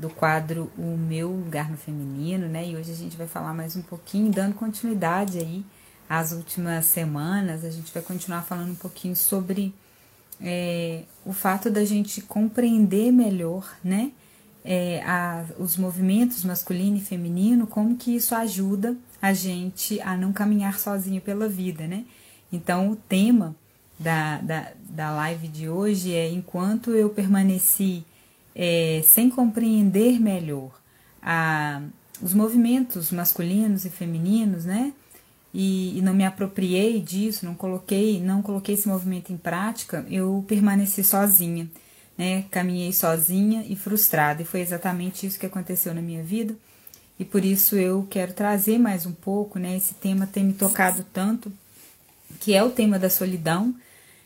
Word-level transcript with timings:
do 0.00 0.08
quadro 0.08 0.70
O 0.78 0.96
Meu 0.96 1.28
Lugar 1.28 1.70
no 1.70 1.76
Feminino, 1.76 2.48
né? 2.48 2.66
E 2.66 2.76
hoje 2.76 2.90
a 2.90 2.94
gente 2.94 3.16
vai 3.16 3.26
falar 3.26 3.52
mais 3.52 3.76
um 3.76 3.82
pouquinho, 3.82 4.32
dando 4.32 4.54
continuidade 4.54 5.38
aí 5.38 5.62
às 6.08 6.32
últimas 6.32 6.86
semanas, 6.86 7.64
a 7.64 7.70
gente 7.70 7.92
vai 7.92 8.02
continuar 8.02 8.42
falando 8.42 8.72
um 8.72 8.76
pouquinho 8.76 9.14
sobre 9.14 9.72
é, 10.40 11.02
o 11.24 11.32
fato 11.32 11.70
da 11.70 11.84
gente 11.84 12.22
compreender 12.22 13.12
melhor, 13.12 13.76
né? 13.84 14.10
É, 14.64 15.02
a, 15.04 15.44
os 15.58 15.76
movimentos 15.76 16.44
masculino 16.44 16.96
e 16.96 17.00
feminino, 17.00 17.66
como 17.66 17.96
que 17.96 18.16
isso 18.16 18.34
ajuda 18.34 18.96
a 19.20 19.32
gente 19.32 20.00
a 20.00 20.16
não 20.16 20.32
caminhar 20.32 20.78
sozinho 20.78 21.20
pela 21.20 21.48
vida, 21.48 21.86
né? 21.86 22.04
Então, 22.50 22.90
o 22.90 22.96
tema 22.96 23.54
da, 23.98 24.38
da, 24.38 24.72
da 24.88 25.12
live 25.12 25.46
de 25.46 25.68
hoje 25.68 26.14
é 26.14 26.28
Enquanto 26.30 26.90
eu 26.90 27.10
permaneci 27.10 28.04
é, 28.54 29.02
sem 29.04 29.30
compreender 29.30 30.20
melhor 30.20 30.70
a, 31.22 31.82
os 32.20 32.34
movimentos 32.34 33.10
masculinos 33.10 33.84
e 33.84 33.90
femininos, 33.90 34.64
né? 34.64 34.92
E, 35.52 35.98
e, 35.98 36.02
não 36.02 36.14
me 36.14 36.24
apropriei 36.24 37.00
disso, 37.00 37.44
não 37.44 37.54
coloquei, 37.54 38.20
não 38.20 38.40
coloquei 38.40 38.76
esse 38.76 38.86
movimento 38.86 39.32
em 39.32 39.36
prática, 39.36 40.06
eu 40.08 40.44
permaneci 40.46 41.02
sozinha, 41.02 41.68
né? 42.16 42.44
Caminhei 42.50 42.92
sozinha 42.92 43.64
e 43.68 43.74
frustrada, 43.74 44.42
e 44.42 44.44
foi 44.44 44.60
exatamente 44.60 45.26
isso 45.26 45.38
que 45.38 45.46
aconteceu 45.46 45.92
na 45.92 46.00
minha 46.00 46.22
vida. 46.22 46.54
E 47.18 47.24
por 47.24 47.44
isso 47.44 47.76
eu 47.76 48.06
quero 48.08 48.32
trazer 48.32 48.78
mais 48.78 49.06
um 49.06 49.12
pouco, 49.12 49.58
né? 49.58 49.76
Esse 49.76 49.94
tema 49.94 50.26
tem 50.26 50.44
me 50.44 50.54
tocado 50.54 51.04
tanto, 51.12 51.52
que 52.40 52.54
é 52.54 52.62
o 52.62 52.70
tema 52.70 52.98
da 52.98 53.10
solidão, 53.10 53.74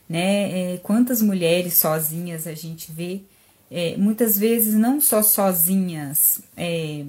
né? 0.07 0.75
É, 0.75 0.77
quantas 0.77 1.21
mulheres 1.21 1.73
sozinhas 1.73 2.45
a 2.45 2.53
gente 2.53 2.91
vê 2.91 3.23
é, 3.69 3.95
muitas 3.97 4.37
vezes 4.37 4.75
não 4.75 5.01
só 5.01 5.21
sozinhas, 5.21 6.41
é, 6.55 7.05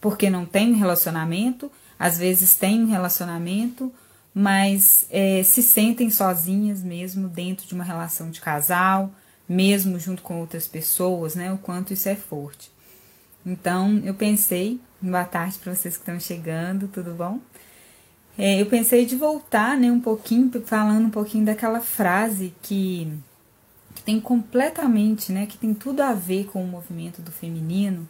porque 0.00 0.28
não 0.28 0.44
tem 0.44 0.74
relacionamento, 0.74 1.70
às 1.98 2.18
vezes 2.18 2.56
tem 2.56 2.82
um 2.82 2.90
relacionamento, 2.90 3.92
mas 4.34 5.06
é, 5.10 5.42
se 5.42 5.62
sentem 5.62 6.10
sozinhas 6.10 6.82
mesmo 6.82 7.28
dentro 7.28 7.66
de 7.66 7.74
uma 7.74 7.84
relação 7.84 8.30
de 8.30 8.40
casal, 8.40 9.12
mesmo 9.48 9.98
junto 9.98 10.22
com 10.22 10.40
outras 10.40 10.66
pessoas, 10.66 11.34
né? 11.34 11.52
O 11.52 11.58
quanto 11.58 11.92
isso 11.92 12.08
é 12.08 12.16
forte. 12.16 12.70
Então, 13.46 14.00
eu 14.04 14.14
pensei, 14.14 14.80
boa 15.00 15.24
tarde 15.24 15.58
para 15.58 15.74
vocês 15.74 15.96
que 15.96 16.02
estão 16.02 16.18
chegando, 16.18 16.88
tudo 16.88 17.12
bom? 17.12 17.38
É, 18.36 18.60
eu 18.60 18.66
pensei 18.66 19.06
de 19.06 19.14
voltar, 19.14 19.76
né, 19.76 19.92
um 19.92 20.00
pouquinho, 20.00 20.50
falando 20.64 21.06
um 21.06 21.10
pouquinho 21.10 21.44
daquela 21.44 21.80
frase 21.80 22.52
que 22.62 23.12
tem 24.04 24.20
completamente, 24.20 25.32
né, 25.32 25.46
que 25.46 25.56
tem 25.56 25.72
tudo 25.72 26.02
a 26.02 26.12
ver 26.12 26.44
com 26.46 26.62
o 26.62 26.66
movimento 26.66 27.22
do 27.22 27.32
feminino, 27.32 28.06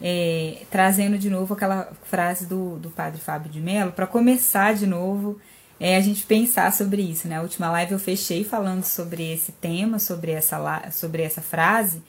é, 0.00 0.62
trazendo 0.70 1.18
de 1.18 1.28
novo 1.28 1.54
aquela 1.54 1.92
frase 2.04 2.46
do, 2.46 2.76
do 2.78 2.90
padre 2.90 3.20
Fábio 3.20 3.50
de 3.50 3.60
Mello, 3.60 3.92
para 3.92 4.06
começar 4.06 4.74
de 4.74 4.86
novo 4.86 5.40
é, 5.80 5.96
a 5.96 6.00
gente 6.00 6.24
pensar 6.24 6.72
sobre 6.72 7.02
isso. 7.02 7.26
Né? 7.26 7.36
A 7.36 7.42
última 7.42 7.70
live 7.70 7.92
eu 7.92 7.98
fechei 7.98 8.44
falando 8.44 8.84
sobre 8.84 9.32
esse 9.32 9.52
tema, 9.52 9.98
sobre 9.98 10.32
essa, 10.32 10.90
sobre 10.92 11.22
essa 11.22 11.40
frase, 11.40 12.02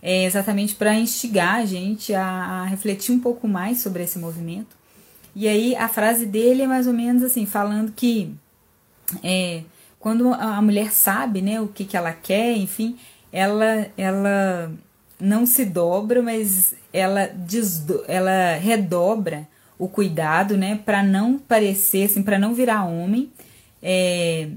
é, 0.00 0.24
exatamente 0.24 0.74
para 0.76 0.94
instigar 0.94 1.56
a 1.56 1.66
gente 1.66 2.14
a, 2.14 2.24
a 2.24 2.64
refletir 2.64 3.12
um 3.12 3.20
pouco 3.20 3.48
mais 3.48 3.80
sobre 3.80 4.04
esse 4.04 4.18
movimento. 4.18 4.76
E 5.34 5.48
aí 5.48 5.74
a 5.76 5.88
frase 5.88 6.26
dele 6.26 6.62
é 6.62 6.66
mais 6.66 6.86
ou 6.86 6.92
menos 6.92 7.22
assim, 7.22 7.44
falando 7.46 7.92
que 7.92 8.34
é, 9.22 9.62
quando 9.98 10.32
a 10.32 10.60
mulher 10.62 10.92
sabe, 10.92 11.42
né, 11.42 11.60
o 11.60 11.68
que, 11.68 11.84
que 11.84 11.96
ela 11.96 12.12
quer, 12.12 12.56
enfim, 12.56 12.96
ela 13.32 13.86
ela 13.96 14.70
não 15.20 15.44
se 15.44 15.64
dobra, 15.64 16.22
mas 16.22 16.74
ela 16.92 17.26
desdo, 17.26 18.04
ela 18.06 18.54
redobra 18.54 19.48
o 19.78 19.88
cuidado, 19.88 20.56
né, 20.56 20.80
para 20.84 21.02
não 21.02 21.38
parecer 21.38 22.04
assim, 22.04 22.22
para 22.22 22.38
não 22.38 22.54
virar 22.54 22.84
homem, 22.84 23.30
é, 23.82 24.48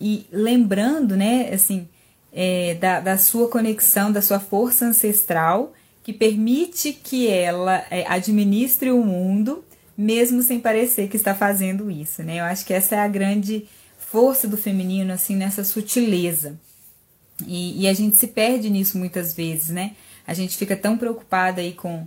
e 0.00 0.26
lembrando, 0.30 1.16
né, 1.16 1.50
assim, 1.52 1.88
é, 2.32 2.74
da, 2.74 3.00
da 3.00 3.18
sua 3.18 3.48
conexão, 3.48 4.12
da 4.12 4.22
sua 4.22 4.38
força 4.38 4.86
ancestral, 4.86 5.72
que 6.02 6.12
permite 6.12 6.92
que 6.92 7.28
ela 7.28 7.84
é, 7.90 8.06
administre 8.06 8.90
o 8.90 9.04
mundo, 9.04 9.64
mesmo 9.96 10.42
sem 10.42 10.60
parecer 10.60 11.08
que 11.08 11.16
está 11.16 11.34
fazendo 11.34 11.90
isso, 11.90 12.22
né? 12.22 12.38
Eu 12.38 12.44
acho 12.44 12.64
que 12.64 12.72
essa 12.72 12.94
é 12.94 13.00
a 13.00 13.08
grande 13.08 13.66
força 14.10 14.48
do 14.48 14.56
feminino, 14.56 15.12
assim, 15.12 15.36
nessa 15.36 15.64
sutileza. 15.64 16.58
E, 17.46 17.82
e, 17.82 17.88
a 17.88 17.92
gente 17.92 18.16
se 18.16 18.26
perde 18.26 18.68
nisso 18.68 18.98
muitas 18.98 19.34
vezes, 19.34 19.68
né? 19.68 19.92
A 20.26 20.34
gente 20.34 20.56
fica 20.56 20.76
tão 20.76 20.98
preocupada 20.98 21.60
aí 21.60 21.72
com 21.72 22.06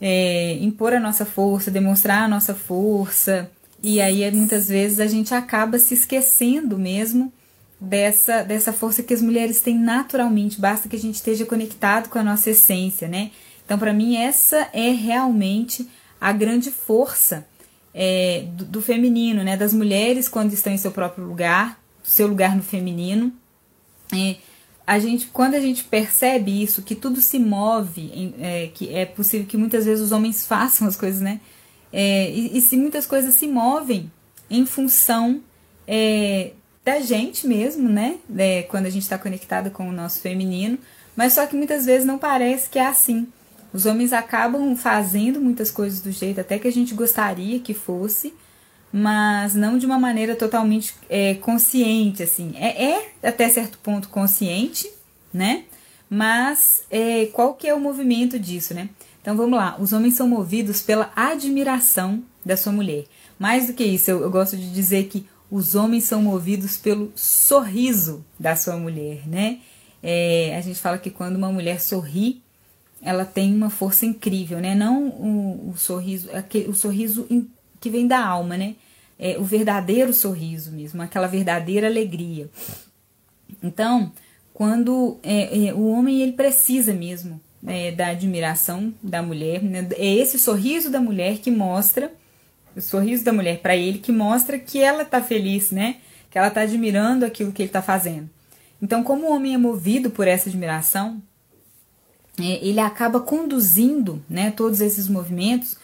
é, 0.00 0.54
impor 0.60 0.94
a 0.94 1.00
nossa 1.00 1.24
força, 1.26 1.70
demonstrar 1.70 2.22
a 2.22 2.28
nossa 2.28 2.54
força, 2.54 3.50
e 3.82 4.00
aí 4.00 4.30
muitas 4.32 4.68
vezes 4.68 5.00
a 5.00 5.06
gente 5.06 5.34
acaba 5.34 5.78
se 5.78 5.94
esquecendo 5.94 6.78
mesmo 6.78 7.32
dessa, 7.78 8.42
dessa 8.42 8.72
força 8.72 9.02
que 9.02 9.12
as 9.12 9.20
mulheres 9.20 9.60
têm 9.60 9.78
naturalmente, 9.78 10.60
basta 10.60 10.88
que 10.88 10.96
a 10.96 10.98
gente 10.98 11.16
esteja 11.16 11.44
conectado 11.44 12.08
com 12.08 12.18
a 12.18 12.24
nossa 12.24 12.50
essência, 12.50 13.06
né? 13.08 13.30
Então, 13.64 13.78
para 13.78 13.92
mim, 13.92 14.16
essa 14.16 14.68
é 14.72 14.90
realmente 14.90 15.86
a 16.20 16.32
grande 16.32 16.70
força 16.70 17.46
é, 17.98 18.44
do, 18.52 18.66
do, 18.66 18.82
feminino, 18.82 19.42
né, 19.42 19.56
das 19.56 19.72
mulheres 19.72 20.28
quando 20.28 20.52
estão 20.52 20.70
em 20.70 20.76
seu 20.76 20.90
próprio 20.90 21.24
lugar, 21.24 21.80
seu 22.04 22.26
lugar 22.26 22.54
no 22.54 22.62
feminino. 22.62 23.32
É, 24.12 24.36
a 24.86 24.98
gente, 24.98 25.28
quando 25.28 25.54
a 25.54 25.60
gente 25.60 25.82
percebe 25.82 26.62
isso, 26.62 26.82
que 26.82 26.94
tudo 26.94 27.22
se 27.22 27.38
move, 27.38 28.02
em, 28.14 28.34
é, 28.38 28.70
que 28.74 28.94
é 28.94 29.06
possível 29.06 29.46
que 29.46 29.56
muitas 29.56 29.86
vezes 29.86 30.04
os 30.04 30.12
homens 30.12 30.44
façam 30.46 30.86
as 30.86 30.94
coisas, 30.94 31.22
né? 31.22 31.40
É, 31.90 32.30
e, 32.30 32.58
e, 32.58 32.60
se 32.60 32.76
muitas 32.76 33.06
coisas 33.06 33.34
se 33.34 33.46
movem 33.46 34.12
em 34.50 34.66
função 34.66 35.40
é, 35.88 36.50
da 36.84 37.00
gente 37.00 37.46
mesmo, 37.46 37.88
né? 37.88 38.18
É, 38.36 38.62
quando 38.64 38.84
a 38.84 38.90
gente 38.90 39.04
está 39.04 39.16
conectada 39.16 39.70
com 39.70 39.88
o 39.88 39.92
nosso 39.92 40.20
feminino, 40.20 40.78
mas 41.16 41.32
só 41.32 41.46
que 41.46 41.56
muitas 41.56 41.86
vezes 41.86 42.06
não 42.06 42.18
parece 42.18 42.68
que 42.68 42.78
é 42.78 42.86
assim. 42.86 43.26
Os 43.76 43.84
homens 43.84 44.14
acabam 44.14 44.74
fazendo 44.74 45.38
muitas 45.38 45.70
coisas 45.70 46.00
do 46.00 46.10
jeito 46.10 46.40
até 46.40 46.58
que 46.58 46.66
a 46.66 46.72
gente 46.72 46.94
gostaria 46.94 47.60
que 47.60 47.74
fosse, 47.74 48.32
mas 48.90 49.54
não 49.54 49.76
de 49.76 49.84
uma 49.84 49.98
maneira 49.98 50.34
totalmente 50.34 50.94
é, 51.10 51.34
consciente, 51.34 52.22
assim. 52.22 52.54
É, 52.56 52.92
é, 52.92 53.12
até 53.22 53.46
certo 53.50 53.76
ponto 53.76 54.08
consciente, 54.08 54.90
né? 55.30 55.64
Mas 56.08 56.84
é, 56.90 57.26
qual 57.26 57.52
que 57.52 57.68
é 57.68 57.74
o 57.74 57.78
movimento 57.78 58.38
disso, 58.38 58.72
né? 58.72 58.88
Então 59.20 59.36
vamos 59.36 59.58
lá, 59.58 59.76
os 59.78 59.92
homens 59.92 60.14
são 60.14 60.26
movidos 60.26 60.80
pela 60.80 61.12
admiração 61.14 62.22
da 62.42 62.56
sua 62.56 62.72
mulher. 62.72 63.04
Mais 63.38 63.66
do 63.66 63.74
que 63.74 63.84
isso, 63.84 64.10
eu, 64.10 64.22
eu 64.22 64.30
gosto 64.30 64.56
de 64.56 64.72
dizer 64.72 65.04
que 65.08 65.26
os 65.50 65.74
homens 65.74 66.04
são 66.04 66.22
movidos 66.22 66.78
pelo 66.78 67.12
sorriso 67.14 68.24
da 68.40 68.56
sua 68.56 68.78
mulher, 68.78 69.28
né? 69.28 69.58
É, 70.02 70.56
a 70.56 70.62
gente 70.62 70.80
fala 70.80 70.96
que 70.96 71.10
quando 71.10 71.36
uma 71.36 71.52
mulher 71.52 71.78
sorri, 71.78 72.45
ela 73.06 73.24
tem 73.24 73.54
uma 73.54 73.70
força 73.70 74.04
incrível, 74.04 74.58
né? 74.58 74.74
Não 74.74 75.06
o, 75.06 75.70
o 75.70 75.76
sorriso, 75.76 76.28
aquele, 76.32 76.68
o 76.68 76.74
sorriso 76.74 77.28
que 77.78 77.88
vem 77.88 78.04
da 78.04 78.18
alma, 78.18 78.56
né? 78.56 78.74
É 79.16 79.38
o 79.38 79.44
verdadeiro 79.44 80.12
sorriso 80.12 80.72
mesmo, 80.72 81.00
aquela 81.00 81.28
verdadeira 81.28 81.86
alegria. 81.86 82.50
Então, 83.62 84.10
quando 84.52 85.18
é, 85.22 85.68
é, 85.68 85.72
o 85.72 85.86
homem 85.86 86.20
ele 86.20 86.32
precisa 86.32 86.92
mesmo 86.92 87.40
é, 87.64 87.92
da 87.92 88.08
admiração 88.08 88.92
da 89.00 89.22
mulher, 89.22 89.62
né? 89.62 89.86
é 89.92 90.14
esse 90.16 90.36
sorriso 90.36 90.90
da 90.90 91.00
mulher 91.00 91.38
que 91.38 91.50
mostra 91.50 92.12
o 92.74 92.80
sorriso 92.80 93.24
da 93.24 93.32
mulher 93.32 93.60
para 93.60 93.76
ele 93.76 93.98
que 93.98 94.10
mostra 94.10 94.58
que 94.58 94.80
ela 94.80 95.02
está 95.02 95.22
feliz, 95.22 95.70
né? 95.70 95.98
Que 96.28 96.38
ela 96.38 96.48
está 96.48 96.62
admirando 96.62 97.24
aquilo 97.24 97.52
que 97.52 97.62
ele 97.62 97.68
está 97.68 97.80
fazendo. 97.80 98.28
Então, 98.82 99.04
como 99.04 99.28
o 99.28 99.32
homem 99.32 99.54
é 99.54 99.58
movido 99.58 100.10
por 100.10 100.26
essa 100.26 100.48
admiração, 100.48 101.22
ele 102.38 102.80
acaba 102.80 103.20
conduzindo, 103.20 104.22
né, 104.28 104.50
todos 104.50 104.80
esses 104.80 105.08
movimentos 105.08 105.76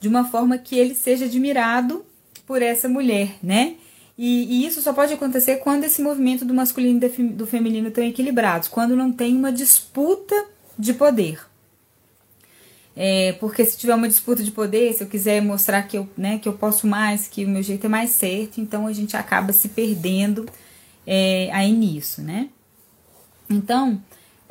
de 0.00 0.08
uma 0.08 0.24
forma 0.24 0.58
que 0.58 0.76
ele 0.76 0.94
seja 0.94 1.26
admirado 1.26 2.04
por 2.46 2.62
essa 2.62 2.88
mulher, 2.88 3.36
né? 3.42 3.76
E, 4.18 4.44
e, 4.44 4.66
isso 4.66 4.82
só 4.82 4.92
pode 4.92 5.14
acontecer 5.14 5.56
quando 5.56 5.84
esse 5.84 6.02
movimento 6.02 6.44
do 6.44 6.52
masculino 6.52 7.00
e 7.02 7.22
do 7.28 7.46
feminino 7.46 7.88
estão 7.88 8.04
equilibrados, 8.04 8.68
quando 8.68 8.94
não 8.94 9.10
tem 9.10 9.34
uma 9.34 9.52
disputa 9.52 10.34
de 10.78 10.92
poder. 10.92 11.40
É, 12.94 13.32
porque 13.40 13.64
se 13.64 13.78
tiver 13.78 13.94
uma 13.94 14.08
disputa 14.08 14.42
de 14.42 14.50
poder, 14.50 14.92
se 14.92 15.02
eu 15.02 15.06
quiser 15.06 15.40
mostrar 15.40 15.82
que 15.84 15.96
eu, 15.96 16.08
né, 16.18 16.38
que 16.38 16.48
eu 16.48 16.52
posso 16.52 16.86
mais, 16.86 17.28
que 17.28 17.44
o 17.44 17.48
meu 17.48 17.62
jeito 17.62 17.86
é 17.86 17.88
mais 17.88 18.10
certo, 18.10 18.60
então 18.60 18.86
a 18.86 18.92
gente 18.92 19.16
acaba 19.16 19.54
se 19.54 19.70
perdendo 19.70 20.44
é, 21.06 21.48
aí 21.52 21.72
nisso, 21.72 22.20
né? 22.20 22.50
Então, 23.48 24.02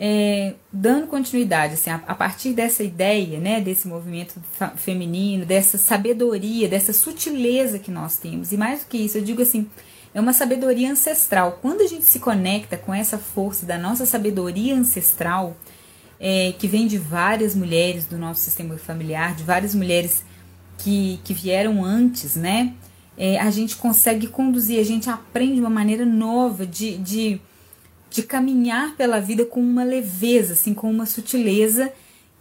é, 0.01 0.53
dando 0.71 1.07
continuidade, 1.07 1.73
assim, 1.73 1.89
a, 1.89 2.01
a, 2.07 2.15
partir 2.15 2.53
dessa 2.53 2.81
ideia, 2.81 3.37
né, 3.37 3.59
desse 3.59 3.85
movimento 3.85 4.41
feminino, 4.77 5.45
dessa 5.45 5.77
sabedoria, 5.77 6.69
dessa 6.69 6.93
sutileza 6.93 7.77
que 7.77 7.91
nós 7.91 8.15
temos, 8.15 8.53
e 8.53 8.57
mais 8.57 8.79
do 8.79 8.85
que 8.85 8.97
isso, 8.97 9.17
eu 9.17 9.21
digo 9.21 9.41
assim, 9.41 9.67
é 10.13 10.21
uma 10.21 10.31
sabedoria 10.31 10.89
ancestral. 10.89 11.59
Quando 11.61 11.81
a 11.81 11.87
gente 11.87 12.05
se 12.05 12.17
conecta 12.17 12.77
com 12.77 12.93
essa 12.93 13.17
força 13.17 13.65
da 13.65 13.77
nossa 13.77 14.05
sabedoria 14.05 14.73
ancestral, 14.73 15.57
é, 16.17 16.53
que 16.57 16.67
vem 16.67 16.87
de 16.87 16.97
várias 16.97 17.53
mulheres 17.53 18.05
do 18.05 18.17
nosso 18.17 18.41
sistema 18.41 18.77
familiar, 18.77 19.35
de 19.35 19.43
várias 19.43 19.75
mulheres 19.75 20.23
que, 20.77 21.19
que 21.25 21.33
vieram 21.33 21.83
antes, 21.83 22.37
né? 22.37 22.73
É, 23.17 23.37
a 23.37 23.51
gente 23.51 23.75
consegue 23.75 24.27
conduzir, 24.27 24.79
a 24.79 24.83
gente 24.83 25.09
aprende 25.09 25.59
uma 25.59 25.69
maneira 25.69 26.05
nova 26.05 26.65
de, 26.65 26.97
de 26.97 27.41
de 28.09 28.23
caminhar 28.23 28.95
pela 28.95 29.19
vida 29.19 29.45
com 29.45 29.59
uma 29.59 29.83
leveza, 29.83 30.53
assim, 30.53 30.73
com 30.73 30.89
uma 30.89 31.05
sutileza 31.05 31.91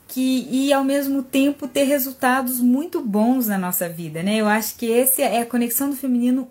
que 0.09 0.49
e 0.51 0.73
ao 0.73 0.83
mesmo 0.83 1.23
tempo 1.23 1.69
ter 1.69 1.85
resultados 1.85 2.61
muito 2.61 3.03
bons 3.03 3.47
na 3.47 3.59
nossa 3.59 3.89
vida, 3.89 4.23
né? 4.23 4.37
Eu 4.37 4.49
acho 4.49 4.77
que 4.77 4.87
esse 4.87 5.21
é 5.21 5.41
a 5.41 5.47
conexão 5.47 5.91
do 5.91 5.97
feminino 5.97 6.49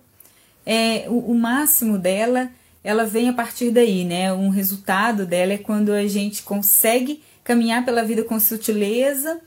é 0.65 1.05
o, 1.07 1.31
o 1.31 1.35
máximo 1.35 1.97
dela, 1.97 2.51
ela 2.83 3.05
vem 3.05 3.29
a 3.29 3.33
partir 3.33 3.71
daí, 3.71 4.05
né? 4.05 4.31
Um 4.31 4.49
resultado 4.49 5.25
dela 5.25 5.53
é 5.53 5.57
quando 5.57 5.91
a 5.91 6.05
gente 6.07 6.43
consegue 6.43 7.23
caminhar 7.43 7.83
pela 7.83 8.03
vida 8.03 8.23
com 8.23 8.39
sutileza 8.39 9.39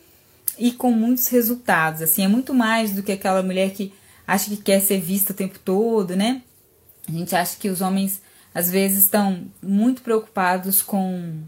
e 0.59 0.73
com 0.73 0.91
muitos 0.91 1.29
resultados. 1.29 2.03
Assim, 2.03 2.25
é 2.25 2.29
muito 2.29 2.53
mais 2.53 2.93
do 2.93 3.03
que 3.03 3.13
aquela 3.13 3.43
mulher 3.43 3.71
que 3.71 3.93
acha 4.27 4.51
que 4.51 4.57
quer 4.57 4.81
ser 4.81 5.01
vista 5.01 5.33
o 5.33 5.37
tempo 5.37 5.59
todo, 5.59 6.17
né? 6.17 6.43
A 7.07 7.13
gente 7.13 7.37
acha 7.37 7.57
que 7.59 7.69
os 7.69 7.81
homens 7.81 8.21
às 8.55 8.71
vezes 8.71 9.05
estão 9.05 9.45
muito 9.63 10.03
preocupados 10.03 10.83
com 10.83 11.43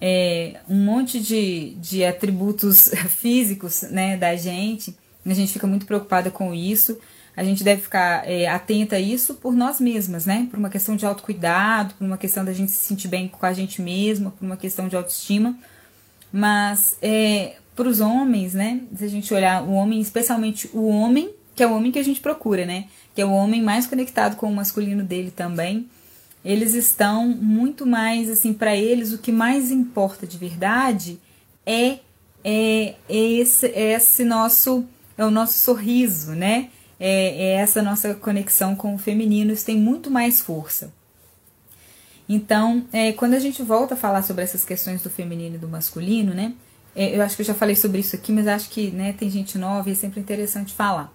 é, 0.00 0.56
um 0.68 0.76
monte 0.76 1.20
de, 1.20 1.74
de 1.76 2.04
atributos 2.04 2.88
físicos 3.10 3.82
né, 3.82 4.16
da 4.16 4.34
gente. 4.34 4.96
A 5.24 5.34
gente 5.34 5.52
fica 5.52 5.66
muito 5.66 5.86
preocupada 5.86 6.30
com 6.30 6.52
isso. 6.54 6.98
A 7.36 7.44
gente 7.44 7.62
deve 7.62 7.82
ficar 7.82 8.28
é, 8.28 8.48
atenta 8.48 8.96
a 8.96 9.00
isso 9.00 9.34
por 9.34 9.54
nós 9.54 9.80
mesmas, 9.80 10.26
né? 10.26 10.48
Por 10.50 10.58
uma 10.58 10.68
questão 10.68 10.96
de 10.96 11.06
autocuidado, 11.06 11.94
por 11.94 12.04
uma 12.04 12.18
questão 12.18 12.44
da 12.44 12.52
gente 12.52 12.72
se 12.72 12.78
sentir 12.88 13.08
bem 13.08 13.28
com 13.28 13.46
a 13.46 13.52
gente 13.52 13.80
mesma, 13.80 14.32
por 14.32 14.44
uma 14.44 14.56
questão 14.56 14.88
de 14.88 14.96
autoestima. 14.96 15.56
Mas 16.32 16.96
é, 17.00 17.56
para 17.76 17.88
os 17.88 18.00
homens, 18.00 18.54
né? 18.54 18.80
Se 18.96 19.04
a 19.04 19.08
gente 19.08 19.32
olhar 19.32 19.62
o 19.62 19.72
homem, 19.72 20.00
especialmente 20.00 20.68
o 20.72 20.88
homem, 20.88 21.30
que 21.54 21.62
é 21.62 21.66
o 21.66 21.74
homem 21.74 21.92
que 21.92 21.98
a 21.98 22.04
gente 22.04 22.20
procura, 22.20 22.66
né? 22.66 22.86
Que 23.14 23.22
é 23.22 23.24
o 23.24 23.30
homem 23.30 23.62
mais 23.62 23.86
conectado 23.86 24.36
com 24.36 24.50
o 24.50 24.54
masculino 24.54 25.04
dele 25.04 25.30
também 25.30 25.88
eles 26.44 26.74
estão 26.74 27.28
muito 27.28 27.86
mais 27.86 28.30
assim 28.30 28.52
para 28.52 28.74
eles 28.74 29.12
o 29.12 29.18
que 29.18 29.30
mais 29.30 29.70
importa 29.70 30.26
de 30.26 30.38
verdade 30.38 31.20
é, 31.66 31.98
é, 32.42 32.94
é 33.08 33.16
esse, 33.16 33.66
é 33.66 33.92
esse 33.92 34.24
nosso 34.24 34.84
é 35.16 35.24
o 35.24 35.30
nosso 35.30 35.58
sorriso 35.58 36.32
né? 36.32 36.70
É, 36.98 37.44
é, 37.44 37.52
essa 37.54 37.82
nossa 37.82 38.14
conexão 38.14 38.74
com 38.74 38.94
o 38.94 38.98
feminino 38.98 39.52
isso 39.52 39.64
tem 39.64 39.76
muito 39.76 40.10
mais 40.10 40.38
força. 40.40 40.92
Então 42.28 42.84
é, 42.92 43.12
quando 43.12 43.34
a 43.34 43.38
gente 43.38 43.62
volta 43.62 43.94
a 43.94 43.96
falar 43.96 44.22
sobre 44.22 44.44
essas 44.44 44.64
questões 44.64 45.02
do 45.02 45.10
feminino 45.10 45.56
e 45.56 45.58
do 45.58 45.68
masculino 45.68 46.32
né? 46.34 46.54
É, 46.94 47.16
eu 47.16 47.22
acho 47.22 47.36
que 47.36 47.42
eu 47.42 47.46
já 47.46 47.54
falei 47.54 47.76
sobre 47.76 48.00
isso 48.00 48.16
aqui 48.16 48.32
mas 48.32 48.48
acho 48.48 48.70
que 48.70 48.90
né, 48.90 49.12
tem 49.12 49.30
gente 49.30 49.58
nova 49.58 49.88
e 49.88 49.92
é 49.92 49.94
sempre 49.94 50.20
interessante 50.20 50.72
falar 50.72 51.12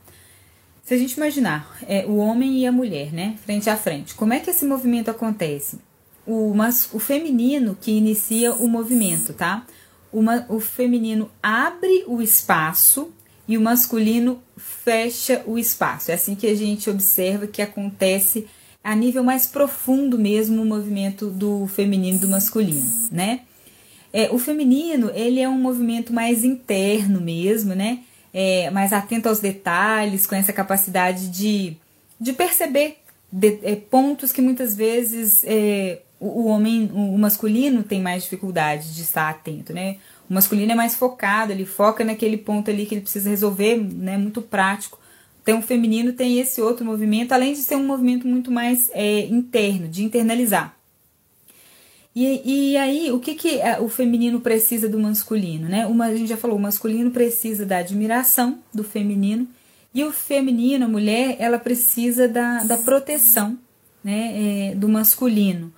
se 0.85 0.93
a 0.93 0.97
gente 0.97 1.13
imaginar 1.13 1.75
é, 1.87 2.05
o 2.05 2.17
homem 2.17 2.59
e 2.59 2.67
a 2.67 2.71
mulher, 2.71 3.11
né, 3.11 3.35
frente 3.43 3.69
a 3.69 3.75
frente, 3.75 4.13
como 4.13 4.33
é 4.33 4.39
que 4.39 4.51
esse 4.51 4.65
movimento 4.65 5.09
acontece? 5.09 5.79
O, 6.27 6.53
mas, 6.53 6.87
o 6.93 6.99
feminino 6.99 7.75
que 7.81 7.91
inicia 7.91 8.53
o 8.53 8.67
movimento, 8.67 9.33
tá? 9.33 9.65
Uma, 10.13 10.45
o 10.47 10.59
feminino 10.59 11.29
abre 11.41 12.03
o 12.07 12.21
espaço 12.21 13.11
e 13.47 13.57
o 13.57 13.61
masculino 13.61 14.39
fecha 14.57 15.43
o 15.45 15.57
espaço. 15.57 16.11
É 16.11 16.13
assim 16.13 16.35
que 16.35 16.47
a 16.47 16.55
gente 16.55 16.89
observa 16.89 17.47
que 17.47 17.61
acontece 17.61 18.47
a 18.83 18.95
nível 18.95 19.23
mais 19.23 19.47
profundo 19.47 20.17
mesmo 20.17 20.61
o 20.61 20.65
movimento 20.65 21.29
do 21.29 21.67
feminino 21.67 22.17
e 22.17 22.21
do 22.21 22.27
masculino, 22.27 22.85
né? 23.11 23.41
É, 24.13 24.29
o 24.31 24.37
feminino, 24.37 25.11
ele 25.13 25.41
é 25.41 25.49
um 25.49 25.59
movimento 25.59 26.13
mais 26.13 26.43
interno 26.43 27.19
mesmo, 27.19 27.73
né? 27.73 27.99
É, 28.37 28.69
mais 28.69 28.91
atento 28.91 29.29
aos 29.29 29.39
detalhes, 29.39 30.27
com 30.27 30.35
essa 30.35 30.51
capacidade 30.51 31.29
de, 31.29 31.77
de 32.19 32.33
perceber 32.33 32.97
de, 33.31 33.59
é, 33.63 33.77
pontos 33.77 34.33
que 34.33 34.41
muitas 34.41 34.75
vezes 34.75 35.41
é, 35.45 36.01
o, 36.19 36.41
o, 36.41 36.45
homem, 36.47 36.91
o 36.93 37.17
masculino 37.17 37.81
tem 37.81 38.01
mais 38.01 38.23
dificuldade 38.23 38.93
de 38.93 39.03
estar 39.03 39.29
atento, 39.29 39.71
né? 39.71 39.95
O 40.29 40.33
masculino 40.33 40.73
é 40.73 40.75
mais 40.75 40.95
focado, 40.95 41.53
ele 41.53 41.65
foca 41.65 42.03
naquele 42.03 42.35
ponto 42.35 42.69
ali 42.69 42.85
que 42.85 42.95
ele 42.95 43.01
precisa 43.01 43.29
resolver, 43.29 43.77
né? 43.77 44.17
Muito 44.17 44.41
prático. 44.41 44.99
Então, 45.41 45.59
o 45.59 45.61
feminino 45.61 46.11
tem 46.11 46.37
esse 46.37 46.61
outro 46.61 46.83
movimento, 46.83 47.31
além 47.31 47.53
de 47.53 47.59
ser 47.59 47.77
um 47.77 47.85
movimento 47.85 48.27
muito 48.27 48.51
mais 48.51 48.89
é, 48.93 49.19
interno, 49.27 49.87
de 49.87 50.03
internalizar. 50.03 50.75
E, 52.15 52.71
e 52.71 52.77
aí, 52.77 53.11
o 53.11 53.19
que, 53.19 53.35
que 53.35 53.59
é, 53.59 53.79
o 53.79 53.89
feminino 53.89 54.39
precisa 54.39 54.87
do 54.87 54.97
masculino, 54.97 55.67
né? 55.67 55.85
Uma, 55.85 56.05
a 56.05 56.15
gente 56.15 56.29
já 56.29 56.37
falou, 56.37 56.55
o 56.55 56.61
masculino 56.61 57.11
precisa 57.11 57.65
da 57.65 57.79
admiração 57.79 58.59
do 58.73 58.85
feminino 58.85 59.45
e 59.93 60.03
o 60.03 60.11
feminino, 60.11 60.85
a 60.85 60.87
mulher, 60.87 61.35
ela 61.39 61.59
precisa 61.59 62.27
da, 62.27 62.63
da 62.63 62.77
proteção 62.77 63.57
né, 64.03 64.71
é, 64.71 64.75
do 64.75 64.87
masculino. 64.87 65.73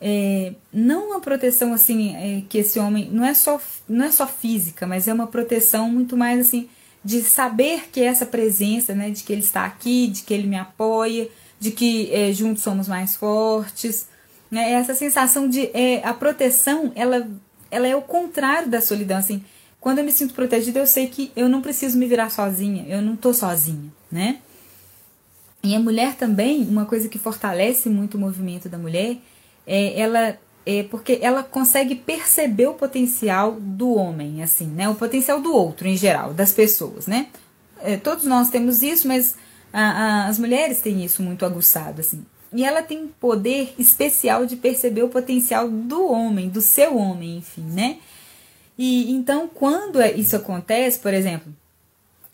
É, 0.00 0.54
não 0.72 1.08
uma 1.08 1.20
proteção 1.20 1.72
assim 1.72 2.14
é, 2.16 2.42
que 2.48 2.58
esse 2.58 2.78
homem 2.78 3.08
não 3.12 3.24
é 3.24 3.34
só 3.34 3.60
não 3.88 4.04
é 4.04 4.10
só 4.10 4.26
física, 4.26 4.86
mas 4.86 5.06
é 5.06 5.12
uma 5.12 5.26
proteção 5.26 5.88
muito 5.88 6.16
mais 6.16 6.40
assim 6.40 6.68
de 7.04 7.22
saber 7.22 7.88
que 7.90 8.00
essa 8.00 8.26
presença, 8.26 8.94
né, 8.94 9.10
de 9.10 9.22
que 9.22 9.32
ele 9.32 9.42
está 9.42 9.64
aqui, 9.64 10.06
de 10.06 10.22
que 10.22 10.34
ele 10.34 10.46
me 10.46 10.56
apoia, 10.56 11.28
de 11.58 11.70
que 11.70 12.12
é, 12.12 12.32
juntos 12.32 12.62
somos 12.62 12.88
mais 12.88 13.16
fortes, 13.16 14.06
né? 14.52 14.72
Essa 14.72 14.94
sensação 14.94 15.48
de 15.48 15.70
é, 15.72 16.06
a 16.06 16.12
proteção, 16.12 16.92
ela, 16.94 17.26
ela 17.70 17.88
é 17.88 17.96
o 17.96 18.02
contrário 18.02 18.68
da 18.68 18.82
solidão. 18.82 19.16
Assim, 19.16 19.42
quando 19.80 19.98
eu 19.98 20.04
me 20.04 20.12
sinto 20.12 20.34
protegida, 20.34 20.78
eu 20.78 20.86
sei 20.86 21.06
que 21.06 21.32
eu 21.34 21.48
não 21.48 21.62
preciso 21.62 21.96
me 21.98 22.06
virar 22.06 22.30
sozinha, 22.30 22.84
eu 22.86 23.00
não 23.00 23.16
tô 23.16 23.32
sozinha, 23.32 23.90
né? 24.10 24.40
E 25.64 25.74
a 25.74 25.80
mulher 25.80 26.16
também, 26.16 26.68
uma 26.68 26.84
coisa 26.84 27.08
que 27.08 27.18
fortalece 27.18 27.88
muito 27.88 28.16
o 28.16 28.20
movimento 28.20 28.68
da 28.68 28.76
mulher, 28.76 29.16
é 29.66 29.98
ela 29.98 30.36
é 30.64 30.84
porque 30.84 31.18
ela 31.20 31.42
consegue 31.42 31.94
perceber 31.94 32.68
o 32.68 32.74
potencial 32.74 33.56
do 33.58 33.94
homem, 33.94 34.42
assim, 34.42 34.66
né? 34.66 34.88
O 34.88 34.94
potencial 34.94 35.40
do 35.40 35.52
outro 35.54 35.88
em 35.88 35.96
geral, 35.96 36.34
das 36.34 36.52
pessoas, 36.52 37.06
né? 37.06 37.28
É, 37.80 37.96
todos 37.96 38.24
nós 38.26 38.50
temos 38.50 38.82
isso, 38.82 39.08
mas 39.08 39.34
a, 39.72 39.80
a, 39.80 40.26
as 40.28 40.38
mulheres 40.38 40.80
têm 40.80 41.04
isso 41.04 41.22
muito 41.22 41.44
aguçado, 41.44 42.00
assim. 42.00 42.24
E 42.52 42.64
ela 42.64 42.82
tem 42.82 43.08
poder 43.20 43.74
especial 43.78 44.44
de 44.44 44.56
perceber 44.56 45.02
o 45.02 45.08
potencial 45.08 45.68
do 45.68 46.06
homem, 46.10 46.48
do 46.48 46.60
seu 46.60 46.96
homem, 46.96 47.38
enfim, 47.38 47.62
né? 47.62 47.98
E 48.78 49.10
então, 49.12 49.48
quando 49.48 50.00
é, 50.00 50.12
isso 50.12 50.36
acontece, 50.36 50.98
por 50.98 51.14
exemplo, 51.14 51.52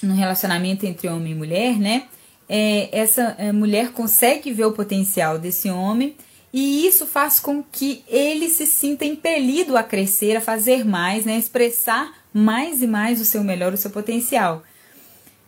no 0.03 0.15
relacionamento 0.15 0.87
entre 0.87 1.09
homem 1.09 1.33
e 1.33 1.37
mulher, 1.37 1.79
né? 1.79 2.05
É, 2.49 2.89
essa 2.93 3.37
é, 3.39 3.53
mulher 3.53 3.93
consegue 3.93 4.53
ver 4.53 4.65
o 4.65 4.73
potencial 4.73 5.39
desse 5.39 5.69
homem 5.69 6.17
e 6.53 6.87
isso 6.87 7.07
faz 7.07 7.39
com 7.39 7.63
que 7.63 8.03
ele 8.09 8.49
se 8.49 8.67
sinta 8.67 9.05
impelido 9.05 9.77
a 9.77 9.83
crescer, 9.83 10.37
a 10.37 10.41
fazer 10.41 10.85
mais, 10.85 11.27
né? 11.27 11.37
expressar 11.37 12.13
mais 12.33 12.83
e 12.83 12.87
mais 12.87 13.21
o 13.21 13.25
seu 13.25 13.45
melhor, 13.45 13.73
o 13.75 13.77
seu 13.77 13.91
potencial. 13.91 14.63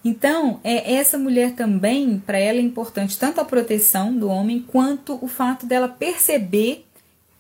Então, 0.04 0.60
é, 0.64 0.94
essa 0.94 1.18
mulher 1.18 1.52
também, 1.52 2.18
para 2.24 2.38
ela 2.38 2.58
é 2.58 2.62
importante 2.62 3.18
tanto 3.18 3.40
a 3.40 3.44
proteção 3.44 4.16
do 4.16 4.28
homem 4.28 4.64
quanto 4.66 5.18
o 5.22 5.28
fato 5.28 5.66
dela 5.66 5.88
perceber 5.88 6.86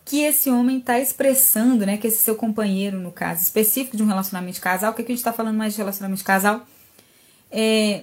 que 0.04 0.20
esse 0.20 0.50
homem 0.50 0.78
está 0.78 0.98
expressando, 0.98 1.86
né, 1.86 1.96
que 1.96 2.06
esse 2.06 2.22
seu 2.22 2.34
companheiro, 2.34 2.98
no 2.98 3.12
caso 3.12 3.42
específico 3.42 3.96
de 3.96 4.02
um 4.02 4.06
relacionamento 4.06 4.54
de 4.54 4.60
casal, 4.60 4.92
o 4.92 4.94
que, 4.94 5.02
que 5.02 5.12
a 5.12 5.14
gente 5.14 5.20
está 5.20 5.32
falando 5.32 5.56
mais 5.56 5.72
de 5.72 5.78
relacionamento 5.78 6.18
de 6.18 6.24
casal? 6.24 6.66
É, 7.50 8.02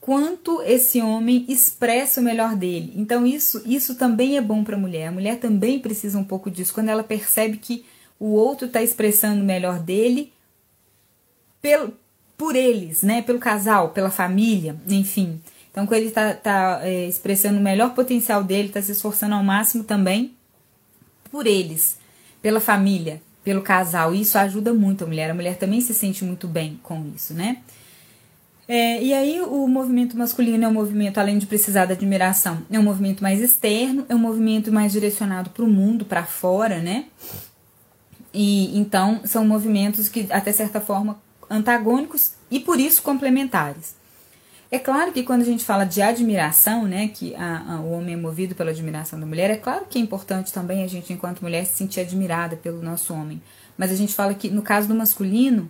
quanto 0.00 0.62
esse 0.62 1.00
homem 1.00 1.44
expressa 1.48 2.20
o 2.20 2.24
melhor 2.24 2.56
dele. 2.56 2.92
Então 2.96 3.26
isso 3.26 3.62
isso 3.66 3.94
também 3.94 4.36
é 4.36 4.40
bom 4.40 4.64
para 4.64 4.76
a 4.76 4.78
mulher. 4.78 5.08
A 5.08 5.12
mulher 5.12 5.38
também 5.38 5.78
precisa 5.78 6.18
um 6.18 6.24
pouco 6.24 6.50
disso 6.50 6.74
quando 6.74 6.88
ela 6.88 7.04
percebe 7.04 7.58
que 7.58 7.84
o 8.18 8.32
outro 8.32 8.66
está 8.66 8.82
expressando 8.82 9.42
o 9.42 9.46
melhor 9.46 9.78
dele 9.78 10.32
pelo, 11.60 11.94
por 12.40 12.56
eles, 12.56 13.02
né? 13.02 13.20
Pelo 13.20 13.38
casal, 13.38 13.90
pela 13.90 14.10
família, 14.10 14.74
enfim. 14.88 15.38
Então, 15.70 15.86
quando 15.86 15.98
ele 15.98 16.08
está 16.08 16.32
tá, 16.32 16.80
é, 16.82 17.06
expressando 17.06 17.58
o 17.58 17.62
melhor 17.62 17.92
potencial 17.92 18.42
dele, 18.42 18.68
está 18.68 18.80
se 18.80 18.92
esforçando 18.92 19.34
ao 19.34 19.44
máximo 19.44 19.84
também 19.84 20.32
por 21.30 21.46
eles, 21.46 21.98
pela 22.40 22.58
família, 22.58 23.20
pelo 23.44 23.60
casal. 23.60 24.14
Isso 24.14 24.38
ajuda 24.38 24.72
muito 24.72 25.04
a 25.04 25.06
mulher. 25.06 25.30
A 25.30 25.34
mulher 25.34 25.58
também 25.58 25.82
se 25.82 25.92
sente 25.92 26.24
muito 26.24 26.48
bem 26.48 26.80
com 26.82 27.12
isso, 27.14 27.34
né? 27.34 27.58
É, 28.66 29.02
e 29.02 29.12
aí 29.12 29.42
o 29.42 29.68
movimento 29.68 30.16
masculino 30.16 30.64
é 30.64 30.68
um 30.68 30.72
movimento, 30.72 31.18
além 31.18 31.36
de 31.36 31.44
precisar 31.44 31.84
da 31.84 31.92
admiração, 31.92 32.62
é 32.70 32.78
um 32.78 32.82
movimento 32.82 33.22
mais 33.22 33.42
externo, 33.42 34.06
é 34.08 34.14
um 34.14 34.18
movimento 34.18 34.72
mais 34.72 34.92
direcionado 34.92 35.50
para 35.50 35.64
o 35.64 35.68
mundo, 35.68 36.06
para 36.06 36.24
fora, 36.24 36.78
né? 36.78 37.04
E 38.32 38.78
então 38.78 39.20
são 39.26 39.46
movimentos 39.46 40.08
que, 40.08 40.26
até 40.30 40.52
certa 40.52 40.80
forma, 40.80 41.20
antagônicos 41.50 42.32
e 42.50 42.60
por 42.60 42.78
isso 42.78 43.02
complementares. 43.02 43.98
É 44.70 44.78
claro 44.78 45.10
que 45.10 45.24
quando 45.24 45.42
a 45.42 45.44
gente 45.44 45.64
fala 45.64 45.84
de 45.84 46.00
admiração, 46.00 46.84
né, 46.84 47.08
que 47.08 47.34
a, 47.34 47.74
a, 47.74 47.80
o 47.80 47.90
homem 47.90 48.14
é 48.14 48.16
movido 48.16 48.54
pela 48.54 48.70
admiração 48.70 49.18
da 49.18 49.26
mulher, 49.26 49.50
é 49.50 49.56
claro 49.56 49.84
que 49.90 49.98
é 49.98 50.00
importante 50.00 50.52
também 50.52 50.84
a 50.84 50.86
gente, 50.86 51.12
enquanto 51.12 51.42
mulher, 51.42 51.66
se 51.66 51.76
sentir 51.76 52.00
admirada 52.00 52.56
pelo 52.56 52.80
nosso 52.80 53.12
homem. 53.12 53.42
Mas 53.76 53.90
a 53.90 53.96
gente 53.96 54.14
fala 54.14 54.32
que 54.32 54.48
no 54.48 54.62
caso 54.62 54.86
do 54.86 54.94
masculino, 54.94 55.68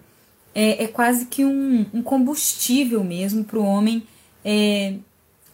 é, 0.55 0.85
é 0.85 0.87
quase 0.87 1.27
que 1.27 1.45
um, 1.45 1.87
um 1.95 2.03
combustível 2.03 3.03
mesmo 3.03 3.43
para 3.43 3.59
o 3.59 3.65
homem. 3.65 4.07
É, 4.45 4.97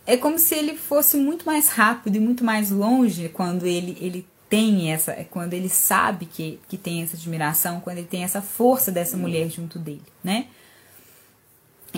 é 0.06 0.16
como 0.16 0.38
se 0.38 0.54
ele 0.54 0.76
fosse 0.76 1.16
muito 1.16 1.44
mais 1.46 1.68
rápido 1.68 2.16
e 2.16 2.20
muito 2.20 2.44
mais 2.44 2.70
longe 2.70 3.28
quando 3.28 3.66
ele, 3.66 3.96
ele 4.00 4.26
tem 4.48 4.92
essa, 4.92 5.12
é 5.12 5.24
quando 5.24 5.54
ele 5.54 5.68
sabe 5.68 6.26
que, 6.26 6.60
que 6.68 6.76
tem 6.76 7.02
essa 7.02 7.16
admiração, 7.16 7.80
quando 7.80 7.98
ele 7.98 8.06
tem 8.06 8.22
essa 8.22 8.40
força 8.40 8.92
dessa 8.92 9.16
mulher 9.16 9.48
junto 9.50 9.78
dele, 9.78 10.02
né? 10.22 10.46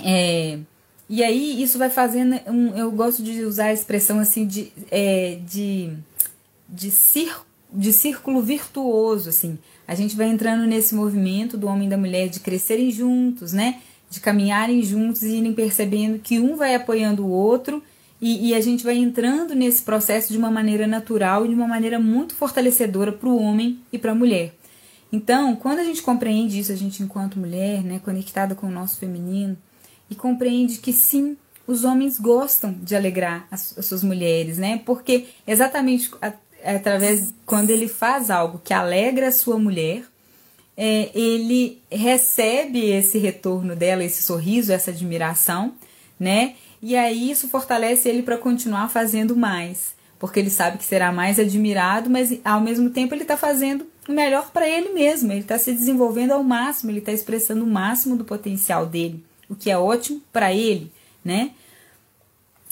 É, 0.03 0.59
e 1.09 1.23
aí 1.23 1.61
isso 1.61 1.77
vai 1.77 1.89
fazendo 1.89 2.39
um, 2.47 2.77
eu 2.77 2.91
gosto 2.91 3.23
de 3.23 3.43
usar 3.43 3.65
a 3.65 3.73
expressão 3.73 4.19
assim 4.19 4.45
de, 4.45 4.71
é, 4.91 5.39
de, 5.45 5.91
de, 6.67 6.91
cir, 6.91 7.35
de 7.73 7.91
círculo 7.91 8.41
virtuoso, 8.41 9.29
assim. 9.29 9.57
A 9.87 9.95
gente 9.95 10.15
vai 10.15 10.27
entrando 10.27 10.67
nesse 10.67 10.93
movimento 10.93 11.57
do 11.57 11.67
homem 11.67 11.87
e 11.87 11.89
da 11.89 11.97
mulher 11.97 12.29
de 12.29 12.39
crescerem 12.39 12.91
juntos, 12.91 13.53
né? 13.53 13.81
De 14.09 14.19
caminharem 14.19 14.83
juntos 14.83 15.23
e 15.23 15.37
irem 15.37 15.53
percebendo 15.53 16.19
que 16.19 16.39
um 16.39 16.55
vai 16.55 16.75
apoiando 16.75 17.25
o 17.25 17.29
outro 17.29 17.83
e, 18.21 18.49
e, 18.49 18.53
a 18.53 18.59
gente 18.59 18.83
vai 18.83 18.97
entrando 18.97 19.55
nesse 19.55 19.81
processo 19.81 20.31
de 20.31 20.37
uma 20.37 20.51
maneira 20.51 20.85
natural 20.85 21.45
e 21.45 21.49
de 21.49 21.55
uma 21.55 21.67
maneira 21.67 21.99
muito 21.99 22.35
fortalecedora 22.35 23.11
para 23.11 23.29
o 23.29 23.41
homem 23.41 23.79
e 23.93 23.97
para 23.97 24.11
a 24.11 24.15
mulher. 24.15 24.53
Então, 25.11 25.55
quando 25.55 25.79
a 25.79 25.83
gente 25.83 26.01
compreende 26.01 26.59
isso, 26.59 26.71
a 26.71 26.75
gente 26.75 27.01
enquanto 27.01 27.39
mulher, 27.39 27.83
né, 27.83 27.99
conectada 28.03 28.53
com 28.55 28.67
o 28.67 28.71
nosso 28.71 28.97
feminino, 28.97 29.57
e 30.09 30.15
compreende 30.15 30.79
que 30.79 30.91
sim, 30.91 31.37
os 31.65 31.83
homens 31.83 32.19
gostam 32.19 32.73
de 32.81 32.95
alegrar 32.95 33.47
as, 33.49 33.77
as 33.77 33.85
suas 33.85 34.03
mulheres, 34.03 34.57
né? 34.57 34.81
Porque 34.83 35.27
exatamente 35.47 36.11
através 36.63 37.33
quando 37.45 37.69
ele 37.69 37.87
faz 37.87 38.29
algo 38.29 38.59
que 38.63 38.73
alegra 38.73 39.27
a 39.27 39.31
sua 39.31 39.57
mulher, 39.57 40.03
é, 40.75 41.09
ele 41.13 41.81
recebe 41.91 42.89
esse 42.89 43.17
retorno 43.17 43.75
dela, 43.75 44.03
esse 44.03 44.23
sorriso, 44.23 44.71
essa 44.71 44.91
admiração, 44.91 45.73
né? 46.19 46.55
E 46.81 46.95
aí 46.95 47.29
isso 47.29 47.47
fortalece 47.47 48.07
ele 48.07 48.23
para 48.23 48.37
continuar 48.37 48.89
fazendo 48.89 49.35
mais, 49.35 49.93
porque 50.17 50.39
ele 50.39 50.49
sabe 50.49 50.77
que 50.77 50.85
será 50.85 51.11
mais 51.11 51.39
admirado, 51.39 52.09
mas 52.09 52.37
ao 52.43 52.61
mesmo 52.61 52.89
tempo 52.89 53.13
ele 53.13 53.23
está 53.23 53.35
fazendo 53.35 53.85
o 54.07 54.11
melhor 54.11 54.49
para 54.51 54.67
ele 54.67 54.89
mesmo, 54.89 55.31
ele 55.31 55.41
está 55.41 55.57
se 55.57 55.71
desenvolvendo 55.73 56.31
ao 56.31 56.43
máximo, 56.43 56.89
ele 56.89 56.99
está 56.99 57.11
expressando 57.11 57.63
o 57.63 57.67
máximo 57.67 58.15
do 58.15 58.23
potencial 58.23 58.85
dele, 58.85 59.23
o 59.49 59.55
que 59.55 59.69
é 59.69 59.77
ótimo 59.77 60.21
para 60.31 60.53
ele, 60.53 60.91
né? 61.23 61.51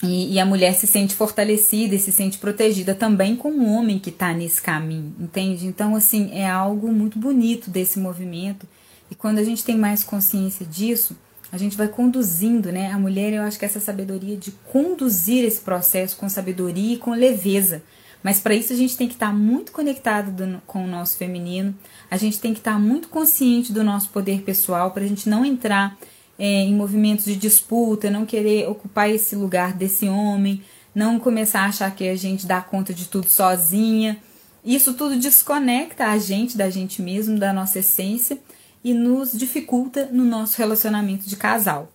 E, 0.02 0.34
e, 0.34 0.38
a 0.38 0.46
mulher 0.46 0.74
se 0.74 0.86
sente 0.86 1.14
fortalecida 1.14 1.94
e 1.94 1.98
se 1.98 2.12
sente 2.12 2.38
protegida 2.38 2.94
também 2.94 3.34
com 3.34 3.50
o 3.50 3.68
homem 3.72 3.98
que 3.98 4.10
está 4.10 4.32
nesse 4.32 4.62
caminho, 4.62 5.12
entende? 5.18 5.66
Então, 5.66 5.96
assim, 5.96 6.30
é 6.32 6.48
algo 6.48 6.92
muito 6.92 7.18
bonito 7.18 7.68
desse 7.68 7.98
movimento. 7.98 8.64
E 9.10 9.16
quando 9.16 9.38
a 9.38 9.44
gente 9.44 9.64
tem 9.64 9.76
mais 9.76 10.04
consciência 10.04 10.64
disso, 10.64 11.16
a 11.50 11.56
gente 11.56 11.76
vai 11.76 11.88
conduzindo, 11.88 12.70
né? 12.70 12.92
A 12.92 12.98
mulher, 12.98 13.32
eu 13.32 13.42
acho 13.42 13.58
que 13.58 13.64
essa 13.64 13.80
sabedoria 13.80 14.36
de 14.36 14.50
conduzir 14.70 15.44
esse 15.44 15.60
processo 15.60 16.16
com 16.16 16.28
sabedoria 16.28 16.94
e 16.94 16.98
com 16.98 17.12
leveza. 17.12 17.82
Mas 18.22 18.40
para 18.40 18.54
isso 18.54 18.72
a 18.72 18.76
gente 18.76 18.96
tem 18.96 19.08
que 19.08 19.14
estar 19.14 19.28
tá 19.28 19.32
muito 19.32 19.72
conectado 19.72 20.30
do, 20.30 20.60
com 20.66 20.84
o 20.84 20.88
nosso 20.88 21.16
feminino, 21.16 21.74
a 22.10 22.16
gente 22.16 22.40
tem 22.40 22.52
que 22.52 22.58
estar 22.58 22.72
tá 22.72 22.78
muito 22.78 23.08
consciente 23.08 23.72
do 23.72 23.84
nosso 23.84 24.08
poder 24.10 24.42
pessoal 24.42 24.90
para 24.90 25.04
a 25.04 25.06
gente 25.06 25.28
não 25.28 25.44
entrar 25.44 25.96
é, 26.38 26.44
em 26.44 26.74
movimentos 26.74 27.24
de 27.24 27.36
disputa, 27.36 28.10
não 28.10 28.26
querer 28.26 28.68
ocupar 28.68 29.10
esse 29.10 29.34
lugar 29.36 29.72
desse 29.72 30.08
homem, 30.08 30.62
não 30.94 31.18
começar 31.18 31.60
a 31.60 31.66
achar 31.66 31.94
que 31.94 32.08
a 32.08 32.16
gente 32.16 32.46
dá 32.46 32.60
conta 32.60 32.92
de 32.92 33.06
tudo 33.06 33.28
sozinha. 33.28 34.18
Isso 34.64 34.94
tudo 34.94 35.16
desconecta 35.16 36.06
a 36.06 36.18
gente 36.18 36.56
da 36.56 36.68
gente 36.68 37.00
mesmo, 37.00 37.38
da 37.38 37.52
nossa 37.52 37.78
essência 37.78 38.38
e 38.82 38.94
nos 38.94 39.32
dificulta 39.32 40.06
no 40.06 40.24
nosso 40.24 40.56
relacionamento 40.58 41.28
de 41.28 41.36
casal. 41.36 41.92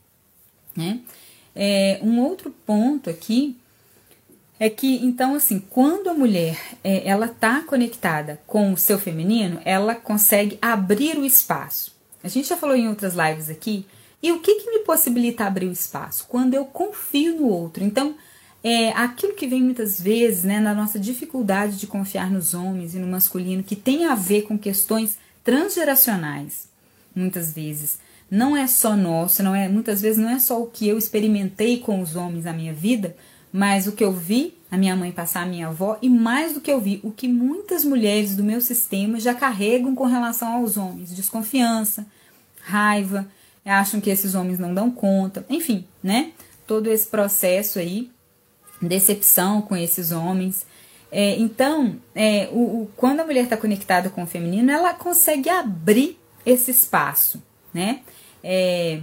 Né? 0.75 1.00
É, 1.56 2.00
um 2.02 2.20
outro 2.20 2.54
ponto 2.66 3.10
aqui 3.10 3.56
é 4.60 4.70
que 4.70 5.06
então 5.06 5.36
assim 5.36 5.60
quando 5.60 6.10
a 6.10 6.13
mulher 6.13 6.60
é, 6.84 7.08
ela 7.08 7.28
está 7.28 7.62
conectada 7.62 8.42
com 8.48 8.72
o 8.74 8.78
seu 8.78 8.98
feminino 8.98 9.60
ela 9.66 9.94
consegue 9.94 10.58
abrir 10.62 11.18
o 11.18 11.25
espaço 11.25 11.94
a 12.24 12.28
gente 12.28 12.48
já 12.48 12.58
falou 12.58 12.75
em 12.75 12.88
outras 12.88 13.13
lives 13.13 13.50
aqui 13.50 13.86
e 14.22 14.32
o 14.32 14.40
que, 14.40 14.56
que 14.56 14.72
me 14.72 14.80
possibilita 14.80 15.46
abrir 15.46 15.68
o 15.68 15.72
espaço 15.72 16.25
quando 16.28 16.54
eu 16.56 16.66
confio 16.66 17.36
no 17.36 17.48
outro 17.48 17.84
então 17.84 18.16
é 18.63 18.90
aquilo 18.92 19.34
que 19.34 19.46
vem 19.46 19.62
muitas 19.62 20.00
vezes 20.00 20.44
né, 20.44 20.60
na 20.60 20.74
nossa 20.74 20.98
dificuldade 20.98 21.78
de 21.78 21.86
confiar 21.86 22.32
nos 22.32 22.54
homens 22.54 22.96
e 22.96 23.00
no 23.00 23.08
masculino 23.08 23.63
que 23.63 23.75
tem 23.75 24.06
a 24.06 24.16
ver 24.16 24.44
com 24.44 24.58
questões 24.58 25.18
transgeracionais 25.44 26.73
muitas 27.15 27.53
vezes. 27.53 28.00
Não 28.29 28.58
é 28.58 28.65
só 28.67 28.96
nosso, 28.96 29.43
não 29.43 29.53
é, 29.53 29.67
muitas 29.67 30.01
vezes 30.01 30.17
não 30.17 30.29
é 30.29 30.39
só 30.39 30.62
o 30.62 30.67
que 30.67 30.88
eu 30.88 30.98
experimentei 30.98 31.79
com 31.79 32.01
os 32.01 32.15
homens 32.15 32.46
na 32.46 32.53
minha 32.53 32.74
vida, 32.74 33.15
mas 33.51 33.86
o 33.86 33.91
que 33.91 34.03
eu 34.03 34.12
vi 34.12 34.58
a 34.72 34.77
minha 34.77 34.96
mãe 34.96 35.12
passar 35.12 35.43
a 35.43 35.46
minha 35.46 35.67
avó 35.67 36.00
e 36.01 36.10
mais 36.10 36.53
do 36.53 36.60
que 36.60 36.72
eu 36.72 36.82
vi, 36.82 37.00
o 37.03 37.12
que 37.12 37.27
muitas 37.27 37.86
mulheres 37.86 38.36
do 38.36 38.43
meu 38.43 38.60
sistema 38.60 39.20
já 39.20 39.36
carregam 39.36 39.93
com 39.93 40.05
relação 40.05 40.51
aos 40.51 40.77
homens, 40.77 41.15
desconfiança, 41.15 42.08
raiva, 42.60 43.27
acham 43.63 44.01
que 44.01 44.10
esses 44.10 44.34
homens 44.34 44.58
não 44.58 44.74
dão 44.74 44.89
conta, 44.89 45.46
enfim, 45.48 45.86
né? 46.01 46.32
Todo 46.65 46.89
esse 46.89 47.05
processo 47.05 47.77
aí, 47.77 48.10
decepção 48.82 49.62
com 49.62 49.75
esses 49.75 50.12
homens. 50.12 50.65
É, 51.12 51.38
então, 51.38 51.98
é, 52.15 52.50
o, 52.51 52.82
o, 52.82 52.91
quando 52.98 53.20
a 53.20 53.25
mulher 53.25 53.43
está 53.43 53.55
conectada 53.55 54.10
com 54.10 54.24
o 54.24 54.27
feminino, 54.27 54.72
ela 54.72 54.93
consegue 54.96 55.50
abrir 55.50 56.17
esse 56.46 56.72
espaço, 56.72 57.42
né? 57.74 58.02
É, 58.44 59.02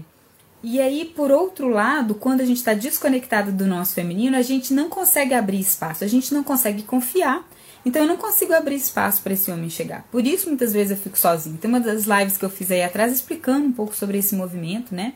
e 0.63 0.81
aí, 0.81 1.07
por 1.17 1.31
outro 1.31 1.69
lado, 1.69 2.15
quando 2.15 2.43
a 2.43 2.45
gente 2.45 2.59
está 2.59 2.75
desconectado 2.75 3.51
do 3.51 3.67
nosso 3.67 3.95
feminino, 3.95 4.37
a 4.37 4.43
gente 4.43 4.75
não 4.75 4.91
consegue 4.91 5.33
abrir 5.33 5.59
espaço, 5.59 6.05
a 6.05 6.07
gente 6.07 6.35
não 6.35 6.45
consegue 6.45 6.83
confiar. 6.83 7.49
Então, 7.85 8.03
eu 8.03 8.09
não 8.09 8.19
consigo 8.19 8.53
abrir 8.53 8.75
espaço 8.75 9.23
para 9.23 9.33
esse 9.33 9.51
homem 9.51 9.71
chegar. 9.71 10.07
Por 10.11 10.27
isso, 10.27 10.49
muitas 10.49 10.71
vezes 10.71 10.91
eu 10.91 10.99
fico 10.99 11.17
sozinho. 11.17 11.57
Tem 11.57 11.69
uma 11.69 11.81
das 11.81 12.05
lives 12.05 12.37
que 12.37 12.45
eu 12.45 12.51
fiz 12.51 12.71
aí 12.71 12.83
atrás 12.83 13.11
explicando 13.11 13.67
um 13.67 13.73
pouco 13.73 13.97
sobre 13.97 14.19
esse 14.19 14.35
movimento, 14.35 14.95
né? 14.95 15.15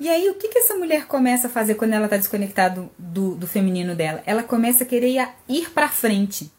E 0.00 0.08
aí, 0.08 0.30
o 0.30 0.34
que, 0.34 0.48
que 0.48 0.58
essa 0.58 0.74
mulher 0.74 1.06
começa 1.06 1.46
a 1.46 1.50
fazer 1.50 1.74
quando 1.74 1.92
ela 1.92 2.06
está 2.06 2.16
desconectada 2.16 2.90
do, 2.98 3.34
do 3.34 3.46
feminino 3.46 3.94
dela? 3.94 4.22
Ela 4.24 4.42
começa 4.42 4.82
a 4.82 4.86
querer 4.86 5.28
ir 5.46 5.70
para 5.70 5.90
frente. 5.90 6.50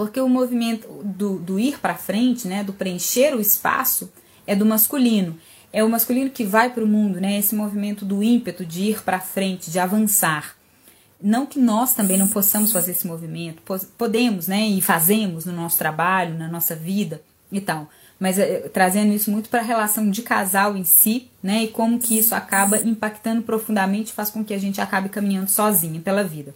Porque 0.00 0.18
o 0.18 0.30
movimento 0.30 0.88
do, 1.04 1.38
do 1.38 1.60
ir 1.60 1.78
para 1.78 1.94
frente, 1.94 2.48
né, 2.48 2.64
do 2.64 2.72
preencher 2.72 3.36
o 3.36 3.40
espaço, 3.40 4.10
é 4.46 4.56
do 4.56 4.64
masculino. 4.64 5.36
É 5.70 5.84
o 5.84 5.90
masculino 5.90 6.30
que 6.30 6.42
vai 6.42 6.70
para 6.70 6.82
o 6.82 6.86
mundo, 6.86 7.20
né? 7.20 7.38
Esse 7.38 7.54
movimento 7.54 8.02
do 8.02 8.22
ímpeto 8.22 8.64
de 8.64 8.84
ir 8.84 9.02
para 9.02 9.20
frente, 9.20 9.70
de 9.70 9.78
avançar. 9.78 10.56
Não 11.22 11.44
que 11.44 11.58
nós 11.58 11.92
também 11.92 12.16
não 12.16 12.28
possamos 12.28 12.72
fazer 12.72 12.92
esse 12.92 13.06
movimento, 13.06 13.60
podemos, 13.98 14.48
né? 14.48 14.66
E 14.66 14.80
fazemos 14.80 15.44
no 15.44 15.52
nosso 15.52 15.76
trabalho, 15.76 16.34
na 16.34 16.48
nossa 16.48 16.74
vida 16.74 17.20
e 17.52 17.60
tal. 17.60 17.86
Mas 18.18 18.38
é, 18.38 18.70
trazendo 18.70 19.12
isso 19.12 19.30
muito 19.30 19.50
para 19.50 19.60
a 19.60 19.64
relação 19.64 20.10
de 20.10 20.22
casal 20.22 20.78
em 20.78 20.84
si, 20.84 21.28
né? 21.42 21.64
E 21.64 21.68
como 21.68 21.98
que 21.98 22.18
isso 22.18 22.34
acaba 22.34 22.78
impactando 22.78 23.42
profundamente, 23.42 24.14
faz 24.14 24.30
com 24.30 24.42
que 24.42 24.54
a 24.54 24.58
gente 24.58 24.80
acabe 24.80 25.10
caminhando 25.10 25.50
sozinha 25.50 26.00
pela 26.00 26.24
vida. 26.24 26.54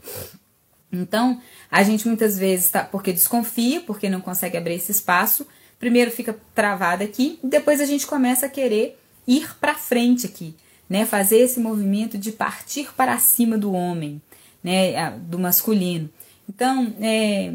Então, 1.00 1.40
a 1.70 1.82
gente 1.82 2.06
muitas 2.06 2.38
vezes 2.38 2.70
tá 2.70 2.84
porque 2.84 3.12
desconfia, 3.12 3.80
porque 3.80 4.08
não 4.08 4.20
consegue 4.20 4.56
abrir 4.56 4.74
esse 4.74 4.92
espaço, 4.92 5.46
primeiro 5.78 6.10
fica 6.10 6.36
travada 6.54 7.04
aqui, 7.04 7.38
depois 7.42 7.80
a 7.80 7.84
gente 7.84 8.06
começa 8.06 8.46
a 8.46 8.48
querer 8.48 8.98
ir 9.26 9.54
para 9.58 9.74
frente 9.74 10.26
aqui, 10.26 10.54
né, 10.88 11.06
fazer 11.06 11.38
esse 11.38 11.60
movimento 11.60 12.16
de 12.18 12.32
partir 12.32 12.92
para 12.94 13.18
cima 13.18 13.56
do 13.56 13.72
homem, 13.72 14.20
né, 14.62 15.10
do 15.18 15.38
masculino. 15.38 16.08
Então, 16.48 16.94
é, 17.00 17.54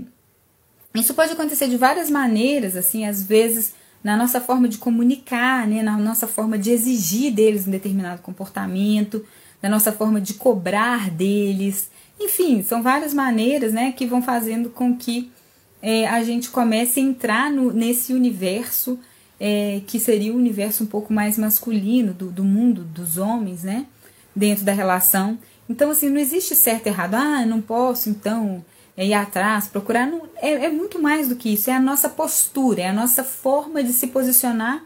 isso 0.93 1.13
pode 1.13 1.33
acontecer 1.33 1.67
de 1.67 1.77
várias 1.77 2.09
maneiras, 2.09 2.75
assim, 2.75 3.05
às 3.05 3.23
vezes 3.23 3.73
na 4.03 4.15
nossa 4.15 4.39
forma 4.39 4.67
de 4.67 4.77
comunicar, 4.77 5.67
né, 5.67 5.81
na 5.83 5.97
nossa 5.97 6.27
forma 6.27 6.57
de 6.57 6.71
exigir 6.71 7.33
deles 7.33 7.67
um 7.67 7.71
determinado 7.71 8.21
comportamento, 8.21 9.25
na 9.61 9.69
nossa 9.69 9.91
forma 9.91 10.21
de 10.21 10.35
cobrar 10.35 11.09
deles, 11.09 11.89
enfim, 12.19 12.61
são 12.63 12.83
várias 12.83 13.13
maneiras, 13.13 13.73
né, 13.73 13.91
que 13.91 14.05
vão 14.05 14.21
fazendo 14.21 14.69
com 14.69 14.95
que 14.95 15.31
é, 15.81 16.07
a 16.07 16.23
gente 16.23 16.49
comece 16.49 16.99
a 16.99 17.03
entrar 17.03 17.51
no, 17.51 17.71
nesse 17.71 18.13
universo 18.13 18.99
é, 19.39 19.81
que 19.87 19.99
seria 19.99 20.33
o 20.33 20.35
universo 20.35 20.83
um 20.83 20.87
pouco 20.87 21.13
mais 21.13 21.37
masculino 21.37 22.13
do, 22.13 22.29
do 22.29 22.43
mundo 22.43 22.83
dos 22.83 23.17
homens, 23.17 23.63
né, 23.63 23.85
dentro 24.35 24.65
da 24.65 24.73
relação. 24.73 25.39
Então, 25.69 25.91
assim, 25.91 26.09
não 26.09 26.19
existe 26.19 26.55
certo 26.55 26.87
e 26.87 26.89
errado. 26.89 27.15
Ah, 27.15 27.45
não 27.45 27.61
posso, 27.61 28.09
então 28.09 28.63
é 28.97 29.05
ir 29.05 29.13
atrás, 29.13 29.67
procurar. 29.67 30.05
Não, 30.05 30.23
é, 30.37 30.65
é 30.65 30.69
muito 30.69 31.01
mais 31.01 31.29
do 31.29 31.35
que 31.35 31.53
isso, 31.53 31.69
é 31.69 31.73
a 31.73 31.79
nossa 31.79 32.09
postura, 32.09 32.81
é 32.81 32.87
a 32.89 32.93
nossa 32.93 33.23
forma 33.23 33.81
de 33.83 33.93
se 33.93 34.07
posicionar, 34.07 34.83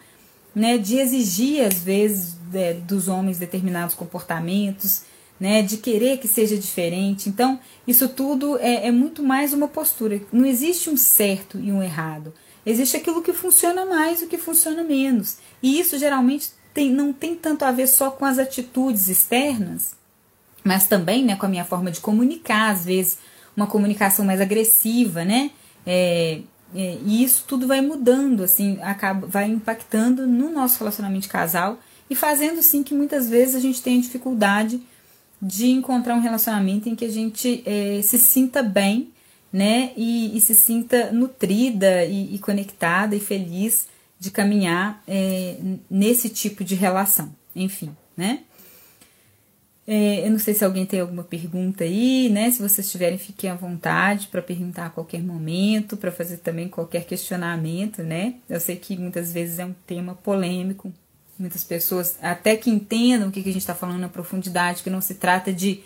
né, 0.53 0.77
de 0.77 0.97
exigir, 0.97 1.65
às 1.65 1.81
vezes, 1.81 2.37
é, 2.53 2.73
dos 2.73 3.07
homens 3.07 3.39
determinados 3.39 3.95
comportamentos, 3.95 5.03
né, 5.39 5.61
de 5.61 5.77
querer 5.77 6.19
que 6.19 6.27
seja 6.27 6.57
diferente. 6.57 7.29
Então, 7.29 7.59
isso 7.87 8.07
tudo 8.09 8.57
é, 8.59 8.87
é 8.87 8.91
muito 8.91 9.23
mais 9.23 9.53
uma 9.53 9.67
postura. 9.67 10.21
Não 10.31 10.45
existe 10.45 10.89
um 10.89 10.97
certo 10.97 11.59
e 11.59 11.71
um 11.71 11.81
errado. 11.81 12.33
Existe 12.65 12.95
aquilo 12.95 13.21
que 13.21 13.33
funciona 13.33 13.85
mais 13.85 14.21
e 14.21 14.25
o 14.25 14.27
que 14.27 14.37
funciona 14.37 14.83
menos. 14.83 15.37
E 15.61 15.79
isso 15.79 15.97
geralmente 15.97 16.49
tem, 16.73 16.91
não 16.91 17.11
tem 17.11 17.35
tanto 17.35 17.63
a 17.65 17.71
ver 17.71 17.87
só 17.87 18.09
com 18.09 18.25
as 18.25 18.39
atitudes 18.39 19.09
externas, 19.09 19.95
mas 20.63 20.87
também 20.87 21.23
né, 21.25 21.35
com 21.35 21.45
a 21.45 21.49
minha 21.49 21.65
forma 21.65 21.91
de 21.91 21.99
comunicar, 21.99 22.71
às 22.71 22.85
vezes 22.85 23.19
uma 23.55 23.67
comunicação 23.67 24.25
mais 24.25 24.41
agressiva, 24.41 25.23
né? 25.23 25.51
É, 25.85 26.39
é, 26.73 26.97
e 27.05 27.23
isso 27.23 27.43
tudo 27.47 27.67
vai 27.67 27.81
mudando, 27.81 28.43
assim, 28.43 28.79
acaba, 28.81 29.27
vai 29.27 29.47
impactando 29.47 30.25
no 30.25 30.49
nosso 30.49 30.79
relacionamento 30.79 31.23
de 31.23 31.29
casal 31.29 31.77
e 32.09 32.15
fazendo 32.15 32.63
sim 32.63 32.81
que 32.81 32.95
muitas 32.95 33.29
vezes 33.29 33.55
a 33.55 33.59
gente 33.59 33.81
tenha 33.81 34.01
dificuldade 34.01 34.81
de 35.43 35.67
encontrar 35.67 36.15
um 36.15 36.21
relacionamento 36.21 36.87
em 36.87 36.95
que 36.95 37.03
a 37.03 37.11
gente 37.11 37.61
é, 37.65 38.01
se 38.01 38.17
sinta 38.17 38.63
bem, 38.63 39.11
né? 39.51 39.91
E, 39.97 40.35
e 40.37 40.39
se 40.39 40.55
sinta 40.55 41.11
nutrida 41.11 42.05
e, 42.05 42.33
e, 42.33 42.39
conectada 42.39 43.13
e 43.13 43.19
feliz 43.19 43.87
de 44.17 44.31
caminhar 44.31 45.03
é, 45.05 45.57
nesse 45.89 46.29
tipo 46.29 46.63
de 46.63 46.75
relação. 46.75 47.35
Enfim, 47.53 47.95
né? 48.15 48.39
É, 49.85 50.25
eu 50.25 50.31
não 50.31 50.39
sei 50.39 50.53
se 50.53 50.63
alguém 50.63 50.85
tem 50.85 51.01
alguma 51.01 51.25
pergunta 51.25 51.83
aí, 51.83 52.29
né? 52.29 52.49
Se 52.49 52.61
vocês 52.61 52.89
tiverem, 52.89 53.17
fiquem 53.17 53.49
à 53.49 53.55
vontade 53.55 54.27
para 54.27 54.41
perguntar 54.41 54.85
a 54.85 54.89
qualquer 54.89 55.21
momento, 55.21 55.97
para 55.97 56.09
fazer 56.09 56.37
também 56.37 56.69
qualquer 56.69 57.03
questionamento, 57.03 58.01
né? 58.01 58.35
Eu 58.49 58.61
sei 58.61 58.77
que 58.77 58.97
muitas 58.97 59.33
vezes 59.33 59.59
é 59.59 59.65
um 59.65 59.75
tema 59.85 60.15
polêmico, 60.15 60.91
muitas 61.37 61.63
pessoas 61.63 62.17
até 62.21 62.55
que 62.55 62.69
entendam 62.69 63.29
o 63.29 63.31
que, 63.31 63.41
que 63.41 63.49
a 63.49 63.53
gente 63.53 63.61
está 63.61 63.75
falando 63.75 63.99
na 63.99 64.09
profundidade, 64.09 64.83
que 64.83 64.89
não 64.89 65.01
se 65.01 65.15
trata 65.15 65.51
de 65.51 65.81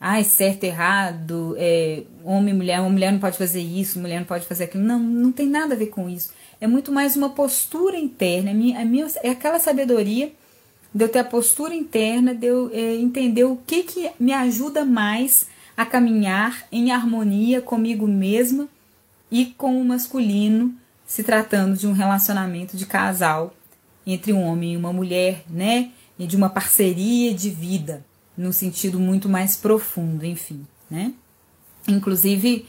ai, 0.00 0.24
certo, 0.24 0.64
errado, 0.64 1.54
é, 1.58 2.02
homem 2.22 2.54
mulher, 2.54 2.80
uma 2.80 2.90
mulher 2.90 3.12
não 3.12 3.18
pode 3.18 3.38
fazer 3.38 3.60
isso, 3.60 3.98
mulher 3.98 4.18
não 4.18 4.26
pode 4.26 4.46
fazer 4.46 4.64
aquilo. 4.64 4.84
Não, 4.84 4.98
não 4.98 5.32
tem 5.32 5.46
nada 5.46 5.74
a 5.74 5.76
ver 5.76 5.86
com 5.86 6.08
isso. 6.08 6.32
É 6.60 6.66
muito 6.66 6.92
mais 6.92 7.16
uma 7.16 7.30
postura 7.30 7.96
interna, 7.96 8.50
é, 8.50 8.54
minha, 8.54 8.80
é, 8.80 8.84
minha, 8.84 9.06
é 9.22 9.30
aquela 9.30 9.58
sabedoria 9.58 10.32
de 10.94 11.04
eu 11.04 11.08
ter 11.08 11.18
a 11.18 11.24
postura 11.24 11.74
interna, 11.74 12.34
de 12.34 12.46
eu 12.46 12.70
é, 12.72 12.94
entender 12.96 13.44
o 13.44 13.56
que, 13.56 13.82
que 13.82 14.10
me 14.18 14.32
ajuda 14.32 14.84
mais 14.84 15.46
a 15.76 15.84
caminhar 15.84 16.66
em 16.72 16.90
harmonia 16.90 17.60
comigo 17.60 18.06
mesma 18.06 18.68
e 19.30 19.46
com 19.46 19.80
o 19.80 19.84
masculino, 19.84 20.74
se 21.06 21.22
tratando 21.22 21.76
de 21.76 21.86
um 21.86 21.92
relacionamento 21.92 22.76
de 22.76 22.86
casal 22.86 23.52
entre 24.06 24.32
um 24.32 24.42
homem 24.42 24.74
e 24.74 24.76
uma 24.76 24.92
mulher, 24.92 25.44
né? 25.48 25.90
E 26.18 26.26
de 26.26 26.36
uma 26.36 26.48
parceria 26.48 27.34
de 27.34 27.50
vida, 27.50 28.04
no 28.36 28.52
sentido 28.52 28.98
muito 29.00 29.28
mais 29.28 29.56
profundo, 29.56 30.24
enfim, 30.24 30.66
né? 30.90 31.12
Inclusive, 31.88 32.66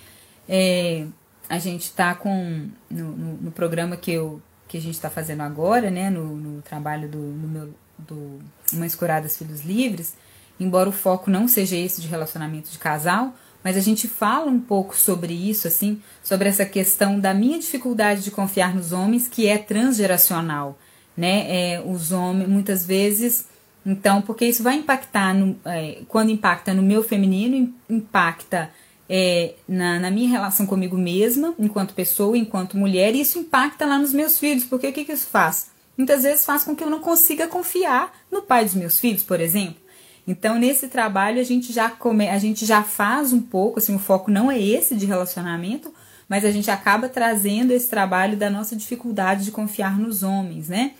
é, 0.48 1.06
a 1.50 1.60
gente 1.60 1.84
está 1.84 2.16
com 2.16 2.68
no, 2.90 3.12
no, 3.12 3.34
no, 3.38 3.52
programa 3.52 3.96
que, 3.96 4.12
eu, 4.12 4.42
que 4.68 4.78
a 4.78 4.82
gente 4.82 4.96
está 4.96 5.10
fazendo 5.10 5.42
agora, 5.42 5.90
né? 5.92 6.10
No, 6.10 6.36
no 6.36 6.62
trabalho 6.62 7.08
do 7.08 7.20
no 7.20 7.48
meu 7.48 7.74
do 7.98 8.40
Mães 8.74 8.94
Curadas 8.94 9.38
Filhos 9.38 9.62
Livres, 9.62 10.16
embora 10.60 10.90
o 10.90 10.92
foco 10.92 11.32
não 11.32 11.48
seja 11.48 11.76
esse 11.76 12.00
de 12.00 12.08
relacionamento 12.08 12.70
de 12.70 12.78
casal, 12.78 13.34
mas 13.64 13.76
a 13.76 13.80
gente 13.80 14.08
fala 14.08 14.50
um 14.50 14.60
pouco 14.60 14.96
sobre 14.96 15.34
isso, 15.34 15.68
assim, 15.68 16.02
sobre 16.24 16.48
essa 16.48 16.66
questão 16.66 17.20
da 17.20 17.34
minha 17.34 17.58
dificuldade 17.60 18.24
de 18.24 18.32
confiar 18.32 18.74
nos 18.74 18.92
homens, 18.92 19.28
que 19.28 19.48
é 19.48 19.58
transgeracional, 19.58 20.78
né? 21.18 21.74
É, 21.74 21.84
os 21.84 22.12
homens, 22.12 22.48
muitas 22.48 22.86
vezes, 22.86 23.48
então, 23.86 24.22
porque 24.22 24.46
isso 24.46 24.64
vai 24.64 24.76
impactar, 24.76 25.34
no, 25.34 25.58
é, 25.66 26.04
quando 26.08 26.30
impacta 26.30 26.74
no 26.74 26.84
meu 26.84 27.04
feminino, 27.04 27.74
impacta 27.90 28.70
é, 29.10 29.56
na, 29.68 30.00
na, 30.00 30.12
minha 30.12 30.30
relação 30.30 30.66
comigo 30.66 30.98
mesma, 30.98 31.54
enquanto 31.58 31.94
pessoa, 31.94 32.38
enquanto 32.38 32.78
mulher, 32.78 33.16
e 33.16 33.22
isso 33.22 33.40
impacta 33.40 33.86
lá 33.86 33.98
nos 33.98 34.14
meus 34.14 34.38
filhos, 34.38 34.64
porque 34.64 34.88
o 34.88 34.94
que, 34.94 35.04
que 35.04 35.14
isso 35.14 35.28
faz? 35.28 35.72
muitas 35.98 36.24
vezes 36.24 36.46
faz 36.46 36.64
com 36.64 36.76
que 36.76 36.84
eu 36.84 36.90
não 36.90 37.00
consiga 37.00 37.48
confiar 37.48 38.14
no 38.32 38.44
pai 38.44 38.64
dos 38.64 38.76
meus 38.76 39.00
filhos, 39.00 39.24
por 39.24 39.42
exemplo. 39.42 39.82
Então, 40.28 40.60
nesse 40.60 40.88
trabalho, 40.88 41.40
a 41.40 41.44
gente 41.44 41.74
já 41.74 41.90
come, 41.90 42.30
a 42.30 42.38
gente 42.38 42.66
já 42.66 42.84
faz 42.84 43.34
um 43.34 43.42
pouco, 43.42 43.80
assim, 43.80 43.96
o 43.96 44.00
foco 44.00 44.30
não 44.30 44.52
é 44.52 44.62
esse 44.62 44.96
de 44.96 45.06
relacionamento, 45.06 45.92
mas 46.30 46.46
a 46.46 46.52
gente 46.52 46.70
acaba 46.70 47.10
trazendo 47.10 47.72
esse 47.72 47.90
trabalho 47.90 48.38
da 48.38 48.50
nossa 48.50 48.76
dificuldade 48.76 49.46
de 49.46 49.52
confiar 49.52 49.98
nos 49.98 50.24
homens, 50.24 50.68
né? 50.68 50.92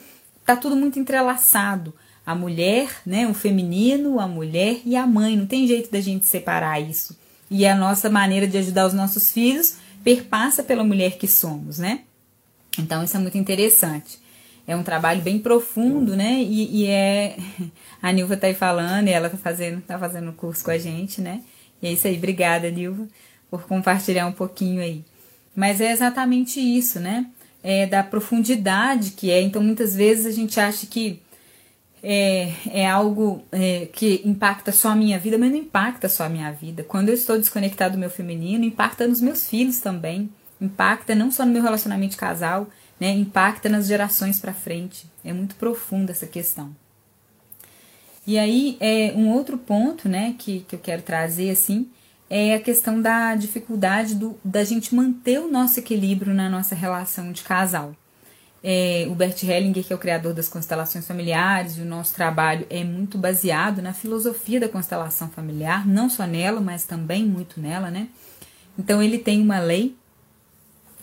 Tá 0.48 0.56
tudo 0.56 0.76
muito 0.76 0.98
entrelaçado. 0.98 1.94
A 2.26 2.34
mulher, 2.34 2.90
né, 3.06 3.28
o 3.28 3.36
feminino, 3.36 4.20
a 4.20 4.28
mulher 4.28 4.82
e 4.84 4.96
a 4.96 5.06
mãe, 5.06 5.38
não 5.38 5.46
tem 5.46 5.68
jeito 5.68 5.92
da 5.92 6.02
gente 6.02 6.26
separar 6.26 6.80
isso. 6.82 7.16
E 7.52 7.68
a 7.68 7.76
nossa 7.76 8.10
maneira 8.10 8.48
de 8.48 8.58
ajudar 8.58 8.88
os 8.88 8.94
nossos 8.94 9.32
filhos 9.32 9.76
perpassa 10.04 10.64
pela 10.64 10.84
mulher 10.84 11.20
que 11.20 11.28
somos, 11.28 11.78
né? 11.78 12.02
Então, 12.80 13.04
isso 13.04 13.16
é 13.16 13.20
muito 13.20 13.38
interessante 13.38 14.20
é 14.68 14.76
um 14.76 14.84
trabalho 14.84 15.22
bem 15.22 15.40
profundo, 15.40 16.16
né? 16.16 16.42
E, 16.42 16.84
e 16.84 16.88
é. 16.88 17.38
A 18.02 18.12
Nilva 18.12 18.36
tá 18.36 18.48
aí 18.48 18.54
falando 18.54 19.08
e 19.08 19.12
ela 19.12 19.30
tá 19.30 19.38
fazendo, 19.38 19.82
tá 19.82 19.98
fazendo 19.98 20.32
curso 20.34 20.64
com 20.64 20.70
a 20.70 20.78
gente, 20.78 21.22
né? 21.22 21.42
E 21.82 21.88
é 21.88 21.94
isso 21.94 22.06
aí, 22.06 22.18
obrigada, 22.18 22.70
Nilva, 22.70 23.08
por 23.50 23.64
compartilhar 23.64 24.28
um 24.28 24.32
pouquinho 24.32 24.82
aí. 24.82 25.04
Mas 25.56 25.82
é 25.82 25.92
exatamente 25.92 26.60
isso, 26.60 27.00
né? 27.00 27.26
É 27.70 27.86
da 27.86 28.02
profundidade 28.02 29.12
que 29.12 29.30
é. 29.30 29.42
Então, 29.42 29.62
muitas 29.62 29.94
vezes 29.94 30.26
a 30.26 30.32
gente 30.32 30.58
acha 30.58 30.88
que 30.88 31.22
é, 32.02 32.54
é 32.68 32.88
algo 32.88 33.44
é, 33.52 33.88
que 33.92 34.22
impacta 34.24 34.72
só 34.72 34.92
a 34.92 34.96
minha 34.96 35.20
vida, 35.20 35.38
mas 35.38 35.52
não 35.52 35.58
impacta 35.58 36.08
só 36.08 36.24
a 36.24 36.30
minha 36.30 36.50
vida. 36.50 36.82
Quando 36.84 37.10
eu 37.10 37.16
estou 37.16 37.38
desconectado 37.38 37.96
do 37.96 38.00
meu 38.00 38.10
feminino, 38.10 38.64
impacta 38.64 39.06
nos 39.06 39.20
meus 39.20 39.50
filhos 39.50 39.82
também. 39.82 40.30
Impacta 40.62 41.14
não 41.14 41.30
só 41.30 41.46
no 41.46 41.52
meu 41.52 41.62
relacionamento 41.62 42.12
de 42.12 42.18
casal, 42.18 42.70
né, 42.98 43.12
impacta 43.12 43.68
nas 43.68 43.88
gerações 43.88 44.40
para 44.40 44.54
frente. 44.54 45.06
É 45.22 45.34
muito 45.34 45.56
profunda 45.56 46.14
essa 46.14 46.26
questão. 46.26 46.74
E 48.26 48.38
aí, 48.40 48.78
é, 48.80 49.12
um 49.14 49.30
outro 49.30 49.58
ponto 49.58 50.08
né, 50.08 50.36
que, 50.38 50.62
que 50.62 50.76
eu 50.76 50.80
quero 50.80 51.02
trazer 51.02 51.50
assim 51.50 51.90
é 52.30 52.56
a 52.56 52.60
questão 52.60 53.02
da 53.02 53.36
dificuldade 53.36 54.16
do, 54.16 54.38
da 54.44 54.64
gente 54.64 54.94
manter 54.94 55.40
o 55.40 55.50
nosso 55.50 55.80
equilíbrio 55.80 56.34
na 56.34 56.50
nossa 56.50 56.76
relação 56.76 57.32
de 57.32 57.44
casal. 57.44 57.96
É, 58.64 59.06
o 59.10 59.16
Bert 59.16 59.42
Hellinger, 59.44 59.84
que 59.84 59.94
é 59.94 59.96
o 59.96 60.00
criador 60.00 60.34
das 60.34 60.50
constelações 60.50 61.08
familiares, 61.08 61.78
e 61.78 61.82
o 61.82 61.86
nosso 61.86 62.14
trabalho 62.14 62.66
é 62.70 62.84
muito 62.84 63.18
baseado 63.18 63.82
na 63.82 63.94
filosofia 63.94 64.60
da 64.60 64.68
constelação 64.68 65.30
familiar, 65.30 65.88
não 65.88 66.10
só 66.10 66.26
nela, 66.26 66.60
mas 66.60 66.84
também 66.84 67.26
muito 67.26 67.62
nela, 67.62 67.90
né? 67.90 68.08
Então 68.78 69.02
ele 69.02 69.20
tem 69.20 69.42
uma 69.42 69.60
lei 69.60 69.96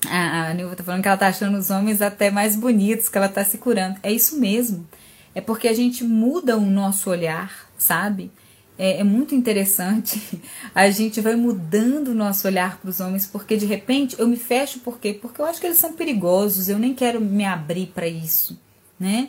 a, 0.06 0.50
a 0.50 0.54
Nilva 0.54 0.76
tá 0.76 0.84
falando 0.84 1.02
que 1.02 1.08
ela 1.08 1.16
tá 1.16 1.28
achando 1.28 1.58
os 1.58 1.70
homens 1.70 2.02
até 2.02 2.30
mais 2.30 2.56
bonitos, 2.56 3.08
que 3.08 3.16
ela 3.16 3.28
tá 3.28 3.44
se 3.44 3.58
curando. 3.58 3.98
É 4.02 4.12
isso 4.12 4.38
mesmo. 4.38 4.86
É 5.34 5.40
porque 5.40 5.68
a 5.68 5.74
gente 5.74 6.04
muda 6.04 6.56
o 6.56 6.66
nosso 6.66 7.10
olhar, 7.10 7.68
sabe? 7.76 8.30
É, 8.78 9.00
é 9.00 9.04
muito 9.04 9.34
interessante. 9.34 10.40
A 10.74 10.90
gente 10.90 11.20
vai 11.20 11.36
mudando 11.36 12.08
o 12.08 12.14
nosso 12.14 12.46
olhar 12.46 12.78
para 12.78 12.90
os 12.90 13.00
homens, 13.00 13.26
porque 13.26 13.56
de 13.56 13.66
repente 13.66 14.16
eu 14.18 14.26
me 14.26 14.36
fecho, 14.36 14.80
por 14.80 14.98
quê? 14.98 15.12
Porque 15.14 15.40
eu 15.40 15.46
acho 15.46 15.60
que 15.60 15.66
eles 15.66 15.78
são 15.78 15.92
perigosos, 15.92 16.68
eu 16.68 16.78
nem 16.78 16.94
quero 16.94 17.20
me 17.20 17.44
abrir 17.44 17.86
para 17.86 18.08
isso, 18.08 18.58
né? 18.98 19.28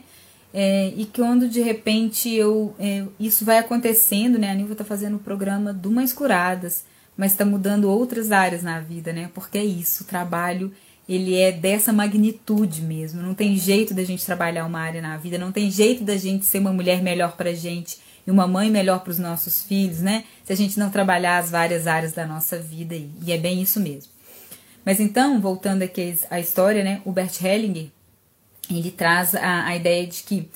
É, 0.53 0.93
e 0.95 1.05
quando 1.05 1.49
de 1.49 1.61
repente 1.61 2.33
eu 2.33 2.73
é, 2.79 3.03
isso 3.19 3.43
vai 3.43 3.57
acontecendo, 3.57 4.39
né? 4.39 4.51
A 4.51 4.55
Nilva 4.55 4.73
tá 4.73 4.85
fazendo 4.85 5.17
o 5.17 5.19
programa 5.19 5.73
do 5.73 5.91
Mães 5.91 6.13
Curadas 6.13 6.85
mas 7.17 7.31
está 7.31 7.45
mudando 7.45 7.89
outras 7.89 8.31
áreas 8.31 8.61
na 8.61 8.79
vida, 8.79 9.13
né? 9.13 9.29
Porque 9.33 9.57
é 9.57 9.63
isso, 9.63 10.03
o 10.03 10.05
trabalho 10.05 10.71
ele 11.07 11.35
é 11.35 11.51
dessa 11.51 11.93
magnitude 11.93 12.81
mesmo. 12.81 13.21
Não 13.21 13.33
tem 13.33 13.55
jeito 13.57 13.93
da 13.93 14.03
gente 14.03 14.25
trabalhar 14.25 14.65
uma 14.65 14.79
área 14.79 15.01
na 15.01 15.15
vida, 15.17 15.37
não 15.37 15.51
tem 15.51 15.69
jeito 15.69 16.03
da 16.03 16.17
gente 16.17 16.45
ser 16.45 16.59
uma 16.59 16.73
mulher 16.73 17.01
melhor 17.01 17.35
pra 17.37 17.53
gente 17.53 17.99
e 18.25 18.31
uma 18.31 18.47
mãe 18.47 18.69
melhor 18.69 18.99
para 18.99 19.11
os 19.11 19.19
nossos 19.19 19.61
filhos, 19.61 19.99
né? 19.99 20.23
Se 20.43 20.51
a 20.51 20.55
gente 20.55 20.79
não 20.79 20.89
trabalhar 20.89 21.37
as 21.37 21.49
várias 21.49 21.87
áreas 21.87 22.13
da 22.13 22.25
nossa 22.25 22.57
vida, 22.57 22.95
e 22.95 23.31
é 23.31 23.37
bem 23.37 23.61
isso 23.61 23.79
mesmo. 23.79 24.11
Mas 24.83 24.99
então, 24.99 25.39
voltando 25.39 25.83
aqui 25.83 26.17
à 26.29 26.39
história, 26.39 26.83
né? 26.83 27.01
O 27.05 27.11
Bert 27.11 27.41
Hellinger, 27.41 27.87
ele 28.69 28.91
traz 28.91 29.35
a, 29.35 29.65
a 29.65 29.75
ideia 29.75 30.05
de 30.07 30.23
que 30.23 30.49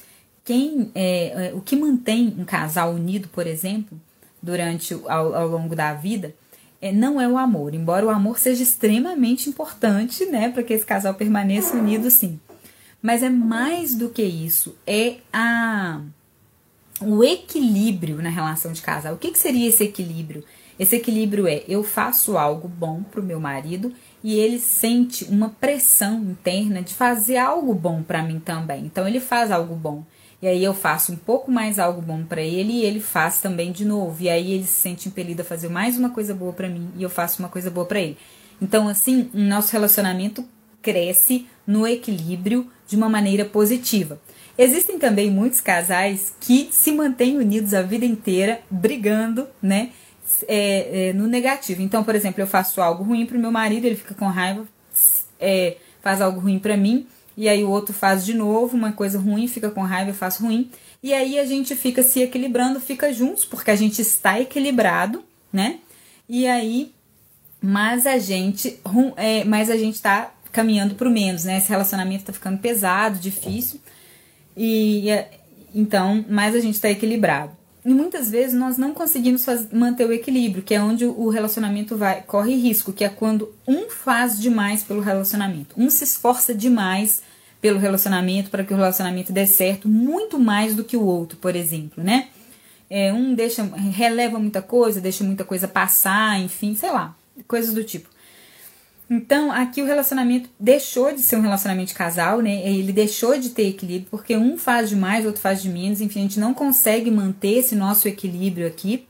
quem 0.43 0.91
é, 0.95 1.49
é, 1.49 1.53
o 1.53 1.61
que 1.61 1.75
mantém 1.75 2.35
um 2.37 2.45
casal 2.45 2.93
unido, 2.93 3.27
por 3.27 3.45
exemplo, 3.45 3.99
durante 4.41 4.93
ao, 5.07 5.35
ao 5.35 5.47
longo 5.47 5.75
da 5.75 5.93
vida, 5.93 6.33
é, 6.81 6.91
não 6.91 7.19
é 7.19 7.27
o 7.27 7.37
amor, 7.37 7.73
embora 7.73 8.05
o 8.05 8.09
amor 8.09 8.39
seja 8.39 8.63
extremamente 8.63 9.49
importante, 9.49 10.25
né, 10.25 10.49
para 10.49 10.63
que 10.63 10.73
esse 10.73 10.85
casal 10.85 11.13
permaneça 11.13 11.75
unido, 11.75 12.09
sim. 12.09 12.39
Mas 13.01 13.21
é 13.21 13.29
mais 13.29 13.95
do 13.95 14.09
que 14.09 14.23
isso, 14.23 14.75
é 14.87 15.17
a 15.31 16.01
o 17.01 17.23
equilíbrio 17.23 18.21
na 18.21 18.29
relação 18.29 18.71
de 18.71 18.81
casal. 18.81 19.13
O 19.13 19.17
que, 19.17 19.31
que 19.31 19.39
seria 19.39 19.67
esse 19.67 19.83
equilíbrio? 19.83 20.43
Esse 20.79 20.95
equilíbrio 20.95 21.45
é 21.45 21.63
eu 21.67 21.83
faço 21.83 22.37
algo 22.37 22.67
bom 22.67 23.03
para 23.03 23.19
o 23.19 23.23
meu 23.23 23.39
marido 23.39 23.91
e 24.23 24.39
ele 24.39 24.59
sente 24.59 25.25
uma 25.25 25.49
pressão 25.49 26.21
interna 26.21 26.81
de 26.81 26.93
fazer 26.93 27.37
algo 27.37 27.73
bom 27.73 28.01
para 28.01 28.23
mim 28.23 28.39
também. 28.39 28.85
Então 28.85 29.07
ele 29.07 29.19
faz 29.19 29.51
algo 29.51 29.75
bom. 29.75 30.03
E 30.41 30.47
aí 30.47 30.63
eu 30.63 30.73
faço 30.73 31.11
um 31.11 31.17
pouco 31.17 31.51
mais 31.51 31.79
algo 31.79 32.01
bom 32.01 32.23
para 32.23 32.41
ele 32.41 32.71
e 32.71 32.85
ele 32.85 33.01
faz 33.01 33.41
também 33.41 33.73
de 33.73 33.83
novo. 33.83 34.23
E 34.23 34.29
aí 34.29 34.53
ele 34.53 34.63
se 34.63 34.79
sente 34.79 35.09
impelido 35.09 35.41
a 35.41 35.45
fazer 35.45 35.67
mais 35.67 35.97
uma 35.97 36.11
coisa 36.11 36.33
boa 36.33 36.53
para 36.53 36.69
mim 36.69 36.89
e 36.95 37.03
eu 37.03 37.09
faço 37.09 37.39
uma 37.39 37.49
coisa 37.49 37.69
boa 37.69 37.85
para 37.85 37.99
ele. 37.99 38.17
Então 38.61 38.87
assim, 38.87 39.29
o 39.33 39.39
nosso 39.39 39.73
relacionamento 39.73 40.45
cresce 40.81 41.45
no 41.67 41.85
equilíbrio 41.85 42.71
de 42.89 42.95
uma 42.95 43.07
maneira 43.07 43.45
positiva. 43.45 44.19
Existem 44.57 44.99
também 44.99 45.31
muitos 45.31 45.61
casais 45.61 46.33
que 46.41 46.67
se 46.71 46.91
mantêm 46.91 47.37
unidos 47.37 47.73
a 47.73 47.81
vida 47.81 48.03
inteira, 48.03 48.59
brigando, 48.69 49.47
né? 49.61 49.91
É, 50.47 51.09
é, 51.09 51.13
no 51.13 51.27
negativo. 51.27 51.81
Então, 51.81 52.03
por 52.03 52.13
exemplo, 52.13 52.41
eu 52.41 52.47
faço 52.47 52.81
algo 52.81 53.03
ruim 53.03 53.25
pro 53.25 53.39
meu 53.39 53.51
marido, 53.51 53.85
ele 53.85 53.95
fica 53.95 54.13
com 54.13 54.25
raiva, 54.25 54.67
é, 55.39 55.77
faz 56.01 56.21
algo 56.21 56.39
ruim 56.39 56.59
para 56.59 56.75
mim 56.75 57.07
e 57.39 57.47
aí 57.47 57.63
o 57.63 57.69
outro 57.69 57.93
faz 57.93 58.25
de 58.25 58.33
novo 58.33 58.75
uma 58.75 58.91
coisa 58.91 59.17
ruim, 59.17 59.47
fica 59.47 59.71
com 59.71 59.81
raiva, 59.81 60.09
eu 60.09 60.13
faço 60.13 60.43
ruim. 60.43 60.69
E 61.01 61.13
aí 61.13 61.39
a 61.39 61.45
gente 61.45 61.73
fica 61.73 62.03
se 62.03 62.21
equilibrando, 62.21 62.81
fica 62.81 63.13
juntos, 63.13 63.45
porque 63.45 63.71
a 63.71 63.77
gente 63.77 64.01
está 64.01 64.41
equilibrado, 64.41 65.23
né? 65.51 65.79
E 66.27 66.45
aí, 66.45 66.91
mas 67.61 68.05
a 68.05 68.17
gente, 68.17 68.77
é, 69.15 69.45
mas 69.45 69.69
a 69.69 69.77
gente 69.77 70.01
tá 70.01 70.33
caminhando 70.51 70.95
pro 70.95 71.09
menos, 71.09 71.43
né? 71.45 71.57
Esse 71.57 71.69
relacionamento 71.69 72.25
tá 72.25 72.33
ficando 72.33 72.57
pesado, 72.57 73.19
difícil. 73.19 73.79
E 74.55 75.07
então, 75.73 76.25
mas 76.27 76.55
a 76.55 76.59
gente 76.59 76.75
está 76.75 76.89
equilibrado. 76.89 77.51
E 77.85 77.93
muitas 77.93 78.29
vezes 78.29 78.53
nós 78.53 78.77
não 78.77 78.93
conseguimos 78.93 79.45
fazer, 79.45 79.73
manter 79.73 80.05
o 80.05 80.11
equilíbrio, 80.11 80.61
que 80.61 80.75
é 80.75 80.81
onde 80.81 81.05
o 81.05 81.29
relacionamento 81.29 81.95
vai 81.95 82.21
corre 82.21 82.55
risco, 82.55 82.91
que 82.91 83.05
é 83.05 83.09
quando 83.09 83.53
um 83.67 83.89
faz 83.89 84.39
demais 84.39 84.83
pelo 84.83 84.99
relacionamento, 84.99 85.75
um 85.77 85.89
se 85.89 86.03
esforça 86.03 86.53
demais 86.53 87.21
pelo 87.61 87.79
relacionamento 87.79 88.49
para 88.49 88.63
que 88.63 88.73
o 88.73 88.77
relacionamento 88.77 89.31
dê 89.31 89.45
certo, 89.45 89.87
muito 89.87 90.39
mais 90.39 90.75
do 90.75 90.83
que 90.83 90.97
o 90.97 91.03
outro, 91.03 91.37
por 91.37 91.55
exemplo, 91.55 92.03
né? 92.03 92.27
É, 92.89 93.13
um 93.13 93.33
deixa 93.33 93.63
releva 93.63 94.39
muita 94.39 94.61
coisa, 94.61 94.99
deixa 94.99 95.23
muita 95.23 95.45
coisa 95.45 95.67
passar, 95.67 96.39
enfim, 96.39 96.75
sei 96.75 96.91
lá, 96.91 97.15
coisas 97.47 97.73
do 97.73 97.83
tipo. 97.83 98.08
Então, 99.09 99.51
aqui 99.51 99.81
o 99.81 99.85
relacionamento 99.85 100.49
deixou 100.59 101.11
de 101.11 101.21
ser 101.21 101.35
um 101.37 101.41
relacionamento 101.41 101.87
de 101.87 101.95
casal, 101.95 102.41
né? 102.41 102.61
Ele 102.69 102.93
deixou 102.93 103.39
de 103.39 103.49
ter 103.49 103.69
equilíbrio, 103.69 104.07
porque 104.11 104.37
um 104.37 104.55
faz 104.55 104.89
de 104.89 104.95
mais, 104.95 105.25
outro 105.25 105.41
faz 105.41 105.63
de 105.63 105.69
menos, 105.69 105.99
enfim, 105.99 106.19
a 106.19 106.23
gente 106.23 106.39
não 106.39 106.53
consegue 106.53 107.09
manter 107.09 107.57
esse 107.57 107.75
nosso 107.75 108.07
equilíbrio 108.07 108.67
aqui. 108.67 109.07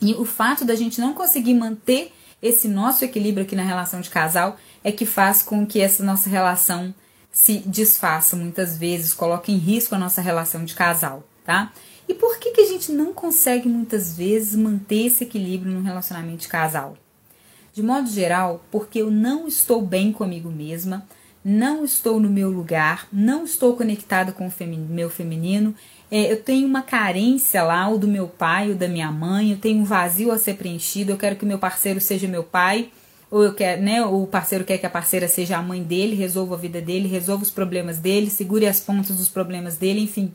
E 0.00 0.12
o 0.14 0.24
fato 0.24 0.64
da 0.64 0.74
gente 0.74 1.00
não 1.00 1.14
conseguir 1.14 1.54
manter 1.54 2.12
esse 2.42 2.66
nosso 2.66 3.04
equilíbrio 3.04 3.44
aqui 3.44 3.54
na 3.54 3.62
relação 3.62 4.00
de 4.00 4.10
casal 4.10 4.56
é 4.82 4.90
que 4.90 5.06
faz 5.06 5.42
com 5.42 5.64
que 5.64 5.80
essa 5.80 6.02
nossa 6.02 6.28
relação 6.28 6.92
se 7.30 7.58
desfaça 7.58 8.34
muitas 8.34 8.76
vezes, 8.76 9.14
coloca 9.14 9.52
em 9.52 9.56
risco 9.56 9.94
a 9.94 9.98
nossa 9.98 10.20
relação 10.20 10.64
de 10.64 10.74
casal, 10.74 11.22
tá? 11.44 11.72
E 12.08 12.14
por 12.14 12.38
que, 12.38 12.52
que 12.52 12.60
a 12.60 12.66
gente 12.66 12.90
não 12.90 13.12
consegue 13.12 13.68
muitas 13.68 14.16
vezes 14.16 14.56
manter 14.56 15.06
esse 15.06 15.24
equilíbrio 15.24 15.72
no 15.72 15.82
relacionamento 15.82 16.38
de 16.38 16.48
casal? 16.48 16.96
De 17.78 17.84
modo 17.84 18.10
geral, 18.10 18.64
porque 18.72 18.98
eu 18.98 19.08
não 19.08 19.46
estou 19.46 19.80
bem 19.80 20.10
comigo 20.10 20.50
mesma, 20.50 21.06
não 21.44 21.84
estou 21.84 22.18
no 22.18 22.28
meu 22.28 22.50
lugar, 22.50 23.06
não 23.12 23.44
estou 23.44 23.76
conectada 23.76 24.32
com 24.32 24.48
o 24.48 24.52
meu 24.88 25.08
feminino, 25.08 25.72
é, 26.10 26.32
eu 26.32 26.42
tenho 26.42 26.66
uma 26.66 26.82
carência 26.82 27.62
lá, 27.62 27.86
ou 27.86 27.96
do 27.96 28.08
meu 28.08 28.26
pai, 28.26 28.70
ou 28.70 28.74
da 28.74 28.88
minha 28.88 29.12
mãe, 29.12 29.52
eu 29.52 29.58
tenho 29.58 29.78
um 29.78 29.84
vazio 29.84 30.32
a 30.32 30.38
ser 30.38 30.54
preenchido, 30.54 31.12
eu 31.12 31.16
quero 31.16 31.36
que 31.36 31.46
meu 31.46 31.56
parceiro 31.56 32.00
seja 32.00 32.26
meu 32.26 32.42
pai, 32.42 32.90
ou 33.30 33.44
eu 33.44 33.54
quero, 33.54 33.80
né, 33.80 34.04
o 34.04 34.26
parceiro 34.26 34.64
quer 34.64 34.78
que 34.78 34.86
a 34.86 34.90
parceira 34.90 35.28
seja 35.28 35.56
a 35.56 35.62
mãe 35.62 35.80
dele, 35.80 36.16
resolva 36.16 36.56
a 36.56 36.58
vida 36.58 36.80
dele, 36.80 37.06
resolva 37.06 37.44
os 37.44 37.50
problemas 37.52 37.98
dele, 37.98 38.28
segure 38.28 38.66
as 38.66 38.80
pontas 38.80 39.16
dos 39.16 39.28
problemas 39.28 39.76
dele, 39.76 40.00
enfim. 40.00 40.32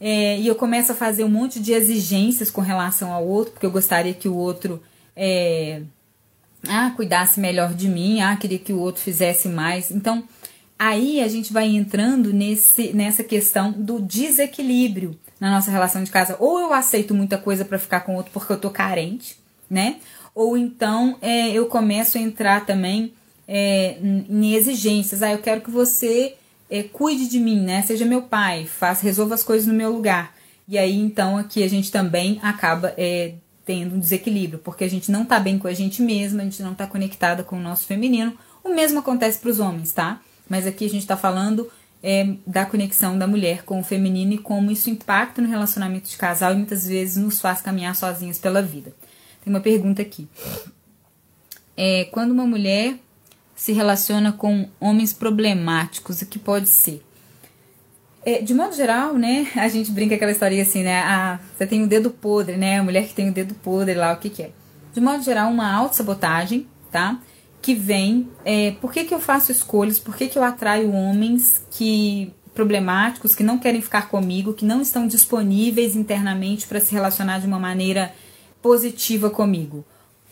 É, 0.00 0.38
e 0.38 0.46
eu 0.46 0.54
começo 0.54 0.92
a 0.92 0.94
fazer 0.94 1.24
um 1.24 1.28
monte 1.28 1.60
de 1.60 1.74
exigências 1.74 2.50
com 2.50 2.62
relação 2.62 3.12
ao 3.12 3.26
outro, 3.26 3.52
porque 3.52 3.66
eu 3.66 3.70
gostaria 3.70 4.14
que 4.14 4.30
o 4.30 4.34
outro 4.34 4.82
é, 5.14 5.82
ah, 6.66 6.92
cuidasse 6.96 7.38
melhor 7.38 7.74
de 7.74 7.88
mim, 7.88 8.20
ah, 8.20 8.36
queria 8.36 8.58
que 8.58 8.72
o 8.72 8.80
outro 8.80 9.02
fizesse 9.02 9.48
mais. 9.48 9.90
Então, 9.90 10.24
aí 10.78 11.20
a 11.20 11.28
gente 11.28 11.52
vai 11.52 11.66
entrando 11.66 12.32
nesse, 12.32 12.92
nessa 12.92 13.22
questão 13.22 13.72
do 13.72 14.00
desequilíbrio 14.00 15.18
na 15.38 15.50
nossa 15.50 15.70
relação 15.70 16.02
de 16.02 16.10
casa. 16.10 16.36
Ou 16.40 16.58
eu 16.58 16.72
aceito 16.72 17.14
muita 17.14 17.38
coisa 17.38 17.64
para 17.64 17.78
ficar 17.78 18.00
com 18.00 18.14
o 18.14 18.16
outro 18.16 18.32
porque 18.32 18.52
eu 18.52 18.58
tô 18.58 18.70
carente, 18.70 19.36
né? 19.70 19.96
ou 20.38 20.56
então 20.56 21.18
é, 21.20 21.50
eu 21.50 21.66
começo 21.66 22.16
a 22.16 22.20
entrar 22.20 22.64
também 22.64 23.12
é, 23.48 23.98
em 24.00 24.54
exigências. 24.54 25.20
Ah, 25.20 25.32
eu 25.32 25.38
quero 25.38 25.62
que 25.62 25.70
você 25.70 26.36
é, 26.70 26.84
cuide 26.84 27.28
de 27.28 27.40
mim, 27.40 27.60
né? 27.60 27.82
Seja 27.82 28.04
meu 28.04 28.22
pai, 28.22 28.64
faça, 28.64 29.02
resolva 29.02 29.34
as 29.34 29.42
coisas 29.42 29.66
no 29.66 29.74
meu 29.74 29.90
lugar. 29.90 30.32
E 30.68 30.78
aí, 30.78 30.96
então, 30.96 31.36
aqui 31.36 31.64
a 31.64 31.68
gente 31.68 31.90
também 31.90 32.38
acaba 32.40 32.94
é, 32.96 33.34
tendo 33.68 33.96
um 33.96 33.98
desequilíbrio, 33.98 34.58
porque 34.60 34.82
a 34.82 34.88
gente 34.88 35.12
não 35.12 35.26
tá 35.26 35.38
bem 35.38 35.58
com 35.58 35.68
a 35.68 35.74
gente 35.74 36.00
mesma, 36.00 36.40
a 36.40 36.44
gente 36.44 36.62
não 36.62 36.74
tá 36.74 36.86
conectada 36.86 37.44
com 37.44 37.58
o 37.58 37.60
nosso 37.60 37.84
feminino. 37.84 38.32
O 38.64 38.70
mesmo 38.70 38.98
acontece 38.98 39.38
para 39.38 39.50
os 39.50 39.60
homens, 39.60 39.92
tá? 39.92 40.22
Mas 40.48 40.66
aqui 40.66 40.86
a 40.86 40.88
gente 40.88 41.06
tá 41.06 41.18
falando 41.18 41.70
é, 42.02 42.34
da 42.46 42.64
conexão 42.64 43.18
da 43.18 43.26
mulher 43.26 43.64
com 43.64 43.78
o 43.78 43.84
feminino 43.84 44.32
e 44.32 44.38
como 44.38 44.70
isso 44.70 44.88
impacta 44.88 45.42
no 45.42 45.48
relacionamento 45.48 46.08
de 46.08 46.16
casal 46.16 46.54
e 46.54 46.56
muitas 46.56 46.86
vezes 46.86 47.18
nos 47.18 47.42
faz 47.42 47.60
caminhar 47.60 47.94
sozinhas 47.94 48.38
pela 48.38 48.62
vida. 48.62 48.94
Tem 49.44 49.52
uma 49.52 49.60
pergunta 49.60 50.00
aqui. 50.00 50.26
É, 51.76 52.06
quando 52.06 52.30
uma 52.30 52.46
mulher 52.46 52.98
se 53.54 53.72
relaciona 53.72 54.32
com 54.32 54.66
homens 54.80 55.12
problemáticos, 55.12 56.22
o 56.22 56.26
que 56.26 56.38
pode 56.38 56.70
ser? 56.70 57.04
É, 58.28 58.42
de 58.42 58.52
modo 58.52 58.76
geral, 58.76 59.14
né, 59.14 59.46
a 59.56 59.68
gente 59.68 59.90
brinca 59.90 60.14
aquela 60.14 60.30
história 60.30 60.60
assim, 60.60 60.82
né, 60.82 61.00
ah, 61.00 61.40
você 61.56 61.66
tem 61.66 61.80
o 61.80 61.84
um 61.84 61.88
dedo 61.88 62.10
podre, 62.10 62.58
né, 62.58 62.78
a 62.78 62.82
mulher 62.82 63.08
que 63.08 63.14
tem 63.14 63.24
o 63.24 63.30
um 63.30 63.32
dedo 63.32 63.54
podre 63.54 63.94
lá, 63.94 64.12
o 64.12 64.18
que 64.18 64.28
que 64.28 64.42
é? 64.42 64.50
De 64.92 65.00
modo 65.00 65.24
geral, 65.24 65.50
uma 65.50 65.72
autossabotagem, 65.72 66.66
tá? 66.92 67.18
Que 67.62 67.74
vem, 67.74 68.28
é, 68.44 68.72
por 68.82 68.92
que 68.92 69.04
que 69.04 69.14
eu 69.14 69.18
faço 69.18 69.50
escolhas, 69.50 69.98
por 69.98 70.14
que 70.14 70.28
que 70.28 70.36
eu 70.36 70.44
atraio 70.44 70.92
homens 70.92 71.64
que 71.70 72.30
problemáticos, 72.52 73.34
que 73.34 73.42
não 73.42 73.58
querem 73.58 73.80
ficar 73.80 74.10
comigo, 74.10 74.52
que 74.52 74.66
não 74.66 74.82
estão 74.82 75.06
disponíveis 75.06 75.96
internamente 75.96 76.66
para 76.66 76.80
se 76.80 76.92
relacionar 76.92 77.38
de 77.38 77.46
uma 77.46 77.58
maneira 77.58 78.12
positiva 78.60 79.30
comigo. 79.30 79.86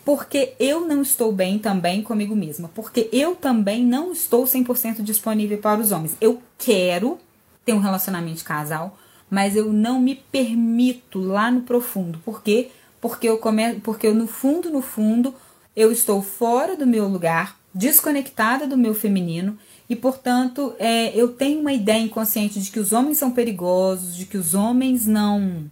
Porque 0.04 0.52
eu 0.60 0.86
não 0.86 1.00
estou 1.00 1.32
bem 1.32 1.58
também 1.58 2.02
comigo 2.02 2.36
mesma. 2.36 2.70
Porque 2.74 3.08
eu 3.10 3.34
também 3.34 3.84
não 3.84 4.12
estou 4.12 4.44
100% 4.44 5.02
disponível 5.02 5.58
para 5.58 5.80
os 5.80 5.92
homens. 5.92 6.14
Eu 6.20 6.42
quero 6.58 7.18
ter 7.66 7.72
um 7.72 7.80
relacionamento 7.80 8.38
de 8.38 8.44
casal, 8.44 8.96
mas 9.28 9.56
eu 9.56 9.72
não 9.72 10.00
me 10.00 10.14
permito 10.14 11.18
lá 11.18 11.50
no 11.50 11.62
profundo. 11.62 12.20
Por 12.24 12.42
quê? 12.42 12.70
Porque 13.00 13.28
eu, 13.28 13.38
come... 13.38 13.74
Porque 13.80 14.06
eu 14.06 14.14
no 14.14 14.28
fundo, 14.28 14.70
no 14.70 14.80
fundo, 14.80 15.34
eu 15.74 15.90
estou 15.90 16.22
fora 16.22 16.76
do 16.76 16.86
meu 16.86 17.08
lugar, 17.08 17.58
desconectada 17.74 18.68
do 18.68 18.78
meu 18.78 18.94
feminino 18.94 19.58
e, 19.90 19.96
portanto, 19.96 20.74
é, 20.78 21.08
eu 21.14 21.28
tenho 21.28 21.60
uma 21.60 21.72
ideia 21.72 22.00
inconsciente 22.00 22.60
de 22.60 22.70
que 22.70 22.78
os 22.78 22.92
homens 22.92 23.18
são 23.18 23.32
perigosos, 23.32 24.16
de 24.16 24.26
que 24.26 24.38
os 24.38 24.54
homens 24.54 25.04
não, 25.04 25.68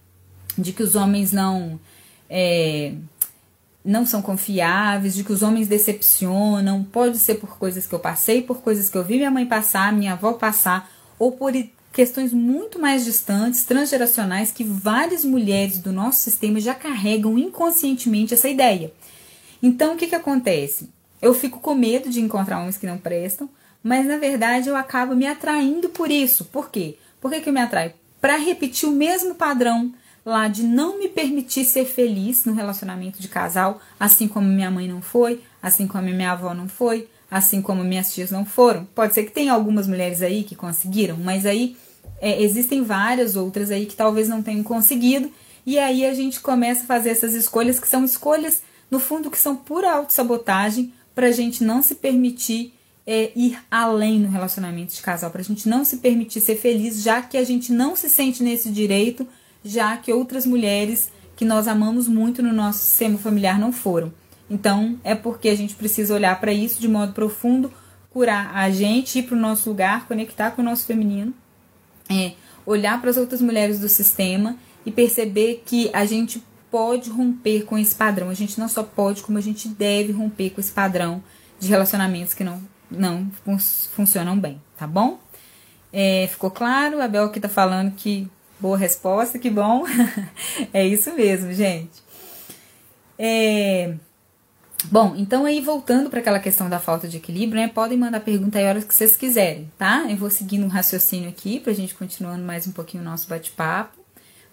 de 0.57 0.73
que 0.73 0.83
os 0.83 0.95
homens 0.95 1.31
não 1.31 1.79
é, 2.29 2.93
não 3.85 4.05
são 4.05 4.21
confiáveis, 4.21 5.15
de 5.15 5.23
que 5.23 5.31
os 5.31 5.41
homens 5.41 5.67
decepcionam, 5.69 6.83
pode 6.83 7.19
ser 7.19 7.35
por 7.35 7.57
coisas 7.57 7.87
que 7.87 7.95
eu 7.95 7.99
passei, 7.99 8.41
por 8.41 8.57
coisas 8.57 8.89
que 8.89 8.97
eu 8.97 9.03
vi 9.03 9.15
minha 9.15 9.31
mãe 9.31 9.45
passar, 9.45 9.93
minha 9.93 10.13
avó 10.13 10.33
passar, 10.33 10.91
ou 11.17 11.31
por 11.31 11.53
questões 11.95 12.31
muito 12.31 12.77
mais 12.77 13.03
distantes, 13.03 13.63
transgeracionais, 13.63 14.51
que 14.51 14.63
várias 14.63 15.25
mulheres 15.25 15.79
do 15.79 15.91
nosso 15.91 16.19
sistema 16.19 16.59
já 16.59 16.75
carregam 16.75 17.39
inconscientemente 17.39 18.35
essa 18.35 18.47
ideia. 18.47 18.93
Então, 19.63 19.95
o 19.95 19.97
que, 19.97 20.05
que 20.05 20.15
acontece? 20.15 20.93
eu 21.25 21.33
fico 21.33 21.59
com 21.59 21.73
medo 21.73 22.07
de 22.09 22.21
encontrar 22.21 22.59
homens 22.59 22.77
que 22.77 22.85
não 22.85 22.99
prestam, 22.99 23.49
mas 23.81 24.05
na 24.05 24.17
verdade 24.17 24.69
eu 24.69 24.75
acabo 24.75 25.15
me 25.15 25.25
atraindo 25.25 25.89
por 25.89 26.11
isso. 26.11 26.45
Por 26.45 26.69
quê? 26.69 26.97
Por 27.19 27.31
que, 27.31 27.41
que 27.41 27.49
eu 27.49 27.53
me 27.53 27.61
atraio? 27.61 27.93
Para 28.21 28.37
repetir 28.37 28.87
o 28.87 28.91
mesmo 28.91 29.33
padrão 29.33 29.91
lá 30.23 30.47
de 30.47 30.61
não 30.61 30.99
me 30.99 31.07
permitir 31.07 31.65
ser 31.65 31.85
feliz 31.85 32.45
no 32.45 32.53
relacionamento 32.53 33.19
de 33.19 33.27
casal, 33.27 33.81
assim 33.99 34.27
como 34.27 34.47
minha 34.47 34.69
mãe 34.69 34.87
não 34.87 35.01
foi, 35.01 35.41
assim 35.61 35.87
como 35.87 36.03
minha 36.03 36.31
avó 36.31 36.53
não 36.53 36.67
foi, 36.67 37.07
assim 37.29 37.59
como 37.59 37.83
minhas 37.83 38.13
tias 38.13 38.29
não 38.29 38.45
foram. 38.45 38.85
Pode 38.85 39.15
ser 39.15 39.23
que 39.23 39.31
tenha 39.31 39.53
algumas 39.53 39.87
mulheres 39.87 40.21
aí 40.21 40.43
que 40.43 40.55
conseguiram, 40.55 41.17
mas 41.17 41.45
aí 41.45 41.75
é, 42.19 42.41
existem 42.41 42.83
várias 42.83 43.35
outras 43.35 43.71
aí 43.71 43.85
que 43.85 43.95
talvez 43.95 44.27
não 44.27 44.41
tenham 44.41 44.63
conseguido. 44.63 45.31
E 45.65 45.79
aí 45.79 46.05
a 46.05 46.13
gente 46.13 46.39
começa 46.39 46.83
a 46.83 46.87
fazer 46.87 47.09
essas 47.09 47.33
escolhas 47.33 47.79
que 47.79 47.87
são 47.87 48.03
escolhas, 48.05 48.61
no 48.89 48.99
fundo, 48.99 49.31
que 49.31 49.39
são 49.39 49.55
pura 49.55 49.91
autossabotagem 49.91 50.93
para 51.13 51.27
a 51.27 51.31
gente 51.31 51.63
não 51.63 51.81
se 51.81 51.95
permitir 51.95 52.73
é, 53.07 53.31
ir 53.35 53.57
além 53.69 54.19
no 54.19 54.29
relacionamento 54.29 54.93
de 54.93 55.01
casal, 55.01 55.31
para 55.31 55.41
a 55.41 55.43
gente 55.45 55.67
não 55.67 55.83
se 55.83 55.97
permitir 55.97 56.41
ser 56.41 56.55
feliz, 56.55 57.01
já 57.01 57.21
que 57.21 57.37
a 57.37 57.43
gente 57.43 57.71
não 57.71 57.95
se 57.95 58.09
sente 58.09 58.43
nesse 58.43 58.69
direito 58.69 59.27
já 59.65 59.97
que 59.97 60.13
outras 60.13 60.45
mulheres 60.45 61.11
que 61.35 61.43
nós 61.43 61.67
amamos 61.67 62.07
muito 62.07 62.43
no 62.43 62.53
nosso 62.53 62.79
sistema 62.79 63.17
familiar 63.17 63.59
não 63.59 63.73
foram. 63.73 64.13
Então, 64.47 64.97
é 65.03 65.15
porque 65.15 65.49
a 65.49 65.55
gente 65.55 65.73
precisa 65.73 66.13
olhar 66.13 66.39
para 66.39 66.53
isso 66.53 66.79
de 66.79 66.87
modo 66.87 67.13
profundo, 67.13 67.73
curar 68.11 68.55
a 68.55 68.69
gente, 68.69 69.19
ir 69.19 69.23
para 69.23 69.35
o 69.35 69.39
nosso 69.39 69.67
lugar, 69.67 70.07
conectar 70.07 70.51
com 70.51 70.61
o 70.61 70.65
nosso 70.65 70.85
feminino, 70.85 71.33
é, 72.09 72.33
olhar 72.65 72.99
para 72.99 73.09
as 73.09 73.17
outras 73.17 73.41
mulheres 73.41 73.79
do 73.79 73.89
sistema 73.89 74.57
e 74.85 74.91
perceber 74.91 75.63
que 75.65 75.89
a 75.93 76.05
gente 76.05 76.43
pode 76.69 77.09
romper 77.09 77.63
com 77.63 77.77
esse 77.77 77.95
padrão. 77.95 78.29
A 78.29 78.33
gente 78.33 78.59
não 78.59 78.67
só 78.67 78.83
pode, 78.83 79.23
como 79.23 79.37
a 79.37 79.41
gente 79.41 79.67
deve 79.67 80.11
romper 80.11 80.51
com 80.51 80.59
esse 80.59 80.71
padrão 80.71 81.23
de 81.59 81.67
relacionamentos 81.67 82.33
que 82.33 82.43
não, 82.43 82.61
não 82.91 83.31
fun 83.43 83.57
funcionam 83.95 84.37
bem, 84.37 84.61
tá 84.77 84.85
bom? 84.85 85.19
É, 85.91 86.27
ficou 86.29 86.51
claro? 86.51 87.01
A 87.01 87.07
Bel 87.07 87.25
aqui 87.25 87.39
tá 87.39 87.47
falando 87.47 87.93
que 87.95 88.29
Boa 88.57 88.77
resposta, 88.77 89.37
que 89.37 89.49
bom. 89.49 89.83
é 90.73 90.85
isso 90.87 91.13
mesmo, 91.13 91.51
gente. 91.51 92.01
É... 93.19 93.95
Bom, 94.85 95.15
então 95.17 95.45
aí 95.45 95.61
voltando 95.61 96.09
para 96.09 96.19
aquela 96.19 96.39
questão 96.39 96.69
da 96.69 96.79
falta 96.79 97.07
de 97.07 97.17
equilíbrio, 97.17 97.61
né? 97.61 97.67
Podem 97.67 97.97
mandar 97.97 98.19
pergunta 98.19 98.59
aí 98.59 98.65
a 98.65 98.69
hora 98.69 98.81
que 98.81 98.93
vocês 98.93 99.15
quiserem, 99.15 99.71
tá? 99.77 100.05
Eu 100.09 100.17
vou 100.17 100.29
seguindo 100.29 100.63
um 100.63 100.69
raciocínio 100.69 101.29
aqui 101.29 101.59
pra 101.59 101.73
gente 101.73 101.95
continuando 101.95 102.43
mais 102.43 102.67
um 102.67 102.71
pouquinho 102.71 103.01
o 103.01 103.05
nosso 103.05 103.27
bate-papo. 103.27 104.05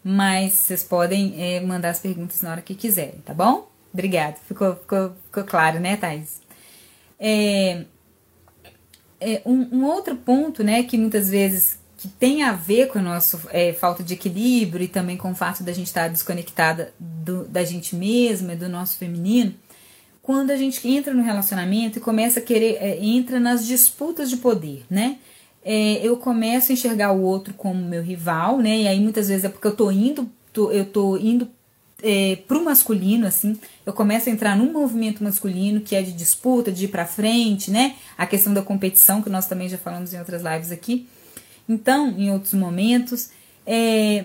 Mas 0.03 0.55
vocês 0.55 0.83
podem 0.83 1.35
é, 1.41 1.61
mandar 1.61 1.91
as 1.91 2.01
perguntas 2.01 2.41
na 2.41 2.51
hora 2.51 2.63
que 2.63 2.75
quiserem, 2.75 3.21
tá 3.25 3.33
bom? 3.33 3.71
Obrigada. 3.93 4.37
Ficou, 4.49 4.75
ficou, 4.75 5.13
ficou 5.27 5.45
claro, 5.45 5.79
né, 5.79 5.97
Thais? 5.97 6.41
É, 7.21 7.85
é 9.21 9.43
um, 9.47 9.69
um 9.71 9.85
outro 9.85 10.17
ponto, 10.17 10.65
né, 10.65 10.83
que 10.83 10.99
muitas 10.99 11.31
vezes 11.31 11.79
que 11.97 12.09
tem 12.09 12.43
a 12.43 12.53
ver 12.53 12.89
com 12.89 12.99
a 12.99 13.03
nossa 13.03 13.41
é, 13.51 13.73
falta 13.73 14.03
de 14.03 14.15
equilíbrio 14.15 14.85
e 14.85 14.89
também 14.89 15.17
com 15.17 15.31
o 15.31 15.35
fato 15.37 15.63
da 15.63 15.73
gente 15.73 15.87
estar 15.87 16.09
desconectada 16.09 16.93
do, 16.99 17.45
da 17.45 17.63
gente 17.63 17.95
mesma, 17.95 18.57
do 18.57 18.69
nosso 18.69 18.99
feminino, 18.99 19.55
quando 20.23 20.53
a 20.53 20.57
gente 20.57 20.87
entra 20.89 21.13
no 21.13 21.23
relacionamento 21.23 21.99
e 21.99 22.01
começa 22.01 22.39
a 22.39 22.43
querer, 22.43 22.77
é, 22.81 23.05
entra 23.05 23.41
nas 23.41 23.67
disputas 23.67 24.31
de 24.31 24.37
poder, 24.37 24.85
né? 24.89 25.19
É, 25.65 25.95
eu 26.07 26.17
começo 26.17 26.71
a 26.71 26.75
enxergar 26.75 27.13
o 27.13 27.23
outro 27.23 27.53
como 27.55 27.85
meu 27.85 28.03
rival, 28.03 28.59
né? 28.59 28.83
E 28.83 28.89
aí 28.89 29.01
muitas 29.01 29.29
vezes 29.29 29.45
é 29.45 29.49
porque 29.49 29.67
eu 29.67 29.75
tô 29.75 29.91
indo, 29.91 30.31
tô, 30.53 30.71
eu 30.71 30.85
tô 30.85 31.17
indo 31.17 31.49
é, 32.03 32.37
pro 32.49 32.65
masculino, 32.65 33.27
assim, 33.27 33.59
eu 33.87 33.93
começo 33.93 34.29
a 34.29 34.33
entrar 34.33 34.57
num 34.57 34.73
movimento 34.73 35.23
masculino 35.23 35.81
que 35.81 35.95
é 35.95 36.03
de 36.03 36.13
disputa, 36.13 36.71
de 36.71 36.85
ir 36.85 36.89
pra 36.89 37.05
frente, 37.05 37.71
né? 37.71 37.97
A 38.17 38.27
questão 38.27 38.55
da 38.55 38.63
competição, 38.63 39.23
que 39.23 39.31
nós 39.31 39.47
também 39.47 39.69
já 39.69 39.79
falamos 39.79 40.13
em 40.15 40.19
outras 40.19 40.43
lives 40.43 40.71
aqui. 40.71 41.09
Então, 41.69 42.09
em 42.19 42.31
outros 42.31 42.55
momentos, 42.55 43.31
é, 43.67 44.25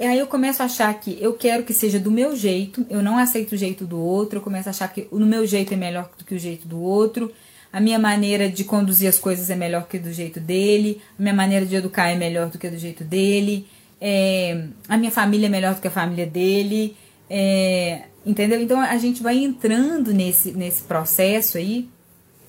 aí 0.00 0.18
eu 0.18 0.26
começo 0.26 0.62
a 0.62 0.66
achar 0.66 0.92
que 0.94 1.16
eu 1.20 1.34
quero 1.34 1.62
que 1.62 1.72
seja 1.72 1.98
do 1.98 2.10
meu 2.10 2.34
jeito, 2.34 2.86
eu 2.88 3.02
não 3.02 3.18
aceito 3.18 3.52
o 3.52 3.56
jeito 3.56 3.84
do 3.84 3.98
outro, 3.98 4.38
eu 4.38 4.42
começo 4.42 4.68
a 4.68 4.70
achar 4.70 4.88
que 4.92 5.06
o 5.10 5.18
meu 5.18 5.46
jeito 5.46 5.74
é 5.74 5.76
melhor 5.76 6.10
do 6.16 6.24
que 6.24 6.34
o 6.34 6.38
jeito 6.38 6.66
do 6.66 6.80
outro, 6.80 7.32
a 7.72 7.80
minha 7.80 7.98
maneira 7.98 8.48
de 8.48 8.64
conduzir 8.64 9.08
as 9.08 9.18
coisas 9.18 9.48
é 9.50 9.56
melhor 9.56 9.86
que 9.86 9.98
do 9.98 10.12
jeito 10.12 10.40
dele, 10.40 11.00
a 11.18 11.22
minha 11.22 11.34
maneira 11.34 11.64
de 11.64 11.74
educar 11.74 12.08
é 12.08 12.16
melhor 12.16 12.48
do 12.48 12.58
que 12.58 12.68
do 12.68 12.78
jeito 12.78 13.04
dele, 13.04 13.66
é, 14.00 14.64
a 14.88 14.96
minha 14.96 15.10
família 15.10 15.46
é 15.46 15.50
melhor 15.50 15.74
do 15.74 15.80
que 15.80 15.88
a 15.88 15.90
família 15.90 16.26
dele, 16.26 16.96
é, 17.30 18.02
entendeu? 18.26 18.60
Então 18.60 18.80
a 18.80 18.96
gente 18.98 19.22
vai 19.22 19.38
entrando 19.38 20.12
nesse, 20.12 20.52
nesse 20.52 20.82
processo 20.82 21.56
aí 21.56 21.88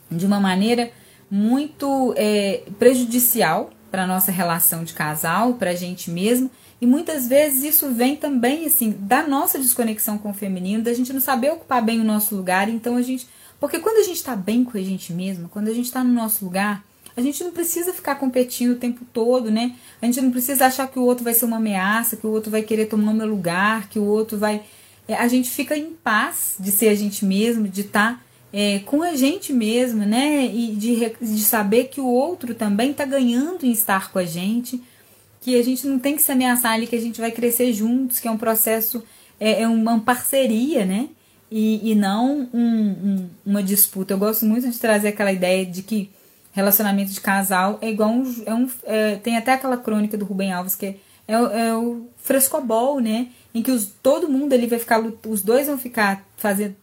de 0.10 0.25
uma 0.25 0.39
maneira 0.39 0.91
muito 1.29 2.13
é, 2.17 2.63
prejudicial 2.77 3.71
para 3.89 4.08
nossa 4.08 4.32
relação 4.32 4.84
de 4.84 4.93
casal, 4.93 5.53
para 5.53 5.71
a 5.71 5.75
gente 5.75 6.10
mesmo. 6.10 6.49
E 6.84 6.86
muitas 6.86 7.30
vezes 7.30 7.63
isso 7.63 7.93
vem 7.93 8.13
também 8.13 8.65
assim 8.65 8.93
da 9.00 9.26
nossa 9.26 9.58
desconexão 9.58 10.17
com 10.17 10.32
o 10.32 10.34
feminino, 10.34 10.84
da 10.84 10.93
gente 10.93 11.13
não 11.13 11.22
saber 11.22 11.50
ocupar 11.50 11.82
bem 11.82 12.02
o 12.02 12.04
nosso 12.04 12.36
lugar. 12.36 12.67
Então 12.67 12.98
a 12.98 13.02
gente, 13.02 13.26
porque 13.58 13.80
quando 13.80 14.00
a 14.00 14.04
gente 14.04 14.17
está 14.17 14.36
bem 14.36 14.65
com 14.65 14.78
a 14.78 14.82
gente 14.82 15.13
mesma, 15.13 15.48
quando 15.48 15.69
a 15.69 15.74
gente 15.74 15.86
está 15.86 16.04
no 16.04 16.12
nosso 16.12 16.43
lugar, 16.43 16.84
a 17.15 17.22
gente 17.22 17.41
não 17.41 17.52
precisa 17.52 17.93
ficar 17.93 18.15
competindo 18.15 18.72
o 18.72 18.76
tempo 18.76 19.06
todo, 19.13 19.50
né? 19.50 19.78
A 20.02 20.06
gente 20.06 20.19
não 20.19 20.30
precisa 20.30 20.65
achar 20.65 20.86
que 20.91 21.00
o 21.00 21.04
outro 21.04 21.24
vai 21.24 21.34
ser 21.34 21.46
uma 21.46 21.56
ameaça, 21.56 22.17
que 22.17 22.28
o 22.28 22.32
outro 22.32 22.52
vai 22.52 22.62
querer 22.62 22.88
tomar 22.88 23.13
o 23.13 23.15
meu 23.15 23.28
lugar, 23.28 23.88
que 23.88 23.98
o 23.98 24.04
outro 24.04 24.38
vai. 24.38 24.62
É, 25.08 25.15
a 25.15 25.30
gente 25.30 25.50
fica 25.50 25.78
em 25.78 25.91
paz 25.91 26.56
de 26.60 26.69
ser 26.69 26.89
a 26.89 26.96
gente 26.96 27.24
mesmo, 27.24 27.65
de 27.65 27.80
estar 27.80 28.15
tá 28.15 28.22
é, 28.52 28.80
com 28.80 29.02
a 29.02 29.15
gente 29.15 29.54
mesmo, 29.54 30.06
né? 30.06 30.48
E 30.54 30.76
de, 30.76 31.13
de 31.22 31.43
saber 31.43 31.86
que 31.86 32.02
o 32.02 32.08
outro 32.08 32.54
também 32.54 32.91
está 32.91 33.06
ganhando 33.06 33.65
em 33.65 33.72
estar 33.72 34.12
com 34.12 34.19
a 34.19 34.26
gente, 34.26 34.84
que 35.43 35.60
a 35.60 35.63
gente 35.63 35.86
não 35.86 35.99
tem 35.99 36.15
que 36.15 36.21
se 36.21 36.32
ameaçar 36.32 36.71
ali, 36.71 36.88
que 36.88 36.95
a 36.95 37.01
gente 37.01 37.19
vai 37.19 37.29
crescer 37.29 37.73
juntos, 37.73 38.19
que 38.19 38.27
é 38.27 38.32
um 38.32 38.38
processo, 38.38 39.03
é, 39.39 39.63
é 39.63 39.67
uma 39.67 39.99
parceria, 39.99 40.86
né? 40.86 41.10
E, 41.51 41.91
e 41.91 41.95
não 41.95 42.49
um, 42.53 42.60
um, 42.60 43.29
uma 43.45 43.62
disputa. 43.62 44.13
Eu 44.13 44.17
gosto 44.17 44.45
muito 44.45 44.69
de 44.69 44.79
trazer 44.79 45.10
aquela 45.10 45.34
ideia 45.34 45.65
de 45.65 45.84
que 45.84 46.10
relacionamento 46.53 47.12
de 47.12 47.19
casal 47.19 47.77
é 47.82 47.89
igual 47.89 48.10
um. 48.10 48.43
É 48.45 48.53
um 48.53 48.69
é, 48.86 49.15
tem 49.17 49.36
até 49.36 49.53
aquela 49.53 49.75
crônica 49.75 50.17
do 50.17 50.25
Rubem 50.25 50.53
Alves 50.53 50.75
que 50.75 50.86
é, 50.86 50.97
é, 51.27 51.67
é 51.67 51.75
o 51.75 52.08
frescobol, 52.17 53.01
né? 53.01 53.27
Em 53.53 53.62
que 53.62 53.69
os, 53.69 53.86
todo 54.01 54.29
mundo 54.29 54.53
ali 54.53 54.65
vai 54.65 54.79
ficar. 54.79 55.03
Os 55.27 55.41
dois 55.41 55.67
vão 55.67 55.77
ficar 55.77 56.25
fazendo 56.38 56.75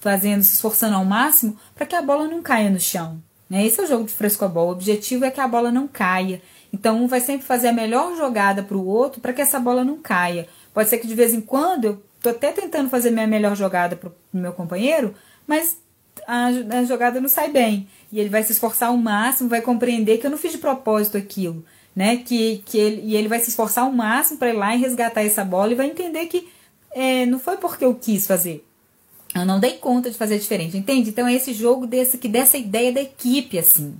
fazendo, 0.00 0.42
se 0.44 0.54
esforçando 0.54 0.94
ao 0.94 1.04
máximo 1.04 1.56
para 1.74 1.84
que 1.84 1.96
a 1.96 2.02
bola 2.02 2.28
não 2.28 2.40
caia 2.40 2.70
no 2.70 2.80
chão. 2.80 3.20
Né? 3.50 3.66
Esse 3.66 3.80
é 3.80 3.84
o 3.84 3.86
jogo 3.86 4.04
de 4.04 4.12
frescobol. 4.12 4.68
O 4.68 4.72
objetivo 4.72 5.24
é 5.24 5.30
que 5.30 5.40
a 5.40 5.48
bola 5.48 5.72
não 5.72 5.88
caia. 5.88 6.40
Então, 6.76 7.02
um 7.02 7.06
vai 7.06 7.20
sempre 7.20 7.46
fazer 7.46 7.68
a 7.68 7.72
melhor 7.72 8.14
jogada 8.18 8.62
para 8.62 8.76
o 8.76 8.86
outro 8.86 9.18
para 9.18 9.32
que 9.32 9.40
essa 9.40 9.58
bola 9.58 9.82
não 9.82 9.96
caia. 9.96 10.46
Pode 10.74 10.90
ser 10.90 10.98
que 10.98 11.06
de 11.06 11.14
vez 11.14 11.32
em 11.32 11.40
quando 11.40 11.86
eu 11.86 12.02
tô 12.20 12.28
até 12.28 12.52
tentando 12.52 12.90
fazer 12.90 13.10
minha 13.10 13.26
melhor 13.26 13.56
jogada 13.56 13.96
para 13.96 14.10
o 14.10 14.12
meu 14.36 14.52
companheiro, 14.52 15.14
mas 15.46 15.78
a, 16.26 16.48
a, 16.48 16.84
jogada 16.84 17.18
não 17.18 17.30
sai 17.30 17.50
bem. 17.50 17.88
E 18.12 18.20
ele 18.20 18.28
vai 18.28 18.42
se 18.42 18.52
esforçar 18.52 18.90
ao 18.90 18.96
máximo, 18.98 19.48
vai 19.48 19.62
compreender 19.62 20.18
que 20.18 20.26
eu 20.26 20.30
não 20.30 20.36
fiz 20.36 20.52
de 20.52 20.58
propósito 20.58 21.16
aquilo. 21.16 21.64
Né? 21.94 22.18
Que, 22.18 22.62
que 22.66 22.76
ele, 22.76 23.00
e 23.06 23.16
ele 23.16 23.26
vai 23.26 23.40
se 23.40 23.48
esforçar 23.48 23.84
ao 23.84 23.92
máximo 23.92 24.38
para 24.38 24.50
ir 24.50 24.52
lá 24.52 24.76
e 24.76 24.78
resgatar 24.78 25.22
essa 25.22 25.42
bola 25.42 25.72
e 25.72 25.76
vai 25.76 25.86
entender 25.86 26.26
que 26.26 26.46
é, 26.92 27.24
não 27.24 27.38
foi 27.38 27.56
porque 27.56 27.86
eu 27.86 27.94
quis 27.94 28.26
fazer. 28.26 28.62
Eu 29.34 29.46
não 29.46 29.58
dei 29.58 29.78
conta 29.78 30.10
de 30.10 30.18
fazer 30.18 30.38
diferente, 30.38 30.76
entende? 30.76 31.08
Então 31.08 31.26
é 31.26 31.32
esse 31.32 31.54
jogo 31.54 31.86
desse 31.86 32.18
que 32.18 32.28
dessa 32.28 32.58
ideia 32.58 32.92
da 32.92 33.00
equipe 33.00 33.58
assim, 33.58 33.96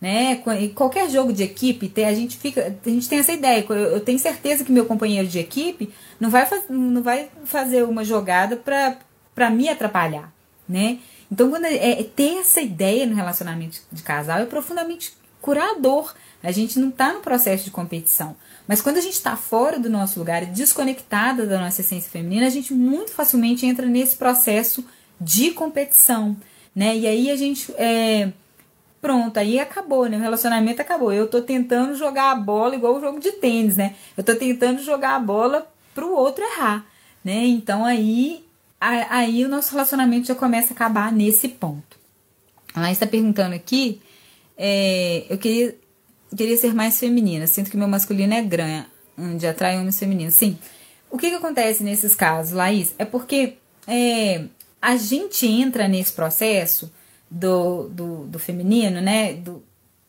né? 0.00 0.42
Qualquer 0.74 1.10
jogo 1.10 1.32
de 1.32 1.42
equipe, 1.42 1.92
a 2.04 2.14
gente 2.14 2.36
fica, 2.36 2.76
a 2.84 2.88
gente 2.88 3.08
tem 3.08 3.18
essa 3.18 3.32
ideia. 3.32 3.64
Eu 3.68 4.00
tenho 4.00 4.18
certeza 4.18 4.64
que 4.64 4.72
meu 4.72 4.86
companheiro 4.86 5.26
de 5.26 5.38
equipe 5.38 5.92
não 6.20 6.30
vai, 6.30 6.48
não 6.68 7.02
vai 7.02 7.28
fazer 7.44 7.84
uma 7.84 8.04
jogada 8.04 8.56
para 8.56 9.50
me 9.50 9.68
atrapalhar, 9.68 10.32
né? 10.68 10.98
Então 11.30 11.50
quando 11.50 11.64
é, 11.64 12.00
é 12.00 12.04
ter 12.04 12.38
essa 12.38 12.60
ideia 12.60 13.06
no 13.06 13.14
relacionamento 13.14 13.80
de 13.90 14.02
casal 14.02 14.38
é 14.38 14.46
profundamente 14.46 15.12
curador. 15.40 16.14
A 16.42 16.52
gente 16.52 16.78
não 16.78 16.90
está 16.90 17.12
no 17.12 17.20
processo 17.20 17.64
de 17.64 17.70
competição. 17.70 18.36
Mas 18.68 18.80
quando 18.80 18.98
a 18.98 19.00
gente 19.00 19.14
está 19.14 19.36
fora 19.36 19.78
do 19.78 19.88
nosso 19.88 20.18
lugar 20.18 20.42
e 20.42 20.46
desconectada 20.46 21.46
da 21.46 21.60
nossa 21.60 21.80
essência 21.80 22.10
feminina, 22.10 22.46
a 22.46 22.50
gente 22.50 22.72
muito 22.72 23.12
facilmente 23.12 23.64
entra 23.64 23.86
nesse 23.86 24.16
processo 24.16 24.84
de 25.20 25.52
competição, 25.52 26.36
né? 26.74 26.96
E 26.96 27.06
aí 27.06 27.30
a 27.30 27.36
gente 27.36 27.72
é, 27.76 28.32
pronto, 29.06 29.36
aí 29.36 29.60
acabou, 29.60 30.08
né? 30.08 30.16
O 30.16 30.20
relacionamento 30.20 30.82
acabou. 30.82 31.12
Eu 31.12 31.28
tô 31.28 31.40
tentando 31.40 31.94
jogar 31.94 32.32
a 32.32 32.34
bola 32.34 32.74
igual 32.74 32.96
o 32.96 33.00
jogo 33.00 33.20
de 33.20 33.30
tênis, 33.30 33.76
né? 33.76 33.94
Eu 34.16 34.24
tô 34.24 34.34
tentando 34.34 34.82
jogar 34.82 35.14
a 35.14 35.20
bola 35.20 35.64
pro 35.94 36.12
outro 36.12 36.42
errar, 36.42 36.84
né? 37.24 37.46
Então 37.46 37.84
aí 37.84 38.44
aí 38.80 39.44
o 39.44 39.48
nosso 39.48 39.70
relacionamento 39.70 40.26
já 40.26 40.34
começa 40.34 40.72
a 40.72 40.74
acabar 40.74 41.12
nesse 41.12 41.46
ponto. 41.46 41.96
Ela 42.74 42.90
está 42.90 43.06
perguntando 43.06 43.54
aqui, 43.54 44.02
é, 44.58 45.24
eu 45.30 45.38
queria 45.38 45.76
queria 46.36 46.56
ser 46.56 46.74
mais 46.74 46.98
feminina. 46.98 47.46
Sinto 47.46 47.70
que 47.70 47.76
meu 47.76 47.86
masculino 47.86 48.34
é 48.34 48.42
grande, 48.42 48.88
onde 49.16 49.46
atrai 49.46 49.78
homens 49.78 50.00
femininos. 50.00 50.34
Sim. 50.34 50.58
O 51.08 51.16
que, 51.16 51.30
que 51.30 51.36
acontece 51.36 51.84
nesses 51.84 52.12
casos, 52.16 52.52
Laís? 52.52 52.92
É 52.98 53.04
porque 53.04 53.54
é, 53.86 54.46
a 54.82 54.96
gente 54.96 55.46
entra 55.46 55.86
nesse 55.86 56.12
processo 56.12 56.90
do, 57.30 57.88
do, 57.88 58.24
do 58.26 58.38
feminino, 58.38 59.00
né? 59.00 59.34
Do, 59.34 59.62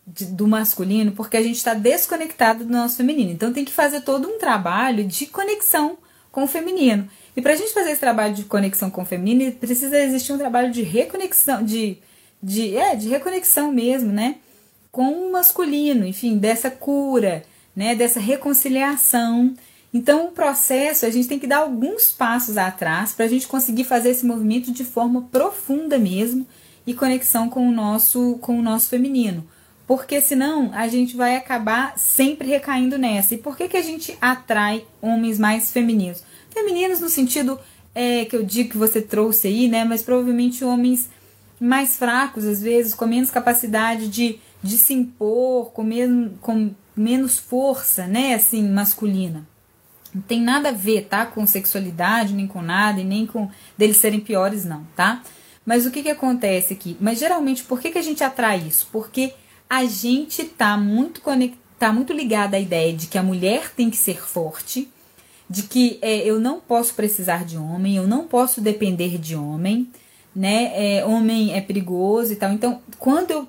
de, 0.05 0.25
do 0.25 0.47
masculino, 0.47 1.11
porque 1.11 1.35
a 1.35 1.43
gente 1.43 1.57
está 1.57 1.73
desconectado 1.73 2.63
do 2.63 2.71
nosso 2.71 2.97
feminino. 2.97 3.31
Então 3.31 3.51
tem 3.51 3.65
que 3.65 3.73
fazer 3.73 4.01
todo 4.01 4.27
um 4.27 4.37
trabalho 4.37 5.03
de 5.03 5.25
conexão 5.25 5.97
com 6.31 6.43
o 6.43 6.47
feminino. 6.47 7.09
E 7.35 7.41
para 7.41 7.53
a 7.53 7.55
gente 7.55 7.73
fazer 7.73 7.91
esse 7.91 7.99
trabalho 7.99 8.33
de 8.33 8.45
conexão 8.45 8.89
com 8.89 9.01
o 9.01 9.05
feminino, 9.05 9.51
precisa 9.53 9.99
existir 9.99 10.31
um 10.31 10.37
trabalho 10.37 10.71
de 10.71 10.81
reconexão, 10.81 11.63
de, 11.63 11.97
de, 12.41 12.75
é, 12.77 12.95
de 12.95 13.09
reconexão 13.09 13.71
mesmo, 13.71 14.11
né? 14.11 14.35
Com 14.91 15.11
o 15.11 15.31
masculino, 15.31 16.05
enfim, 16.05 16.37
dessa 16.37 16.71
cura, 16.71 17.43
né? 17.75 17.93
Dessa 17.93 18.19
reconciliação. 18.19 19.53
Então, 19.93 20.27
o 20.27 20.31
processo, 20.31 21.05
a 21.05 21.09
gente 21.09 21.27
tem 21.27 21.39
que 21.39 21.47
dar 21.47 21.57
alguns 21.57 22.11
passos 22.11 22.57
atrás 22.57 23.13
para 23.13 23.25
a 23.25 23.27
gente 23.27 23.47
conseguir 23.47 23.83
fazer 23.83 24.09
esse 24.09 24.25
movimento 24.25 24.71
de 24.71 24.83
forma 24.83 25.23
profunda 25.23 25.97
mesmo 25.97 26.45
e 26.87 26.93
conexão 26.95 27.49
com 27.49 27.67
o 27.67 27.71
nosso, 27.71 28.39
com 28.41 28.57
o 28.57 28.63
nosso 28.63 28.89
feminino 28.89 29.45
porque 29.87 30.19
senão 30.19 30.69
a 30.73 30.89
gente 30.89 31.15
vai 31.15 31.37
acabar 31.37 31.97
sempre 31.97 32.49
recaindo 32.49 32.97
nessa. 32.97 33.33
E 33.33 33.37
por 33.37 33.55
que, 33.55 33.69
que 33.69 33.77
a 33.77 33.81
gente 33.81 34.17
atrai 34.19 34.85
homens 35.01 35.39
mais 35.39 35.71
femininos? 35.71 36.21
Femininos 36.49 36.99
no 36.99 37.07
sentido 37.07 37.57
é, 37.95 38.25
que 38.25 38.35
eu 38.35 38.43
digo 38.43 38.71
que 38.71 38.77
você 38.77 39.01
trouxe 39.01 39.47
aí, 39.47 39.69
né? 39.69 39.85
Mas 39.85 40.03
provavelmente 40.03 40.63
homens 40.63 41.09
mais 41.57 41.95
fracos, 41.95 42.43
às 42.43 42.61
vezes, 42.61 42.93
com 42.93 43.07
menos 43.07 43.31
capacidade 43.31 44.09
de, 44.09 44.37
de 44.61 44.77
se 44.77 44.93
impor, 44.93 45.71
com, 45.71 45.83
menos, 45.83 46.33
com 46.41 46.71
menos 46.95 47.39
força, 47.39 48.05
né? 48.05 48.33
Assim, 48.33 48.67
masculina. 48.69 49.47
Não 50.13 50.21
tem 50.21 50.41
nada 50.41 50.69
a 50.69 50.73
ver, 50.73 51.05
tá? 51.05 51.25
Com 51.25 51.47
sexualidade, 51.47 52.33
nem 52.33 52.45
com 52.45 52.61
nada, 52.61 52.99
e 52.99 53.05
nem 53.05 53.25
com 53.25 53.49
deles 53.77 53.97
serem 53.97 54.19
piores, 54.19 54.65
não, 54.65 54.85
tá? 54.97 55.23
Mas 55.67 55.85
o 55.85 55.91
que 55.91 56.01
que 56.01 56.09
acontece 56.09 56.71
aqui? 56.71 56.95
Mas 56.97 57.19
geralmente, 57.19 57.61
por 57.61 57.81
que, 57.81 57.91
que 57.91 57.97
a 57.97 58.01
gente 58.01 58.23
atrai 58.23 58.63
isso? 58.65 58.87
Porque 58.89 59.33
a 59.69 59.83
gente 59.83 60.45
tá 60.45 60.77
muito 60.77 61.19
conectado, 61.19 61.67
tá 61.77 61.91
muito 61.91 62.13
ligada 62.13 62.55
à 62.55 62.59
ideia 62.59 62.93
de 62.93 63.05
que 63.05 63.17
a 63.17 63.21
mulher 63.21 63.69
tem 63.75 63.89
que 63.89 63.97
ser 63.97 64.25
forte, 64.25 64.87
de 65.49 65.63
que 65.63 65.99
é, 66.01 66.19
eu 66.19 66.39
não 66.39 66.61
posso 66.61 66.93
precisar 66.93 67.43
de 67.43 67.57
homem, 67.57 67.97
eu 67.97 68.07
não 68.07 68.25
posso 68.25 68.61
depender 68.61 69.17
de 69.17 69.35
homem, 69.35 69.89
né? 70.33 70.71
É, 70.73 71.05
homem 71.05 71.53
é 71.53 71.59
perigoso 71.59 72.31
e 72.31 72.37
tal. 72.37 72.53
Então, 72.53 72.81
quando 72.97 73.31
eu 73.31 73.47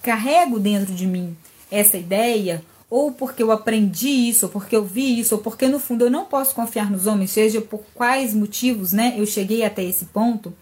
carrego 0.00 0.60
dentro 0.60 0.94
de 0.94 1.06
mim 1.06 1.36
essa 1.72 1.98
ideia, 1.98 2.62
ou 2.88 3.10
porque 3.10 3.42
eu 3.42 3.50
aprendi 3.50 4.08
isso, 4.08 4.46
ou 4.46 4.52
porque 4.52 4.76
eu 4.76 4.84
vi 4.84 5.18
isso, 5.18 5.34
ou 5.34 5.40
porque 5.40 5.66
no 5.66 5.80
fundo 5.80 6.04
eu 6.04 6.10
não 6.10 6.24
posso 6.24 6.54
confiar 6.54 6.88
nos 6.88 7.08
homens, 7.08 7.32
seja 7.32 7.60
por 7.60 7.82
quais 7.94 8.32
motivos, 8.32 8.92
né? 8.92 9.14
Eu 9.18 9.26
cheguei 9.26 9.64
até 9.64 9.82
esse 9.82 10.04
ponto 10.04 10.54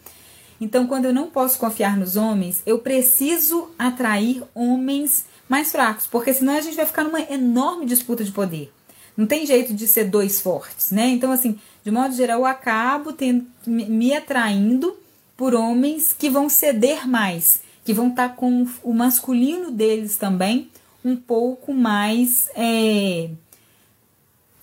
então, 0.60 0.86
quando 0.86 1.06
eu 1.06 1.14
não 1.14 1.28
posso 1.28 1.58
confiar 1.58 1.96
nos 1.96 2.16
homens, 2.16 2.62
eu 2.64 2.78
preciso 2.78 3.70
atrair 3.78 4.42
homens 4.54 5.26
mais 5.48 5.70
fracos, 5.70 6.06
porque 6.06 6.32
senão 6.32 6.56
a 6.56 6.60
gente 6.60 6.76
vai 6.76 6.86
ficar 6.86 7.04
numa 7.04 7.20
enorme 7.20 7.86
disputa 7.86 8.24
de 8.24 8.32
poder. 8.32 8.72
Não 9.16 9.26
tem 9.26 9.46
jeito 9.46 9.74
de 9.74 9.86
ser 9.86 10.04
dois 10.04 10.40
fortes, 10.40 10.90
né? 10.90 11.08
Então, 11.08 11.30
assim, 11.30 11.58
de 11.84 11.90
modo 11.90 12.14
geral, 12.14 12.40
eu 12.40 12.46
acabo 12.46 13.12
tendo, 13.12 13.46
me 13.66 14.14
atraindo 14.14 14.96
por 15.36 15.54
homens 15.54 16.12
que 16.12 16.28
vão 16.28 16.48
ceder 16.48 17.06
mais, 17.08 17.60
que 17.84 17.92
vão 17.92 18.08
estar 18.08 18.30
tá 18.30 18.34
com 18.34 18.66
o 18.82 18.92
masculino 18.92 19.70
deles 19.70 20.16
também 20.16 20.70
um 21.04 21.16
pouco 21.16 21.72
mais 21.72 22.48
é, 22.56 23.30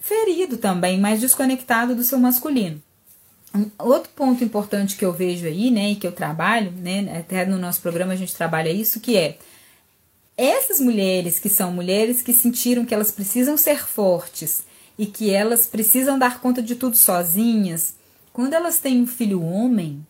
ferido 0.02 0.58
também, 0.58 1.00
mais 1.00 1.22
desconectado 1.22 1.96
do 1.96 2.04
seu 2.04 2.20
masculino. 2.20 2.82
Um 3.56 3.70
outro 3.78 4.10
ponto 4.16 4.44
importante 4.44 4.96
que 4.96 5.06
eu 5.06 5.14
vejo 5.14 5.46
aí, 5.46 5.70
né, 5.70 5.92
e 5.92 5.96
que 5.96 6.08
eu 6.08 6.12
trabalho, 6.12 6.72
né, 6.72 7.20
até 7.20 7.46
no 7.46 7.60
nosso 7.60 7.82
programa 7.82 8.14
a 8.14 8.16
gente 8.16 8.36
trabalha 8.36 8.72
isso, 8.72 9.00
que 9.00 9.16
é 9.16 9.38
essas 10.36 10.80
mulheres 10.80 11.38
que 11.38 11.50
são 11.50 11.72
mulheres 11.72 12.24
que 12.24 12.34
sentiram 12.34 12.84
que 12.84 12.94
elas 12.94 13.12
precisam 13.12 13.56
ser 13.56 13.86
fortes 13.86 14.64
e 14.98 15.06
que 15.06 15.30
elas 15.30 15.68
precisam 15.68 16.18
dar 16.18 16.40
conta 16.40 16.64
de 16.64 16.76
tudo 16.76 16.98
sozinhas, 16.98 17.94
quando 18.32 18.54
elas 18.54 18.80
têm 18.80 19.02
um 19.02 19.08
filho 19.08 19.44
homem, 19.44 20.04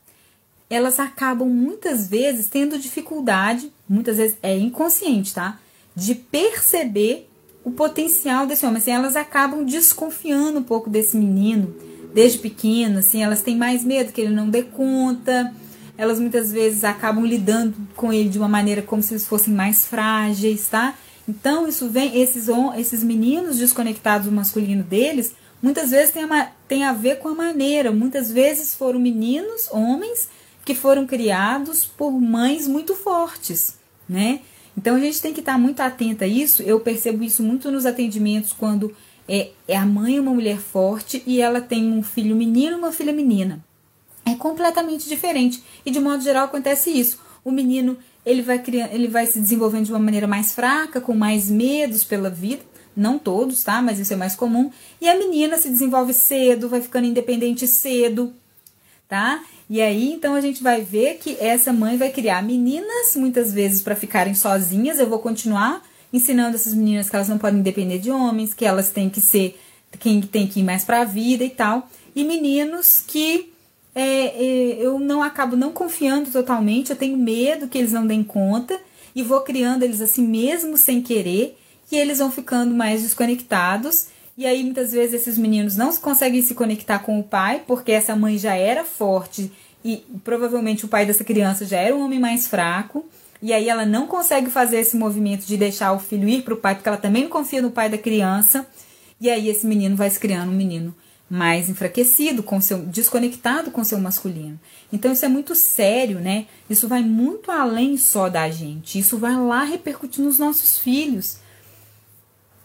elas 0.70 0.98
acabam 1.00 1.50
muitas 1.50 2.08
vezes 2.08 2.48
tendo 2.48 2.80
dificuldade, 2.80 3.72
muitas 3.88 4.18
vezes 4.18 4.38
é 4.42 4.58
inconsciente, 4.58 5.34
tá? 5.34 5.60
De 5.94 6.16
perceber 6.16 7.30
o 7.64 7.72
potencial 7.72 8.48
desse 8.48 8.66
homem. 8.66 8.78
Assim, 8.78 8.92
elas 8.92 9.16
acabam 9.16 9.66
desconfiando 9.66 10.60
um 10.60 10.64
pouco 10.64 10.90
desse 10.90 11.18
menino 11.18 11.76
desde 12.14 12.40
pequeno, 12.40 13.00
assim, 13.00 13.24
elas 13.24 13.42
têm 13.42 13.58
mais 13.58 13.84
medo 13.84 14.12
que 14.12 14.22
ele 14.22 14.34
não 14.34 14.50
dê 14.50 14.64
conta. 14.64 15.54
Elas 15.98 16.20
muitas 16.20 16.52
vezes 16.52 16.84
acabam 16.84 17.26
lidando 17.26 17.76
com 17.96 18.12
ele 18.12 18.30
de 18.30 18.38
uma 18.38 18.48
maneira 18.48 18.82
como 18.82 19.02
se 19.02 19.14
eles 19.14 19.28
fossem 19.28 19.54
mais 19.54 19.86
frágeis, 19.86 20.68
tá? 20.68 20.96
Então, 21.28 21.68
isso 21.68 21.90
vem, 21.90 22.20
esses, 22.20 22.48
esses 22.78 23.04
meninos 23.04 23.58
desconectados 23.58 24.28
do 24.28 24.34
masculino 24.34 24.84
deles, 24.84 25.34
muitas 25.62 25.92
vezes 25.92 26.12
tem 26.12 26.24
a, 26.24 26.52
tem 26.68 26.84
a 26.84 26.94
ver 26.94 27.20
com 27.20 27.30
a 27.30 27.36
maneira. 27.36 27.92
Muitas 27.92 28.32
vezes 28.32 28.76
foram 28.76 29.00
meninos, 29.00 29.70
homens, 29.72 30.28
que 30.66 30.76
foram 30.76 31.06
criados 31.06 31.86
por 31.86 32.12
mães 32.12 32.68
muito 32.68 32.96
fortes, 32.96 33.78
né? 34.08 34.42
Então 34.78 34.96
a 34.96 35.00
gente 35.00 35.22
tem 35.22 35.34
que 35.34 35.40
estar 35.40 35.58
muito 35.58 35.82
atenta 35.82 36.26
a 36.26 36.28
isso. 36.28 36.64
Eu 36.64 36.80
percebo 36.80 37.24
isso 37.24 37.44
muito 37.44 37.70
nos 37.72 37.86
atendimentos 37.86 38.52
quando 38.52 38.94
é, 39.28 39.52
é 39.68 39.76
a 39.76 39.86
mãe 39.86 40.20
uma 40.20 40.34
mulher 40.34 40.58
forte 40.58 41.24
e 41.26 41.42
ela 41.42 41.62
tem 41.62 41.92
um 41.92 42.04
filho 42.04 42.36
menino 42.36 42.78
e 42.78 42.80
uma 42.80 42.92
filha 42.92 43.14
menina. 43.14 43.64
É 44.26 44.36
completamente 44.36 45.08
diferente. 45.08 45.64
E 45.86 45.92
de 45.92 46.00
modo 46.00 46.24
geral 46.24 46.46
acontece 46.46 46.90
isso. 46.90 47.20
O 47.44 47.52
menino 47.52 47.98
ele 48.26 48.42
vai 48.42 48.60
criando, 48.60 48.94
ele 48.94 49.08
vai 49.08 49.26
se 49.26 49.40
desenvolvendo 49.40 49.86
de 49.86 49.92
uma 49.92 50.00
maneira 50.00 50.28
mais 50.28 50.54
fraca, 50.54 51.02
com 51.02 51.14
mais 51.14 51.50
medos 51.50 52.04
pela 52.04 52.30
vida. 52.30 52.64
Não 52.96 53.18
todos, 53.18 53.64
tá? 53.64 53.82
Mas 53.82 54.00
isso 54.00 54.14
é 54.14 54.16
mais 54.16 54.36
comum. 54.36 54.72
E 55.02 55.10
a 55.10 55.18
menina 55.18 55.58
se 55.58 55.70
desenvolve 55.70 56.14
cedo, 56.14 56.70
vai 56.70 56.80
ficando 56.80 57.08
independente 57.08 57.68
cedo, 57.68 58.32
tá? 59.10 59.44
E 59.70 59.82
aí, 59.82 60.14
então 60.14 60.36
a 60.36 60.42
gente 60.42 60.62
vai 60.62 60.82
ver 60.82 61.16
que 61.16 61.36
essa 61.40 61.74
mãe 61.74 61.98
vai 61.98 62.12
criar 62.12 62.44
meninas 62.44 63.16
muitas 63.16 63.52
vezes 63.52 63.82
para 63.82 63.96
ficarem 63.96 64.36
sozinhas. 64.36 65.00
Eu 65.00 65.10
vou 65.10 65.20
continuar 65.20 65.82
ensinando 66.14 66.56
essas 66.56 66.76
meninas 66.76 67.10
que 67.10 67.16
elas 67.16 67.28
não 67.28 67.40
podem 67.40 67.64
depender 67.64 67.98
de 67.98 68.12
homens, 68.12 68.54
que 68.54 68.64
elas 68.64 68.92
têm 68.92 69.10
que 69.10 69.20
ser 69.20 69.60
quem 70.00 70.22
tem 70.22 70.48
que 70.48 70.60
ir 70.60 70.64
mais 70.64 70.84
para 70.84 71.02
a 71.02 71.06
vida 71.06 71.44
e 71.44 71.50
tal. 71.50 71.90
E 72.16 72.24
meninos 72.24 73.04
que 73.06 73.52
é, 73.96 74.04
é, 74.04 74.78
eu 74.80 75.00
não 75.00 75.24
acabo 75.24 75.56
não 75.56 75.72
confiando 75.72 76.32
totalmente, 76.32 76.92
eu 76.92 76.96
tenho 76.96 77.18
medo 77.18 77.68
que 77.68 77.78
eles 77.78 77.92
não 77.92 78.06
deem 78.06 78.24
conta 78.24 78.80
e 79.16 79.24
vou 79.24 79.42
criando 79.42 79.84
eles 79.84 80.02
assim 80.02 80.26
mesmo 80.26 80.78
sem 80.78 81.02
querer 81.02 81.58
e 81.92 81.98
eles 81.98 82.20
vão 82.20 82.32
ficando 82.32 82.74
mais 82.76 83.02
desconectados. 83.02 84.08
E 84.36 84.46
aí 84.46 84.64
muitas 84.64 84.92
vezes 84.92 85.22
esses 85.22 85.38
meninos 85.38 85.76
não 85.76 85.96
conseguem 85.96 86.42
se 86.42 86.56
conectar 86.56 87.00
com 87.00 87.20
o 87.20 87.24
pai 87.24 87.64
porque 87.66 87.92
essa 87.92 88.16
mãe 88.16 88.38
já 88.38 88.56
era 88.56 88.84
forte 88.84 89.52
e 89.86 90.04
provavelmente 90.24 90.86
o 90.86 90.88
pai 90.88 91.06
dessa 91.06 91.24
criança 91.24 91.66
já 91.66 91.78
era 91.78 91.96
um 91.96 92.04
homem 92.04 92.20
mais 92.20 92.48
fraco 92.48 93.06
e 93.44 93.52
aí 93.52 93.68
ela 93.68 93.86
não 93.86 94.08
consegue 94.08 94.50
fazer 94.50 94.78
esse 94.78 94.96
movimento 94.96 95.46
de 95.46 95.58
deixar 95.58 95.92
o 95.92 96.00
filho 96.00 96.30
ir 96.30 96.44
para 96.44 96.54
o 96.54 96.58
pai, 96.58 96.76
porque 96.76 96.88
ela 96.88 96.98
também 96.98 97.24
não 97.24 97.30
confia 97.30 97.62
no 97.62 97.72
pai 97.72 97.90
da 97.90 97.98
criança. 97.98 98.66
E 99.20 99.30
aí 99.30 99.50
esse 99.50 99.68
menino 99.68 99.98
vai 99.98 100.10
se 100.10 100.18
criando 100.18 100.50
um 100.50 100.56
menino 100.56 100.96
mais 101.30 101.68
enfraquecido, 101.68 102.42
com 102.42 102.62
seu 102.62 102.86
desconectado 102.86 103.70
com 103.70 103.84
seu 103.84 104.00
masculino. 104.00 104.58
Então 104.94 105.12
isso 105.12 105.26
é 105.26 105.28
muito 105.28 105.56
sério, 105.56 106.22
né? 106.22 106.46
Isso 106.70 106.88
vai 106.88 107.02
muito 107.02 107.52
além 107.52 107.98
só 107.98 108.30
da 108.30 108.50
gente. 108.50 108.98
Isso 108.98 109.18
vai 109.18 109.36
lá 109.36 109.66
repercutir 109.66 110.24
nos 110.24 110.40
nossos 110.40 110.78
filhos. 110.78 111.40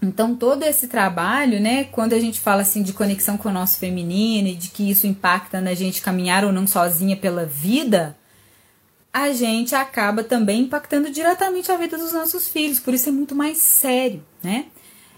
Então 0.00 0.36
todo 0.36 0.62
esse 0.62 0.86
trabalho, 0.86 1.60
né, 1.60 1.84
quando 1.90 2.12
a 2.12 2.20
gente 2.20 2.38
fala 2.38 2.62
assim 2.62 2.84
de 2.84 2.92
conexão 2.92 3.36
com 3.36 3.48
o 3.48 3.52
nosso 3.52 3.78
feminino 3.78 4.46
e 4.46 4.54
de 4.54 4.68
que 4.68 4.88
isso 4.88 5.08
impacta 5.08 5.60
na 5.60 5.74
gente 5.74 6.00
caminhar 6.00 6.44
ou 6.44 6.52
não 6.52 6.68
sozinha 6.68 7.16
pela 7.16 7.44
vida, 7.44 8.16
a 9.12 9.33
gente 9.33 9.75
acaba 9.75 10.23
também 10.23 10.62
impactando 10.62 11.11
diretamente 11.11 11.71
a 11.73 11.77
vida 11.77 11.96
dos 11.96 12.13
nossos 12.13 12.48
filhos, 12.48 12.79
por 12.79 12.94
isso 12.94 13.09
é 13.09 13.13
muito 13.13 13.35
mais 13.35 13.59
sério, 13.59 14.25
né? 14.42 14.67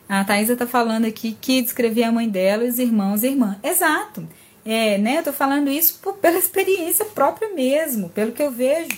A 0.09 0.25
Thaisa 0.25 0.57
tá 0.57 0.67
falando 0.67 1.05
aqui 1.05 1.37
que 1.41 1.63
descrevia 1.63 2.09
a 2.09 2.13
mãe 2.13 2.29
dela, 2.29 2.65
os 2.65 2.81
irmãos 2.81 3.23
e 3.23 3.29
irmã. 3.29 3.59
Exato. 3.63 4.27
É, 4.65 4.99
né? 4.99 5.19
Eu 5.19 5.23
tô 5.23 5.33
falando 5.33 5.71
isso 5.71 6.01
por, 6.03 6.15
pela 6.15 6.37
experiência 6.37 7.05
própria 7.05 7.55
mesmo, 7.55 8.09
pelo 8.09 8.33
que 8.33 8.43
eu 8.43 8.51
vejo 8.51 8.91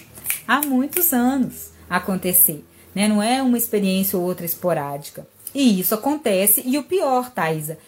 há 0.49 0.61
muitos 0.67 1.13
anos 1.13 1.71
acontecer, 1.89 2.65
né? 2.95 3.09
Não 3.09 3.23
é 3.23 3.43
uma 3.43 3.59
experiência 3.59 4.19
ou 4.19 4.25
outra 4.25 4.47
esporádica. 4.47 5.27
E 5.55 5.79
isso 5.79 5.95
acontece, 5.95 6.63
e 6.65 6.79
o 6.79 6.83
pior, 6.83 7.31
Thaisa, 7.31 7.79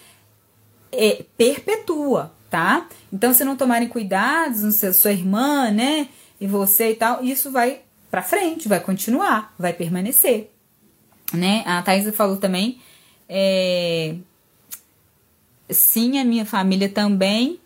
é 0.92 1.24
perpetua, 1.36 2.30
tá? 2.50 2.86
Então, 3.10 3.32
se 3.32 3.42
não 3.42 3.56
tomarem 3.56 3.88
cuidados, 3.88 4.76
sua 4.94 5.12
irmã, 5.12 5.70
né? 5.70 6.08
E 6.44 6.46
você 6.46 6.90
e 6.90 6.94
tal, 6.94 7.24
isso 7.24 7.50
vai 7.50 7.80
para 8.10 8.22
frente, 8.22 8.68
vai 8.68 8.78
continuar, 8.78 9.54
vai 9.58 9.72
permanecer. 9.72 10.50
Né? 11.32 11.62
A 11.64 11.80
Thaisa 11.80 12.12
falou 12.12 12.36
também, 12.36 12.82
é, 13.26 14.14
sim, 15.70 16.18
a 16.18 16.24
minha 16.24 16.44
família 16.44 16.86
também, 16.86 17.58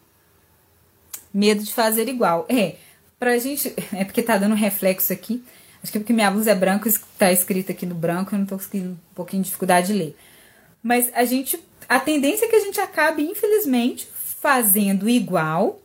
medo 1.34 1.64
de 1.64 1.74
fazer 1.74 2.08
igual. 2.08 2.46
É, 2.48 2.76
pra 3.18 3.36
gente. 3.36 3.74
É 3.92 4.04
porque 4.04 4.22
tá 4.22 4.38
dando 4.38 4.54
reflexo 4.54 5.12
aqui. 5.12 5.42
Acho 5.82 5.90
que 5.90 5.98
é 5.98 6.00
porque 6.00 6.12
minha 6.12 6.30
blusa 6.30 6.52
é 6.52 6.54
branca, 6.54 6.88
tá 7.18 7.32
escrito 7.32 7.72
aqui 7.72 7.84
no 7.84 7.96
branco, 7.96 8.32
eu 8.32 8.38
não 8.38 8.46
tô 8.46 8.54
conseguindo 8.54 8.90
um 8.90 9.14
pouquinho 9.14 9.42
de 9.42 9.48
dificuldade 9.48 9.88
de 9.88 9.94
ler. 9.94 10.16
Mas 10.80 11.10
a 11.14 11.24
gente. 11.24 11.58
A 11.88 11.98
tendência 11.98 12.44
é 12.46 12.48
que 12.48 12.56
a 12.56 12.60
gente 12.60 12.80
acabe, 12.80 13.22
infelizmente, 13.24 14.06
fazendo 14.40 15.08
igual, 15.08 15.80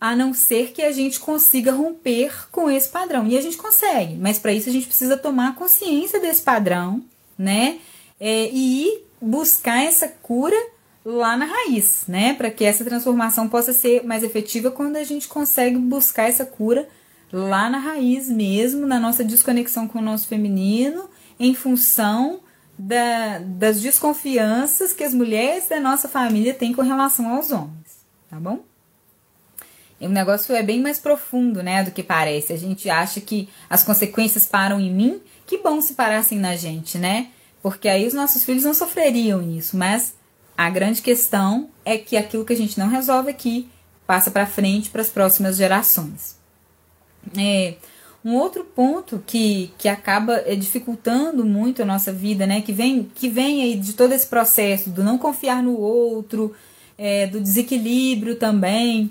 a 0.00 0.14
não 0.14 0.34
ser 0.34 0.72
que 0.72 0.82
a 0.82 0.92
gente 0.92 1.18
consiga 1.18 1.72
romper 1.72 2.50
com 2.50 2.70
esse 2.70 2.88
padrão. 2.88 3.26
E 3.26 3.36
a 3.36 3.40
gente 3.40 3.56
consegue, 3.56 4.14
mas 4.14 4.38
para 4.38 4.52
isso 4.52 4.68
a 4.68 4.72
gente 4.72 4.86
precisa 4.86 5.16
tomar 5.16 5.54
consciência 5.54 6.20
desse 6.20 6.42
padrão, 6.42 7.02
né? 7.38 7.78
É, 8.20 8.50
e 8.52 9.02
buscar 9.20 9.82
essa 9.82 10.08
cura 10.08 10.56
lá 11.04 11.36
na 11.36 11.44
raiz, 11.44 12.04
né? 12.08 12.34
Para 12.34 12.50
que 12.50 12.64
essa 12.64 12.84
transformação 12.84 13.48
possa 13.48 13.72
ser 13.72 14.04
mais 14.04 14.22
efetiva 14.22 14.70
quando 14.70 14.96
a 14.96 15.04
gente 15.04 15.28
consegue 15.28 15.76
buscar 15.78 16.28
essa 16.28 16.44
cura 16.44 16.88
lá 17.32 17.70
na 17.70 17.78
raiz 17.78 18.28
mesmo, 18.28 18.86
na 18.86 19.00
nossa 19.00 19.24
desconexão 19.24 19.88
com 19.88 19.98
o 19.98 20.02
nosso 20.02 20.28
feminino, 20.28 21.08
em 21.38 21.54
função 21.54 22.40
da, 22.78 23.38
das 23.38 23.80
desconfianças 23.80 24.92
que 24.92 25.04
as 25.04 25.14
mulheres 25.14 25.68
da 25.68 25.80
nossa 25.80 26.08
família 26.08 26.52
têm 26.52 26.72
com 26.72 26.82
relação 26.82 27.34
aos 27.34 27.50
homens, 27.50 28.04
tá 28.28 28.38
bom? 28.38 28.64
O 30.00 30.08
negócio 30.08 30.54
é 30.54 30.62
bem 30.62 30.80
mais 30.80 30.98
profundo, 30.98 31.62
né, 31.62 31.82
do 31.82 31.90
que 31.90 32.02
parece. 32.02 32.52
A 32.52 32.58
gente 32.58 32.90
acha 32.90 33.20
que 33.20 33.48
as 33.68 33.82
consequências 33.82 34.44
param 34.44 34.78
em 34.78 34.92
mim, 34.92 35.20
que 35.46 35.58
bom 35.58 35.80
se 35.80 35.94
parassem 35.94 36.38
na 36.38 36.54
gente, 36.54 36.98
né? 36.98 37.28
Porque 37.62 37.88
aí 37.88 38.06
os 38.06 38.12
nossos 38.12 38.44
filhos 38.44 38.64
não 38.64 38.74
sofreriam 38.74 39.42
isso, 39.56 39.76
mas 39.76 40.14
a 40.56 40.68
grande 40.68 41.02
questão 41.02 41.70
é 41.84 41.96
que 41.96 42.16
aquilo 42.16 42.44
que 42.44 42.52
a 42.52 42.56
gente 42.56 42.78
não 42.78 42.88
resolve 42.88 43.30
aqui 43.30 43.68
passa 44.06 44.30
para 44.30 44.46
frente 44.46 44.90
para 44.90 45.02
as 45.02 45.08
próximas 45.08 45.56
gerações. 45.56 46.36
É, 47.36 47.74
um 48.24 48.34
outro 48.34 48.64
ponto 48.64 49.22
que, 49.26 49.72
que 49.78 49.88
acaba 49.88 50.42
é, 50.46 50.54
dificultando 50.54 51.44
muito 51.44 51.82
a 51.82 51.84
nossa 51.84 52.12
vida, 52.12 52.46
né, 52.46 52.60
que 52.60 52.72
vem, 52.72 53.08
que 53.14 53.28
vem 53.28 53.62
aí 53.62 53.76
de 53.76 53.94
todo 53.94 54.12
esse 54.12 54.26
processo 54.26 54.90
do 54.90 55.02
não 55.02 55.16
confiar 55.16 55.62
no 55.62 55.76
outro, 55.78 56.54
é, 56.98 57.26
do 57.26 57.40
desequilíbrio 57.40 58.36
também, 58.36 59.10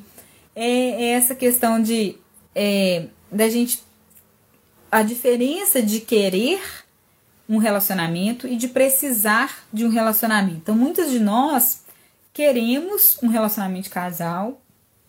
é, 0.55 1.03
é 1.03 1.05
essa 1.11 1.35
questão 1.35 1.81
de 1.81 2.17
é, 2.53 3.07
da 3.31 3.49
gente 3.49 3.83
a 4.91 5.03
diferença 5.03 5.81
de 5.81 5.99
querer 5.99 6.61
um 7.49 7.57
relacionamento 7.57 8.47
e 8.47 8.55
de 8.55 8.67
precisar 8.67 9.65
de 9.71 9.85
um 9.85 9.89
relacionamento. 9.89 10.57
Então, 10.57 10.75
muitos 10.75 11.11
de 11.11 11.19
nós 11.19 11.83
queremos 12.33 13.17
um 13.21 13.27
relacionamento 13.27 13.83
de 13.83 13.89
casal 13.89 14.61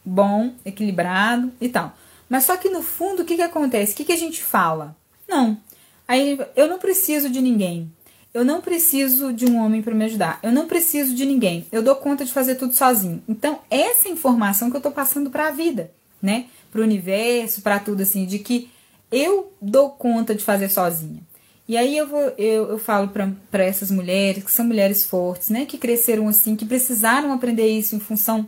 bom, 0.04 0.54
equilibrado 0.64 1.52
e 1.60 1.68
tal. 1.68 1.96
Mas 2.28 2.44
só 2.44 2.56
que 2.56 2.68
no 2.68 2.82
fundo, 2.82 3.22
o 3.22 3.24
que, 3.24 3.36
que 3.36 3.42
acontece? 3.42 3.92
O 3.92 3.96
que, 3.96 4.04
que 4.04 4.12
a 4.12 4.18
gente 4.18 4.42
fala? 4.42 4.96
Não. 5.28 5.58
Aí 6.06 6.38
eu 6.54 6.68
não 6.68 6.78
preciso 6.78 7.28
de 7.30 7.40
ninguém. 7.40 7.92
Eu 8.36 8.44
não 8.44 8.60
preciso 8.60 9.32
de 9.32 9.46
um 9.46 9.56
homem 9.56 9.80
para 9.80 9.94
me 9.94 10.04
ajudar. 10.04 10.38
Eu 10.42 10.52
não 10.52 10.66
preciso 10.66 11.14
de 11.14 11.24
ninguém. 11.24 11.66
Eu 11.72 11.82
dou 11.82 11.96
conta 11.96 12.22
de 12.22 12.30
fazer 12.30 12.56
tudo 12.56 12.74
sozinho. 12.74 13.22
Então, 13.26 13.60
essa 13.70 14.10
informação 14.10 14.68
que 14.68 14.76
eu 14.76 14.78
estou 14.78 14.92
passando 14.92 15.30
para 15.30 15.48
a 15.48 15.50
vida, 15.50 15.90
né? 16.20 16.44
Para 16.70 16.82
o 16.82 16.84
universo, 16.84 17.62
para 17.62 17.78
tudo 17.78 18.02
assim, 18.02 18.26
de 18.26 18.38
que 18.38 18.68
eu 19.10 19.50
dou 19.58 19.88
conta 19.88 20.34
de 20.34 20.44
fazer 20.44 20.68
sozinha. 20.68 21.22
E 21.66 21.78
aí 21.78 21.96
eu 21.96 22.06
vou, 22.06 22.20
eu, 22.36 22.72
eu 22.72 22.78
falo 22.78 23.08
para 23.08 23.64
essas 23.64 23.90
mulheres 23.90 24.44
que 24.44 24.52
são 24.52 24.66
mulheres 24.66 25.06
fortes, 25.06 25.48
né? 25.48 25.64
Que 25.64 25.78
cresceram 25.78 26.28
assim, 26.28 26.54
que 26.54 26.66
precisaram 26.66 27.32
aprender 27.32 27.66
isso 27.66 27.96
em 27.96 28.00
função 28.00 28.46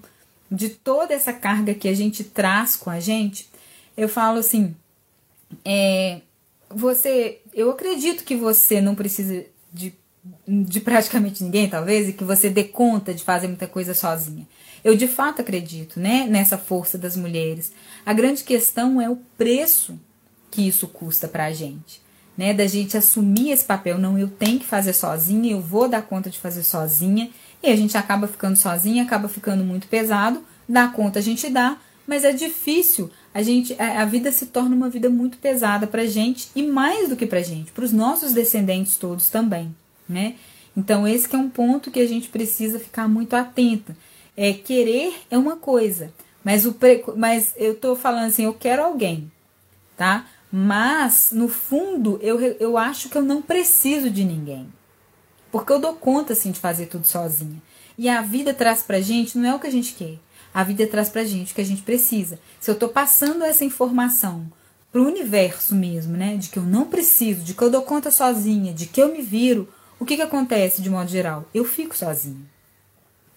de 0.53 0.69
toda 0.69 1.15
essa 1.15 1.33
carga 1.33 1.73
que 1.73 1.89
a 1.89 1.95
gente 1.95 2.25
traz 2.25 2.77
com 2.77 2.91
a 2.91 3.01
gente. 3.01 3.49
Eu 3.97 4.07
falo 4.07 4.41
assim, 4.41 4.77
é, 5.65 6.21
você, 6.69 7.41
eu 7.55 7.71
acredito 7.71 8.23
que 8.23 8.37
você 8.37 8.83
não 8.83 8.95
precisa 8.95 9.47
de, 9.73 9.95
de 10.47 10.81
praticamente 10.81 11.43
ninguém, 11.43 11.69
talvez, 11.69 12.09
e 12.09 12.13
que 12.13 12.25
você 12.25 12.49
dê 12.51 12.65
conta 12.65 13.15
de 13.15 13.23
fazer 13.23 13.49
muita 13.49 13.67
coisa 13.67 13.95
sozinha. 13.95 14.47
Eu 14.85 14.97
de 14.97 15.09
fato 15.09 15.43
acredito, 15.43 15.99
né, 15.99 16.27
nessa 16.29 16.57
força 16.57 16.97
das 16.97 17.17
mulheres. 17.17 17.73
A 18.07 18.13
grande 18.13 18.45
questão 18.45 19.01
é 19.01 19.09
o 19.09 19.17
preço 19.37 19.99
que 20.51 20.67
isso 20.67 20.89
custa 20.89 21.29
pra 21.29 21.53
gente, 21.53 22.01
né, 22.37 22.55
da 22.55 22.67
gente 22.67 22.97
assumir 22.97 23.51
esse 23.51 23.65
papel, 23.65 23.99
não, 23.99 24.19
eu 24.19 24.29
tenho 24.29 24.61
que 24.61 24.67
fazer 24.67 24.93
sozinha, 24.93 25.53
eu 25.53 25.61
vou 25.61 25.89
dar 25.89 26.03
conta 26.03 26.31
de 26.31 26.39
fazer 26.39 26.63
sozinha, 26.63 27.31
e 27.63 27.69
a 27.69 27.77
gente 27.77 27.97
acaba 27.99 28.29
ficando 28.29 28.57
sozinha, 28.57 29.03
acaba 29.03 29.29
ficando 29.29 29.65
muito 29.65 29.89
pesado, 29.89 30.45
dá 30.69 30.89
conta 30.89 31.19
a 31.19 31.23
gente 31.23 31.51
dá, 31.51 31.77
mas 32.09 32.25
é 32.25 32.33
difícil. 32.33 33.11
A 33.35 33.43
gente, 33.43 33.77
a, 33.79 34.05
vida 34.07 34.33
se 34.33 34.47
torna 34.47 34.75
uma 34.75 34.89
vida 34.89 35.11
muito 35.11 35.37
pesada 35.37 35.87
para 35.87 36.07
gente 36.07 36.49
e 36.57 36.63
mais 36.63 37.11
do 37.11 37.15
que 37.15 37.27
para 37.27 37.43
gente, 37.43 37.71
para 37.71 37.85
os 37.85 37.93
nossos 37.93 38.33
descendentes 38.33 38.97
todos 38.97 39.29
também, 39.29 39.77
né? 40.09 40.37
Então 40.75 41.07
esse 41.07 41.33
é 41.33 41.39
um 41.39 41.51
ponto 41.51 41.91
que 41.91 42.01
a 42.01 42.09
gente 42.09 42.29
precisa 42.29 42.81
ficar 42.81 43.07
muito 43.07 43.37
atenta. 43.37 43.95
É 44.35 44.55
querer 44.55 45.13
é 45.31 45.37
uma 45.37 45.57
coisa, 45.57 46.11
mas 46.43 46.65
o 46.65 46.75
mas 47.15 47.53
eu 47.57 47.75
tô 47.75 47.95
falando 47.95 48.29
assim, 48.29 48.45
eu 48.45 48.55
quero 48.55 48.83
alguém, 48.83 49.31
tá? 49.95 50.27
Mas 50.51 51.31
no 51.31 51.49
fundo 51.49 52.19
eu, 52.23 52.41
eu 52.41 52.79
acho 52.79 53.11
que 53.11 53.19
eu 53.19 53.23
não 53.23 53.43
preciso 53.43 54.09
de 54.09 54.25
ninguém. 54.25 54.67
Porque 55.53 55.73
eu 55.73 55.79
dou 55.79 55.93
conta 55.95 56.33
assim 56.33 56.53
de 56.53 56.59
fazer 56.59 56.87
tudo 56.87 57.07
sozinha. 57.07 57.61
E 57.99 58.09
a 58.09 58.23
vida 58.23 58.55
traz 58.55 58.83
pra 58.83 59.01
gente 59.01 59.37
não 59.37 59.51
é 59.51 59.55
o 59.55 59.59
que 59.59 59.67
a 59.67 59.73
gente 59.73 59.93
quer 59.93 60.19
a 60.59 60.65
vida 60.65 60.85
traz 60.89 61.09
pra 61.09 61.23
gente 61.23 61.53
o 61.53 61.55
que 61.55 61.61
a 61.61 61.65
gente 61.65 61.83
precisa. 61.83 62.37
Se 62.59 62.69
eu 62.69 62.75
tô 62.75 62.89
passando 62.89 63.45
essa 63.45 63.65
informação 63.65 64.51
pro 64.91 65.07
universo 65.07 65.73
mesmo, 65.73 66.17
né, 66.17 66.37
de 66.37 66.49
que 66.49 66.59
eu 66.59 66.65
não 66.65 66.85
preciso, 66.85 67.45
de 67.45 67.55
que 67.55 67.63
eu 67.63 67.71
dou 67.71 67.83
conta 67.83 68.11
sozinha, 68.11 68.75
de 68.75 68.87
que 68.87 69.01
eu 69.01 69.13
me 69.13 69.23
viro, 69.23 69.69
o 70.01 70.05
que 70.05 70.17
que 70.17 70.23
acontece 70.23 70.83
de 70.83 70.91
modo 70.91 71.09
geral? 71.09 71.49
Eu 71.55 71.65
fico 71.65 71.97
sozinha. 71.97 72.45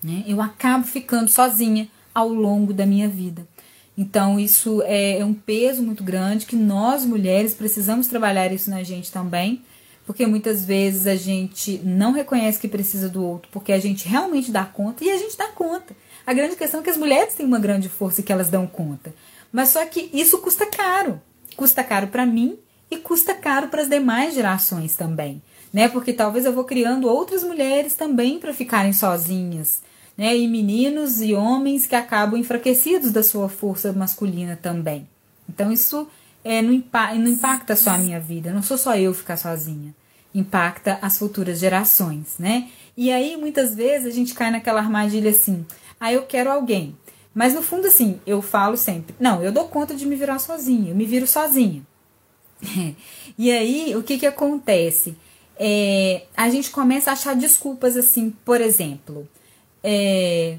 Né? 0.03 0.23
Eu 0.25 0.41
acabo 0.41 0.83
ficando 0.83 1.29
sozinha 1.29 1.87
ao 2.11 2.27
longo 2.27 2.73
da 2.73 2.87
minha 2.87 3.07
vida. 3.07 3.47
Então, 3.95 4.39
isso 4.39 4.81
é, 4.81 5.19
é 5.19 5.25
um 5.25 5.35
peso 5.35 5.83
muito 5.83 6.03
grande 6.03 6.47
que 6.47 6.55
nós 6.55 7.05
mulheres 7.05 7.53
precisamos 7.53 8.07
trabalhar 8.07 8.51
isso 8.51 8.67
na 8.67 8.81
gente 8.81 9.11
também, 9.11 9.61
porque 10.07 10.25
muitas 10.25 10.65
vezes 10.65 11.05
a 11.05 11.15
gente 11.15 11.79
não 11.83 12.13
reconhece 12.13 12.59
que 12.59 12.67
precisa 12.67 13.07
do 13.07 13.23
outro, 13.23 13.47
porque 13.51 13.71
a 13.71 13.79
gente 13.79 14.09
realmente 14.09 14.51
dá 14.51 14.65
conta 14.65 15.03
e 15.03 15.11
a 15.11 15.17
gente 15.19 15.37
dá 15.37 15.49
conta. 15.49 15.95
A 16.31 16.33
grande 16.33 16.55
questão 16.55 16.79
é 16.79 16.83
que 16.83 16.89
as 16.89 16.95
mulheres 16.95 17.33
têm 17.33 17.45
uma 17.45 17.59
grande 17.59 17.89
força 17.89 18.21
e 18.21 18.23
que 18.23 18.31
elas 18.31 18.47
dão 18.47 18.65
conta. 18.65 19.13
Mas 19.51 19.67
só 19.67 19.85
que 19.85 20.09
isso 20.13 20.37
custa 20.37 20.65
caro. 20.65 21.21
Custa 21.57 21.83
caro 21.83 22.07
para 22.07 22.25
mim 22.25 22.57
e 22.89 22.95
custa 22.95 23.35
caro 23.35 23.67
para 23.67 23.81
as 23.81 23.89
demais 23.89 24.33
gerações 24.33 24.95
também, 24.95 25.41
né? 25.73 25.89
Porque 25.89 26.13
talvez 26.13 26.45
eu 26.45 26.53
vou 26.53 26.63
criando 26.63 27.09
outras 27.09 27.43
mulheres 27.43 27.95
também 27.95 28.39
para 28.39 28.53
ficarem 28.53 28.93
sozinhas, 28.93 29.81
né? 30.17 30.37
E 30.37 30.47
meninos 30.47 31.21
e 31.21 31.33
homens 31.33 31.85
que 31.85 31.95
acabam 31.95 32.39
enfraquecidos 32.39 33.11
da 33.11 33.23
sua 33.23 33.49
força 33.49 33.91
masculina 33.91 34.55
também. 34.55 35.05
Então 35.49 35.69
isso 35.69 36.07
é, 36.45 36.61
não, 36.61 36.71
impa 36.71 37.13
não 37.13 37.27
impacta 37.27 37.75
só 37.75 37.89
a 37.89 37.97
minha 37.97 38.21
vida, 38.21 38.53
não 38.53 38.63
sou 38.63 38.77
só 38.77 38.95
eu 38.95 39.13
ficar 39.13 39.35
sozinha. 39.35 39.93
Impacta 40.33 40.97
as 41.01 41.17
futuras 41.17 41.59
gerações, 41.59 42.35
né? 42.39 42.69
E 42.95 43.11
aí 43.11 43.35
muitas 43.35 43.75
vezes 43.75 44.07
a 44.07 44.15
gente 44.15 44.33
cai 44.33 44.49
naquela 44.49 44.79
armadilha 44.79 45.31
assim: 45.31 45.65
ah, 46.01 46.11
eu 46.11 46.23
quero 46.23 46.51
alguém. 46.51 46.97
Mas 47.31 47.53
no 47.53 47.61
fundo, 47.61 47.85
assim, 47.85 48.19
eu 48.25 48.41
falo 48.41 48.75
sempre: 48.75 49.15
não, 49.19 49.43
eu 49.43 49.51
dou 49.51 49.67
conta 49.67 49.93
de 49.93 50.03
me 50.05 50.15
virar 50.15 50.39
sozinha, 50.39 50.89
eu 50.89 50.95
me 50.95 51.05
viro 51.05 51.27
sozinha. 51.27 51.83
e 53.37 53.51
aí, 53.51 53.95
o 53.95 54.01
que 54.01 54.17
que 54.17 54.25
acontece? 54.25 55.15
É, 55.57 56.23
a 56.35 56.49
gente 56.49 56.71
começa 56.71 57.11
a 57.11 57.13
achar 57.13 57.35
desculpas, 57.35 57.95
assim, 57.95 58.31
por 58.43 58.59
exemplo, 58.59 59.29
é, 59.83 60.57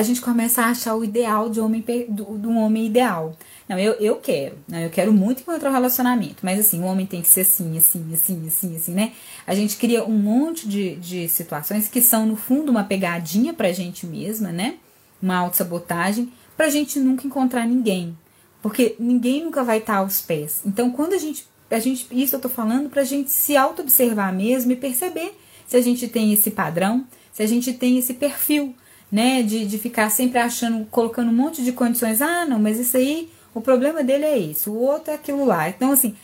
a 0.00 0.02
gente 0.02 0.22
começa 0.22 0.62
a 0.62 0.70
achar 0.70 0.94
o 0.94 1.04
ideal 1.04 1.50
de, 1.50 1.60
homem, 1.60 1.84
do, 2.08 2.38
de 2.38 2.46
um 2.46 2.58
homem 2.58 2.86
ideal. 2.86 3.36
Não, 3.68 3.78
eu, 3.78 3.92
eu 3.94 4.16
quero, 4.16 4.56
né? 4.66 4.86
Eu 4.86 4.90
quero 4.90 5.12
muito 5.12 5.42
encontrar 5.42 5.68
um 5.68 5.74
relacionamento, 5.74 6.38
mas 6.42 6.58
assim, 6.58 6.80
o 6.80 6.86
homem 6.86 7.04
tem 7.04 7.20
que 7.20 7.28
ser 7.28 7.42
assim, 7.42 7.76
assim, 7.76 8.10
assim, 8.14 8.46
assim, 8.46 8.76
assim, 8.76 8.92
né? 8.94 9.12
A 9.46 9.54
gente 9.54 9.76
cria 9.76 10.02
um 10.04 10.16
monte 10.16 10.66
de, 10.66 10.96
de 10.96 11.28
situações 11.28 11.86
que 11.86 12.00
são, 12.00 12.24
no 12.24 12.34
fundo, 12.34 12.70
uma 12.70 12.82
pegadinha 12.82 13.52
pra 13.52 13.72
gente 13.72 14.06
mesma, 14.06 14.50
né? 14.50 14.76
Uma 15.22 15.36
autossabotagem, 15.36 16.32
pra 16.56 16.70
gente 16.70 16.98
nunca 16.98 17.26
encontrar 17.26 17.66
ninguém. 17.66 18.16
Porque 18.62 18.96
ninguém 18.98 19.44
nunca 19.44 19.62
vai 19.62 19.78
estar 19.78 19.96
aos 19.96 20.20
pés. 20.20 20.62
Então, 20.64 20.90
quando 20.90 21.12
a 21.12 21.18
gente. 21.18 21.46
A 21.70 21.78
gente 21.78 22.08
isso 22.10 22.34
eu 22.34 22.40
tô 22.40 22.48
falando 22.48 22.90
pra 22.90 23.04
gente 23.04 23.30
se 23.30 23.56
auto-observar 23.56 24.32
mesmo 24.32 24.72
e 24.72 24.76
perceber 24.76 25.38
se 25.68 25.76
a 25.76 25.80
gente 25.80 26.08
tem 26.08 26.32
esse 26.32 26.50
padrão, 26.50 27.06
se 27.32 27.44
a 27.44 27.46
gente 27.46 27.72
tem 27.72 27.96
esse 27.96 28.14
perfil, 28.14 28.74
né? 29.10 29.42
De, 29.42 29.66
de 29.66 29.78
ficar 29.78 30.10
sempre 30.10 30.38
achando, 30.38 30.86
colocando 30.86 31.30
um 31.30 31.34
monte 31.34 31.62
de 31.62 31.72
condições. 31.72 32.20
Ah, 32.20 32.44
não, 32.44 32.58
mas 32.58 32.78
isso 32.78 32.96
aí 32.96 33.30
o 33.54 33.60
problema 33.60 34.02
dele 34.04 34.24
é 34.24 34.38
esse, 34.38 34.70
o 34.70 34.74
outro 34.74 35.10
é 35.10 35.14
aquilo 35.14 35.44
lá. 35.44 35.68
Então, 35.68 35.92
assim, 35.92 36.14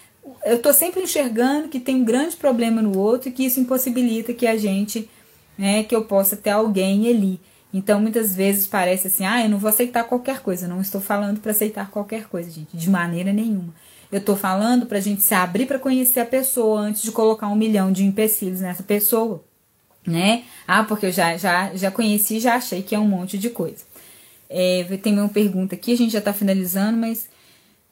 eu 0.45 0.61
tô 0.61 0.73
sempre 0.73 1.03
enxergando 1.03 1.69
que 1.69 1.81
tem 1.81 1.97
um 1.97 2.05
grande 2.05 2.37
problema 2.37 2.81
no 2.81 2.97
outro 2.99 3.29
e 3.29 3.33
que 3.33 3.45
isso 3.45 3.61
impossibilita 3.61 4.33
que 4.33 4.47
a 4.47 4.57
gente, 4.57 5.09
né, 5.59 5.83
que 5.83 5.95
eu 5.95 6.05
possa 6.05 6.37
ter 6.37 6.51
alguém 6.51 7.09
ali. 7.09 7.41
Então, 7.73 8.01
muitas 8.01 8.35
vezes 8.35 8.67
parece 8.67 9.09
assim: 9.09 9.25
ah, 9.25 9.43
eu 9.43 9.49
não 9.49 9.59
vou 9.59 9.69
aceitar 9.69 10.05
qualquer 10.05 10.41
coisa. 10.41 10.69
Não 10.69 10.81
estou 10.81 11.01
falando 11.01 11.41
para 11.41 11.51
aceitar 11.51 11.91
qualquer 11.91 12.29
coisa, 12.29 12.51
gente, 12.51 12.77
de 12.77 12.89
maneira 12.89 13.33
nenhuma. 13.33 13.75
Eu 14.11 14.19
estou 14.19 14.37
falando 14.37 14.87
para 14.87 14.99
a 14.99 15.01
gente 15.01 15.21
se 15.23 15.35
abrir 15.35 15.67
para 15.67 15.79
conhecer 15.79 16.21
a 16.21 16.25
pessoa 16.25 16.81
antes 16.81 17.03
de 17.03 17.11
colocar 17.11 17.49
um 17.49 17.57
milhão 17.57 17.91
de 17.91 18.05
empecilhos 18.05 18.61
nessa 18.61 18.85
pessoa, 18.85 19.45
né? 20.07 20.45
Ah, 20.67 20.85
porque 20.85 21.07
eu 21.07 21.13
já, 21.13 21.37
já, 21.37 21.75
já 21.75 21.91
conheci 21.91 22.37
e 22.37 22.41
já 22.41 22.55
achei 22.55 22.83
que 22.83 22.95
é 22.95 22.99
um 22.99 23.09
monte 23.09 23.37
de 23.37 23.51
coisa. 23.51 23.85
É, 24.49 24.85
tem 25.03 25.19
uma 25.19 25.29
pergunta 25.29 25.75
aqui, 25.75 25.93
a 25.93 25.97
gente 25.97 26.13
já 26.13 26.21
está 26.21 26.33
finalizando, 26.33 26.97
mas 26.97 27.29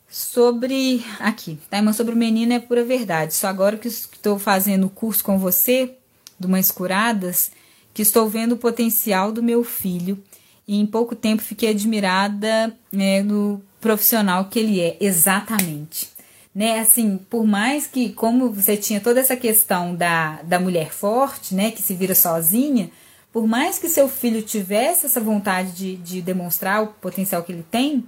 sobre. 0.08 1.04
Aqui, 1.18 1.58
tá, 1.68 1.78
irmã? 1.78 1.92
Sobre 1.92 2.14
o 2.14 2.16
menino 2.16 2.52
é 2.52 2.60
pura 2.60 2.84
verdade. 2.84 3.34
Só 3.34 3.48
agora 3.48 3.76
que 3.76 3.88
estou 3.88 4.38
fazendo 4.38 4.86
o 4.86 4.90
curso 4.90 5.24
com 5.24 5.38
você, 5.38 5.96
do 6.38 6.48
Mães 6.48 6.70
Curadas, 6.70 7.50
que 7.92 8.02
estou 8.02 8.28
vendo 8.28 8.52
o 8.52 8.58
potencial 8.58 9.32
do 9.32 9.42
meu 9.42 9.64
filho. 9.64 10.22
E 10.66 10.80
em 10.80 10.86
pouco 10.86 11.14
tempo 11.14 11.42
fiquei 11.42 11.70
admirada 11.70 12.74
né, 12.90 13.22
no 13.22 13.60
profissional 13.80 14.46
que 14.46 14.58
ele 14.58 14.80
é, 14.80 14.96
exatamente. 15.00 16.13
Né, 16.54 16.78
assim, 16.78 17.18
por 17.28 17.44
mais 17.44 17.86
que, 17.86 18.12
como 18.12 18.48
você 18.48 18.76
tinha 18.76 19.00
toda 19.00 19.18
essa 19.18 19.34
questão 19.34 19.92
da, 19.92 20.40
da 20.42 20.60
mulher 20.60 20.92
forte, 20.92 21.52
né, 21.52 21.72
que 21.72 21.82
se 21.82 21.94
vira 21.94 22.14
sozinha, 22.14 22.90
por 23.32 23.48
mais 23.48 23.76
que 23.80 23.88
seu 23.88 24.08
filho 24.08 24.40
tivesse 24.40 25.06
essa 25.06 25.20
vontade 25.20 25.72
de, 25.72 25.96
de 25.96 26.22
demonstrar 26.22 26.84
o 26.84 26.86
potencial 26.86 27.42
que 27.42 27.50
ele 27.50 27.66
tem, 27.68 28.04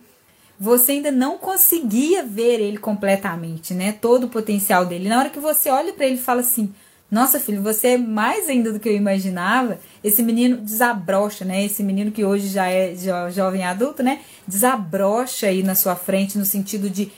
você 0.58 0.92
ainda 0.92 1.10
não 1.10 1.36
conseguia 1.36 2.22
ver 2.24 2.60
ele 2.60 2.78
completamente, 2.78 3.74
né? 3.74 3.92
Todo 3.92 4.24
o 4.24 4.28
potencial 4.28 4.86
dele. 4.86 5.08
Na 5.08 5.18
hora 5.18 5.30
que 5.30 5.38
você 5.38 5.68
olha 5.68 5.92
para 5.92 6.06
ele 6.06 6.14
e 6.14 6.22
fala 6.22 6.40
assim: 6.40 6.72
Nossa, 7.10 7.38
filho, 7.38 7.62
você 7.62 7.88
é 7.88 7.98
mais 7.98 8.48
ainda 8.48 8.72
do 8.72 8.80
que 8.80 8.88
eu 8.88 8.96
imaginava. 8.96 9.78
Esse 10.02 10.22
menino 10.22 10.56
desabrocha, 10.58 11.44
né? 11.44 11.64
Esse 11.64 11.82
menino 11.82 12.10
que 12.10 12.24
hoje 12.24 12.48
já 12.48 12.68
é 12.68 12.94
jo 12.94 13.30
jovem 13.30 13.64
adulto, 13.64 14.02
né? 14.02 14.20
Desabrocha 14.46 15.48
aí 15.48 15.62
na 15.62 15.74
sua 15.74 15.94
frente 15.94 16.38
no 16.38 16.44
sentido 16.44 16.88
de 16.88 17.10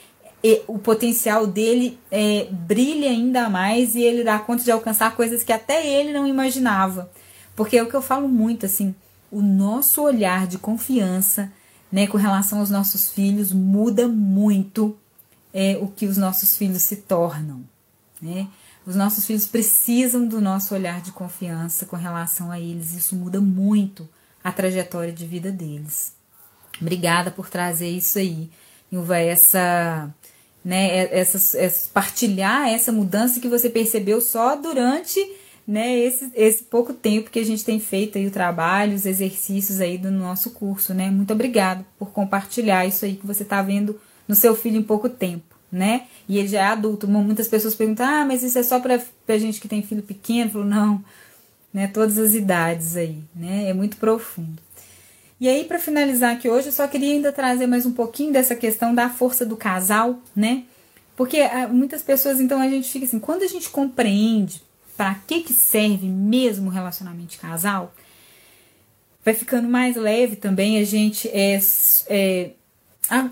e, 0.43 0.61
o 0.67 0.79
potencial 0.79 1.45
dele 1.45 1.99
é, 2.09 2.47
brilha 2.51 3.09
ainda 3.09 3.49
mais 3.49 3.95
e 3.95 4.01
ele 4.01 4.23
dá 4.23 4.39
conta 4.39 4.63
de 4.63 4.71
alcançar 4.71 5.15
coisas 5.15 5.43
que 5.43 5.51
até 5.51 5.85
ele 5.85 6.13
não 6.13 6.27
imaginava. 6.27 7.11
Porque 7.55 7.77
é 7.77 7.83
o 7.83 7.89
que 7.89 7.95
eu 7.95 8.01
falo 8.01 8.27
muito, 8.27 8.65
assim, 8.65 8.95
o 9.31 9.41
nosso 9.41 10.01
olhar 10.01 10.47
de 10.47 10.57
confiança, 10.57 11.51
né, 11.91 12.07
com 12.07 12.17
relação 12.17 12.59
aos 12.59 12.69
nossos 12.69 13.11
filhos 13.11 13.51
muda 13.51 14.07
muito 14.07 14.97
é, 15.53 15.77
o 15.81 15.87
que 15.87 16.05
os 16.05 16.17
nossos 16.17 16.57
filhos 16.57 16.83
se 16.83 16.97
tornam, 16.97 17.63
né? 18.21 18.47
Os 18.85 18.95
nossos 18.95 19.25
filhos 19.25 19.45
precisam 19.45 20.27
do 20.27 20.39
nosso 20.39 20.73
olhar 20.73 21.01
de 21.01 21.11
confiança 21.11 21.85
com 21.85 21.95
relação 21.95 22.51
a 22.51 22.59
eles. 22.59 22.93
Isso 22.93 23.15
muda 23.15 23.39
muito 23.39 24.07
a 24.43 24.51
trajetória 24.51 25.11
de 25.11 25.27
vida 25.27 25.51
deles. 25.51 26.13
Obrigada 26.81 27.29
por 27.29 27.49
trazer 27.49 27.89
isso 27.89 28.17
aí, 28.17 28.49
Ilva, 28.91 29.17
essa, 29.17 30.09
né, 30.69 31.09
essa, 31.11 31.57
essa, 31.57 31.89
partilhar 31.91 32.69
essa 32.69 32.91
mudança 32.91 33.39
que 33.39 33.47
você 33.47 33.71
percebeu 33.71 34.21
só 34.21 34.55
durante 34.55 35.19
né, 35.67 35.97
esse, 35.97 36.31
esse 36.35 36.63
pouco 36.63 36.93
tempo 36.93 37.31
que 37.31 37.39
a 37.39 37.43
gente 37.43 37.65
tem 37.65 37.79
feito 37.79 38.19
aí 38.19 38.27
o 38.27 38.31
trabalho, 38.31 38.93
os 38.93 39.07
exercícios 39.07 39.81
aí 39.81 39.97
do 39.97 40.11
nosso 40.11 40.51
curso, 40.51 40.93
né? 40.93 41.09
Muito 41.09 41.33
obrigado 41.33 41.83
por 41.97 42.11
compartilhar 42.11 42.85
isso 42.85 43.03
aí 43.03 43.15
que 43.15 43.25
você 43.25 43.41
está 43.41 43.63
vendo 43.63 43.99
no 44.27 44.35
seu 44.35 44.55
filho 44.55 44.77
em 44.77 44.83
pouco 44.83 45.09
tempo, 45.09 45.55
né? 45.71 46.03
E 46.27 46.37
ele 46.37 46.47
já 46.47 46.59
é 46.59 46.65
adulto. 46.65 47.07
Muitas 47.07 47.47
pessoas 47.47 47.73
perguntam: 47.73 48.05
"Ah, 48.05 48.23
mas 48.23 48.43
isso 48.43 48.59
é 48.59 48.63
só 48.63 48.79
para 48.79 49.01
pra 49.25 49.39
gente 49.39 49.59
que 49.59 49.67
tem 49.67 49.81
filho 49.81 50.03
pequeno?" 50.03 50.49
Eu 50.49 50.53
falo: 50.53 50.65
"Não, 50.65 51.03
né? 51.73 51.87
Todas 51.87 52.19
as 52.19 52.35
idades 52.35 52.95
aí, 52.95 53.17
né? 53.35 53.69
É 53.69 53.73
muito 53.73 53.97
profundo." 53.97 54.61
E 55.39 55.47
aí, 55.47 55.63
para 55.63 55.79
finalizar 55.79 56.35
aqui 56.35 56.49
hoje, 56.49 56.67
eu 56.67 56.73
só 56.73 56.85
queria 56.85 57.13
ainda 57.13 57.31
trazer 57.31 57.65
mais 57.65 57.85
um 57.85 57.93
pouquinho 57.93 58.33
dessa 58.33 58.55
questão 58.55 58.93
da 58.93 59.09
força 59.09 59.45
do 59.45 59.55
casal, 59.55 60.19
né? 60.35 60.63
Porque 61.15 61.39
ah, 61.39 61.67
muitas 61.67 62.01
pessoas, 62.01 62.41
então, 62.41 62.59
a 62.61 62.67
gente 62.67 62.89
fica 62.89 63.05
assim, 63.05 63.19
quando 63.19 63.43
a 63.43 63.47
gente 63.47 63.69
compreende 63.69 64.61
para 64.97 65.15
que, 65.25 65.41
que 65.41 65.53
serve 65.53 66.07
mesmo 66.07 66.67
o 66.67 66.73
relacionamento 66.73 67.27
de 67.27 67.37
casal, 67.37 67.93
vai 69.23 69.33
ficando 69.33 69.69
mais 69.69 69.95
leve 69.95 70.35
também 70.35 70.77
a 70.77 70.83
gente 70.83 71.29
é, 71.29 71.57
é, 72.07 72.51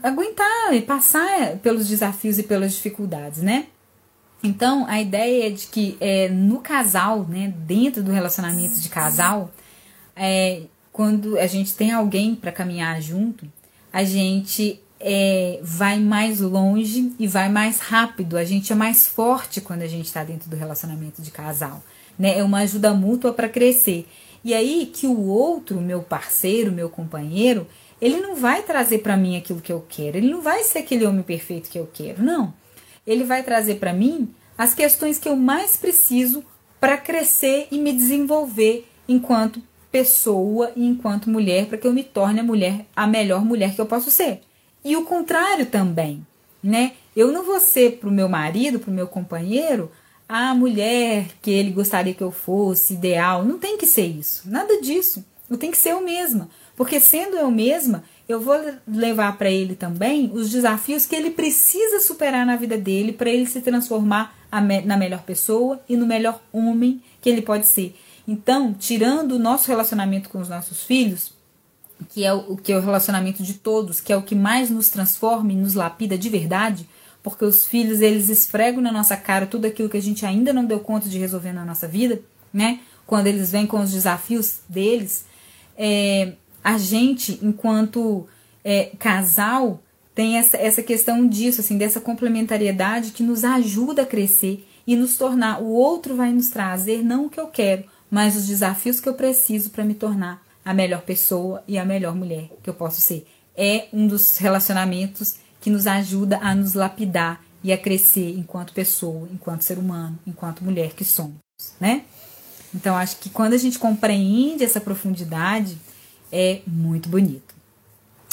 aguentar 0.01 0.73
e 0.73 0.81
passar 0.81 1.57
pelos 1.57 1.89
desafios 1.89 2.39
e 2.39 2.43
pelas 2.43 2.73
dificuldades, 2.73 3.41
né? 3.41 3.67
Então, 4.41 4.85
a 4.87 5.01
ideia 5.01 5.47
é 5.47 5.49
de 5.49 5.67
que 5.67 5.97
é, 5.99 6.29
no 6.29 6.59
casal, 6.59 7.25
né, 7.27 7.53
dentro 7.65 8.01
do 8.01 8.11
relacionamento 8.11 8.79
de 8.79 8.87
casal, 8.87 9.51
é, 10.15 10.61
quando 10.97 11.37
a 11.37 11.45
gente 11.45 11.75
tem 11.75 11.91
alguém 11.91 12.33
para 12.33 12.51
caminhar 12.51 12.99
junto, 12.99 13.45
a 13.93 14.03
gente 14.03 14.81
é, 14.99 15.59
vai 15.61 15.99
mais 15.99 16.39
longe 16.39 17.13
e 17.19 17.27
vai 17.27 17.49
mais 17.49 17.77
rápido. 17.77 18.35
A 18.35 18.43
gente 18.43 18.73
é 18.73 18.75
mais 18.75 19.05
forte 19.05 19.61
quando 19.61 19.83
a 19.83 19.87
gente 19.87 20.07
está 20.07 20.23
dentro 20.23 20.49
do 20.49 20.55
relacionamento 20.55 21.21
de 21.21 21.29
casal. 21.29 21.83
Né? 22.17 22.39
É 22.39 22.43
uma 22.43 22.61
ajuda 22.61 22.95
mútua 22.95 23.31
para 23.31 23.47
crescer. 23.47 24.07
E 24.43 24.55
aí 24.55 24.91
que 24.91 25.05
o 25.05 25.27
outro, 25.27 25.79
meu 25.79 26.01
parceiro, 26.01 26.71
meu 26.71 26.89
companheiro, 26.89 27.67
ele 28.01 28.17
não 28.17 28.35
vai 28.35 28.63
trazer 28.63 28.97
para 28.97 29.15
mim 29.15 29.37
aquilo 29.37 29.61
que 29.61 29.71
eu 29.71 29.85
quero. 29.87 30.17
Ele 30.17 30.31
não 30.31 30.41
vai 30.41 30.63
ser 30.63 30.79
aquele 30.79 31.05
homem 31.05 31.21
perfeito 31.21 31.69
que 31.69 31.77
eu 31.77 31.87
quero. 31.93 32.23
Não. 32.23 32.51
Ele 33.05 33.23
vai 33.23 33.43
trazer 33.43 33.75
para 33.75 33.93
mim 33.93 34.33
as 34.57 34.73
questões 34.73 35.19
que 35.19 35.29
eu 35.29 35.35
mais 35.35 35.77
preciso 35.77 36.43
para 36.79 36.97
crescer 36.97 37.67
e 37.71 37.77
me 37.77 37.93
desenvolver 37.93 38.89
enquanto 39.07 39.61
pessoa 39.91 40.71
e 40.75 40.85
enquanto 40.85 41.29
mulher, 41.29 41.67
para 41.67 41.77
que 41.77 41.87
eu 41.87 41.93
me 41.93 42.03
torne 42.03 42.39
a 42.39 42.43
mulher 42.43 42.85
a 42.95 43.07
melhor 43.07 43.43
mulher 43.43 43.73
que 43.73 43.81
eu 43.81 43.85
posso 43.85 44.11
ser. 44.11 44.41
E 44.83 44.95
o 44.95 45.03
contrário 45.03 45.65
também, 45.65 46.25
né? 46.63 46.93
Eu 47.15 47.31
não 47.31 47.43
vou 47.43 47.59
ser 47.59 47.97
para 47.97 48.09
o 48.09 48.11
meu 48.11 48.29
marido, 48.29 48.79
para 48.79 48.91
o 48.91 48.93
meu 48.93 49.07
companheiro, 49.07 49.91
a 50.29 50.53
mulher 50.53 51.27
que 51.41 51.49
ele 51.49 51.71
gostaria 51.71 52.13
que 52.13 52.23
eu 52.23 52.31
fosse, 52.31 52.93
ideal. 52.93 53.43
Não 53.43 53.57
tem 53.57 53.77
que 53.77 53.87
ser 53.87 54.05
isso. 54.05 54.49
Nada 54.49 54.79
disso. 54.81 55.25
Eu 55.49 55.57
tenho 55.57 55.71
que 55.71 55.77
ser 55.77 55.91
eu 55.91 56.01
mesma. 56.01 56.49
Porque 56.75 56.99
sendo 56.99 57.37
eu 57.37 57.49
mesma, 57.49 58.03
eu 58.29 58.39
vou 58.39 58.55
levar 58.87 59.37
para 59.37 59.49
ele 59.49 59.75
também 59.75 60.29
os 60.33 60.49
desafios 60.49 61.05
que 61.05 61.15
ele 61.15 61.31
precisa 61.31 61.99
superar 62.01 62.45
na 62.45 62.55
vida 62.55 62.77
dele 62.77 63.13
para 63.13 63.29
ele 63.29 63.47
se 63.47 63.61
transformar 63.61 64.35
na 64.85 64.97
melhor 64.97 65.23
pessoa 65.23 65.81
e 65.89 65.97
no 65.97 66.05
melhor 66.05 66.39
homem 66.51 67.01
que 67.21 67.29
ele 67.29 67.41
pode 67.41 67.67
ser. 67.67 67.95
Então, 68.27 68.73
tirando 68.73 69.33
o 69.33 69.39
nosso 69.39 69.67
relacionamento 69.67 70.29
com 70.29 70.39
os 70.39 70.49
nossos 70.49 70.83
filhos, 70.83 71.31
que 72.09 72.25
é 72.25 72.33
o 72.33 72.57
que 72.57 72.71
é 72.71 72.77
o 72.77 72.81
relacionamento 72.81 73.41
de 73.41 73.55
todos, 73.55 74.01
que 74.01 74.11
é 74.11 74.17
o 74.17 74.21
que 74.21 74.35
mais 74.35 74.69
nos 74.69 74.89
transforma 74.89 75.53
e 75.53 75.55
nos 75.55 75.73
lapida 75.73 76.17
de 76.17 76.29
verdade, 76.29 76.87
porque 77.23 77.45
os 77.45 77.65
filhos 77.65 78.01
eles 78.01 78.29
esfregam 78.29 78.81
na 78.81 78.91
nossa 78.91 79.17
cara 79.17 79.45
tudo 79.45 79.65
aquilo 79.65 79.89
que 79.89 79.97
a 79.97 80.01
gente 80.01 80.25
ainda 80.25 80.53
não 80.53 80.65
deu 80.65 80.79
conta 80.79 81.09
de 81.09 81.17
resolver 81.17 81.53
na 81.53 81.65
nossa 81.65 81.87
vida, 81.87 82.21
né? 82.53 82.79
Quando 83.05 83.27
eles 83.27 83.51
vêm 83.51 83.65
com 83.65 83.79
os 83.79 83.91
desafios 83.91 84.59
deles, 84.67 85.25
é, 85.77 86.33
a 86.63 86.77
gente, 86.77 87.39
enquanto 87.41 88.27
é, 88.63 88.91
casal, 88.99 89.81
tem 90.13 90.37
essa, 90.37 90.57
essa 90.57 90.83
questão 90.83 91.27
disso, 91.27 91.61
assim, 91.61 91.77
dessa 91.77 92.01
complementariedade 92.01 93.11
que 93.11 93.23
nos 93.23 93.43
ajuda 93.43 94.01
a 94.01 94.05
crescer 94.05 94.67
e 94.85 94.95
nos 94.95 95.17
tornar. 95.17 95.61
O 95.61 95.67
outro 95.67 96.15
vai 96.15 96.33
nos 96.33 96.49
trazer 96.49 97.03
não 97.03 97.27
o 97.27 97.29
que 97.29 97.39
eu 97.39 97.47
quero, 97.47 97.85
mas 98.09 98.35
os 98.35 98.47
desafios 98.47 98.99
que 98.99 99.09
eu 99.09 99.13
preciso 99.13 99.69
para 99.69 99.83
me 99.83 99.93
tornar 99.93 100.41
a 100.63 100.73
melhor 100.73 101.01
pessoa 101.01 101.63
e 101.67 101.77
a 101.77 101.85
melhor 101.85 102.15
mulher 102.15 102.49
que 102.61 102.69
eu 102.69 102.73
posso 102.73 102.99
ser. 103.01 103.27
É 103.55 103.87
um 103.91 104.07
dos 104.07 104.37
relacionamentos 104.37 105.35
que 105.61 105.69
nos 105.69 105.87
ajuda 105.87 106.39
a 106.41 106.53
nos 106.53 106.73
lapidar 106.73 107.41
e 107.63 107.73
a 107.73 107.77
crescer 107.77 108.37
enquanto 108.37 108.73
pessoa, 108.73 109.27
enquanto 109.31 109.61
ser 109.61 109.77
humano, 109.77 110.17
enquanto 110.27 110.63
mulher 110.63 110.93
que 110.93 111.03
somos, 111.03 111.35
né? 111.79 112.03
Então 112.73 112.95
acho 112.95 113.17
que 113.17 113.29
quando 113.29 113.53
a 113.53 113.57
gente 113.57 113.79
compreende 113.79 114.63
essa 114.63 114.79
profundidade, 114.79 115.77
é 116.31 116.61
muito 116.67 117.09
bonito. 117.09 117.55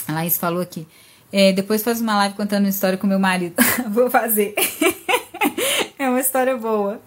A 0.07 0.13
Laís 0.13 0.37
falou 0.37 0.61
aqui. 0.61 0.87
É, 1.33 1.53
depois 1.53 1.83
faz 1.83 2.01
uma 2.01 2.17
live 2.17 2.37
contando 2.37 2.65
uma 2.65 2.69
história 2.69 2.99
com 2.99 3.07
meu 3.07 3.19
marido. 3.19 3.57
Vou 3.91 4.11
fazer. 4.11 4.55
é 5.99 6.09
uma 6.09 6.21
história 6.21 6.57
boa. 6.57 7.01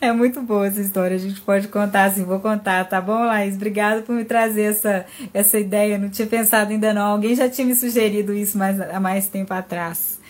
É 0.00 0.12
muito 0.12 0.42
boa 0.42 0.66
essa 0.66 0.80
história. 0.80 1.16
A 1.16 1.18
gente 1.18 1.40
pode 1.40 1.68
contar 1.68 2.04
assim, 2.04 2.24
vou 2.24 2.38
contar, 2.38 2.84
tá 2.84 3.00
bom, 3.00 3.24
Laís? 3.24 3.54
Obrigada 3.54 4.02
por 4.02 4.14
me 4.14 4.24
trazer 4.24 4.62
essa, 4.62 5.06
essa 5.32 5.58
ideia. 5.58 5.98
Não 5.98 6.10
tinha 6.10 6.28
pensado 6.28 6.70
ainda 6.70 6.92
não. 6.92 7.12
Alguém 7.12 7.34
já 7.34 7.48
tinha 7.48 7.66
me 7.66 7.74
sugerido 7.74 8.34
isso 8.34 8.58
mais, 8.58 8.78
há 8.80 9.00
mais 9.00 9.26
tempo 9.26 9.54
atrás. 9.54 10.20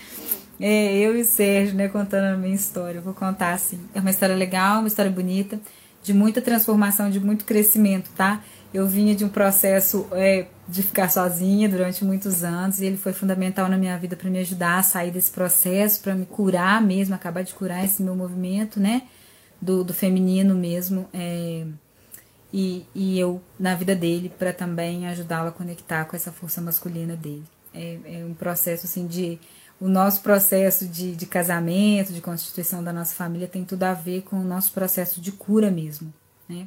É, 0.60 0.96
eu 0.96 1.16
e 1.16 1.20
o 1.20 1.24
Sérgio, 1.24 1.74
né, 1.76 1.88
contando 1.88 2.34
a 2.34 2.36
minha 2.36 2.54
história. 2.54 3.00
Vou 3.00 3.12
contar 3.12 3.54
assim. 3.54 3.80
É 3.94 4.00
uma 4.00 4.10
história 4.10 4.36
legal, 4.36 4.78
uma 4.78 4.88
história 4.88 5.10
bonita, 5.10 5.58
de 6.02 6.14
muita 6.14 6.40
transformação, 6.40 7.10
de 7.10 7.18
muito 7.18 7.44
crescimento, 7.44 8.10
tá? 8.16 8.40
Eu 8.72 8.86
vinha 8.86 9.14
de 9.14 9.24
um 9.24 9.28
processo 9.28 10.06
é, 10.12 10.46
de 10.68 10.82
ficar 10.82 11.10
sozinha 11.10 11.68
durante 11.68 12.04
muitos 12.04 12.44
anos 12.44 12.80
e 12.80 12.86
ele 12.86 12.96
foi 12.96 13.12
fundamental 13.12 13.68
na 13.68 13.76
minha 13.76 13.96
vida 13.98 14.16
para 14.16 14.30
me 14.30 14.38
ajudar 14.38 14.78
a 14.78 14.82
sair 14.82 15.10
desse 15.10 15.30
processo, 15.30 16.00
para 16.00 16.14
me 16.14 16.24
curar 16.24 16.80
mesmo, 16.80 17.14
acabar 17.14 17.42
de 17.42 17.52
curar 17.52 17.84
esse 17.84 18.02
meu 18.02 18.14
movimento, 18.14 18.78
né? 18.78 19.02
Do, 19.60 19.82
do 19.82 19.94
feminino 19.94 20.54
mesmo. 20.54 21.08
É, 21.12 21.66
e, 22.52 22.86
e 22.94 23.18
eu 23.18 23.40
na 23.58 23.74
vida 23.74 23.94
dele 23.94 24.28
para 24.28 24.52
também 24.52 25.06
ajudá-lo 25.06 25.48
a 25.48 25.52
conectar 25.52 26.04
com 26.04 26.16
essa 26.16 26.32
força 26.32 26.60
masculina 26.60 27.16
dele. 27.16 27.44
É, 27.74 27.98
é, 28.04 28.24
um 28.24 28.34
processo 28.34 28.86
assim 28.86 29.06
de 29.06 29.38
o 29.78 29.88
nosso 29.88 30.22
processo 30.22 30.86
de, 30.86 31.14
de 31.14 31.26
casamento, 31.26 32.12
de 32.12 32.20
constituição 32.22 32.82
da 32.82 32.92
nossa 32.92 33.14
família 33.14 33.46
tem 33.46 33.64
tudo 33.64 33.82
a 33.82 33.92
ver 33.92 34.22
com 34.22 34.36
o 34.36 34.44
nosso 34.44 34.72
processo 34.72 35.20
de 35.20 35.32
cura 35.32 35.70
mesmo, 35.70 36.12
né? 36.48 36.66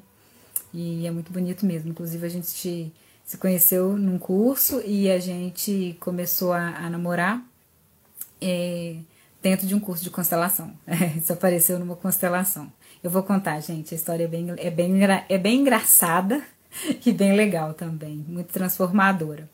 E 0.71 1.07
é 1.07 1.11
muito 1.11 1.33
bonito 1.33 1.65
mesmo. 1.65 1.89
Inclusive 1.89 2.23
a 2.25 2.29
gente 2.29 2.93
se 3.25 3.37
conheceu 3.37 3.97
num 3.97 4.19
curso 4.19 4.81
e 4.85 5.09
a 5.09 5.17
gente 5.17 5.97
começou 5.99 6.53
a, 6.53 6.67
a 6.67 6.89
namorar 6.89 7.43
é, 8.41 8.97
dentro 9.41 9.65
de 9.65 9.75
um 9.75 9.79
curso 9.79 10.03
de 10.03 10.09
constelação. 10.09 10.73
Isso 11.17 11.33
apareceu 11.33 11.79
numa 11.79 11.95
constelação. 11.95 12.71
Eu 13.03 13.09
vou 13.09 13.23
contar, 13.23 13.59
gente. 13.61 13.93
A 13.93 13.97
história 13.97 14.25
é 14.25 14.27
bem, 14.27 14.53
é 14.57 14.69
bem, 14.69 14.99
é 15.29 15.37
bem 15.37 15.61
engraçada 15.61 16.41
e 17.05 17.11
bem 17.11 17.33
legal 17.35 17.73
também. 17.73 18.25
Muito 18.27 18.51
transformadora. 18.51 19.49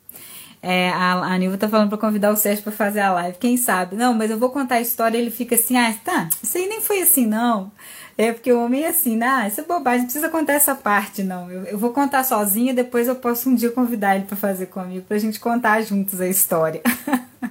É, 0.67 0.89
a, 0.89 1.13
a 1.13 1.37
Nilva 1.37 1.59
tá 1.59 1.69
falando 1.69 1.89
pra 1.89 1.97
convidar 1.97 2.31
o 2.31 2.35
Sérgio 2.35 2.63
pra 2.63 2.71
fazer 2.71 3.01
a 3.01 3.13
live. 3.13 3.37
Quem 3.37 3.55
sabe? 3.55 3.95
Não, 3.95 4.15
mas 4.15 4.31
eu 4.31 4.39
vou 4.39 4.49
contar 4.49 4.75
a 4.75 4.81
história 4.81 5.15
ele 5.15 5.29
fica 5.29 5.53
assim, 5.53 5.77
ah, 5.77 5.93
tá, 6.03 6.27
isso 6.41 6.57
aí 6.57 6.67
nem 6.67 6.81
foi 6.81 7.03
assim, 7.03 7.27
não. 7.27 7.71
É 8.17 8.31
porque 8.31 8.51
o 8.51 8.63
homem 8.63 8.83
é 8.83 8.87
assim, 8.87 9.15
né? 9.15 9.27
Ah, 9.27 9.47
isso 9.47 9.61
é 9.61 9.63
bobagem, 9.63 9.99
não 9.99 10.05
precisa 10.05 10.29
contar 10.29 10.53
essa 10.53 10.73
parte, 10.73 11.21
não. 11.21 11.51
Eu, 11.51 11.65
eu 11.65 11.77
vou 11.77 11.91
contar 11.91 12.23
sozinha, 12.23 12.73
depois 12.73 13.07
eu 13.07 13.15
posso 13.15 13.47
um 13.47 13.53
dia 13.53 13.69
convidar 13.69 14.15
ele 14.15 14.25
para 14.25 14.37
fazer 14.37 14.65
comigo, 14.67 15.05
pra 15.05 15.19
gente 15.19 15.39
contar 15.39 15.81
juntos 15.81 16.19
a 16.19 16.27
história. 16.27 16.81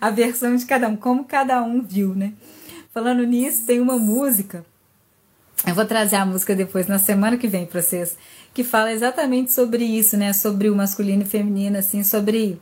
a 0.00 0.10
versão 0.10 0.56
de 0.56 0.64
cada 0.66 0.88
um, 0.88 0.96
como 0.96 1.24
cada 1.24 1.62
um 1.62 1.82
viu, 1.82 2.14
né? 2.14 2.32
Falando 2.92 3.24
nisso, 3.24 3.66
tem 3.66 3.80
uma 3.80 3.98
música. 3.98 4.64
Eu 5.66 5.74
vou 5.74 5.84
trazer 5.84 6.16
a 6.16 6.26
música 6.26 6.54
depois, 6.54 6.86
na 6.86 6.98
semana 6.98 7.36
que 7.36 7.48
vem, 7.48 7.66
pra 7.66 7.82
vocês 7.82 8.16
que 8.56 8.64
fala 8.64 8.90
exatamente 8.90 9.52
sobre 9.52 9.84
isso, 9.84 10.16
né? 10.16 10.32
Sobre 10.32 10.70
o 10.70 10.74
masculino 10.74 11.22
e 11.22 11.26
feminino, 11.26 11.76
assim, 11.76 12.02
sobre 12.02 12.58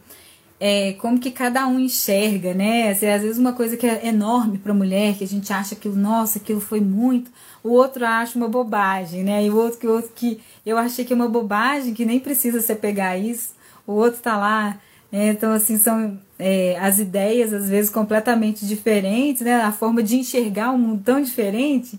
é, 0.59 0.95
como 0.95 1.21
que 1.21 1.31
cada 1.31 1.69
um 1.69 1.79
enxerga, 1.79 2.53
né? 2.53 2.91
Assim, 2.91 3.07
às 3.07 3.23
vezes 3.23 3.39
uma 3.39 3.53
coisa 3.53 3.77
que 3.77 3.87
é 3.87 4.09
enorme 4.09 4.59
para 4.59 4.73
a 4.73 4.75
mulher, 4.75 5.17
que 5.17 5.23
a 5.23 5.27
gente 5.27 5.53
acha 5.53 5.77
que, 5.77 5.89
nossa, 5.89 6.41
aquilo 6.41 6.61
foi 6.61 6.81
muito, 6.81 7.31
o 7.63 7.71
outro 7.71 8.05
acha 8.05 8.37
uma 8.37 8.49
bobagem, 8.49 9.23
né? 9.23 9.45
E 9.45 9.51
o 9.51 9.57
outro 9.57 9.79
que, 9.79 9.87
o 9.87 9.93
outro 9.93 10.11
que 10.17 10.41
eu 10.67 10.77
achei 10.77 11.05
que 11.05 11.13
é 11.13 11.17
uma 11.17 11.29
bobagem, 11.29 11.95
que 11.95 12.05
nem 12.05 12.19
precisa 12.19 12.61
você 12.61 12.75
pegar 12.75 13.17
isso, 13.17 13.55
o 13.87 13.93
outro 13.93 14.21
tá 14.21 14.37
lá. 14.37 14.81
Né? 15.15 15.29
Então, 15.29 15.53
assim, 15.53 15.79
são 15.79 16.19
é, 16.37 16.77
as 16.81 16.99
ideias, 16.99 17.53
às 17.53 17.69
vezes, 17.69 17.89
completamente 17.89 18.67
diferentes, 18.67 19.43
né? 19.43 19.63
A 19.63 19.71
forma 19.71 20.03
de 20.03 20.17
enxergar 20.17 20.73
um 20.73 20.79
mundo 20.79 21.03
tão 21.05 21.23
diferente 21.23 21.97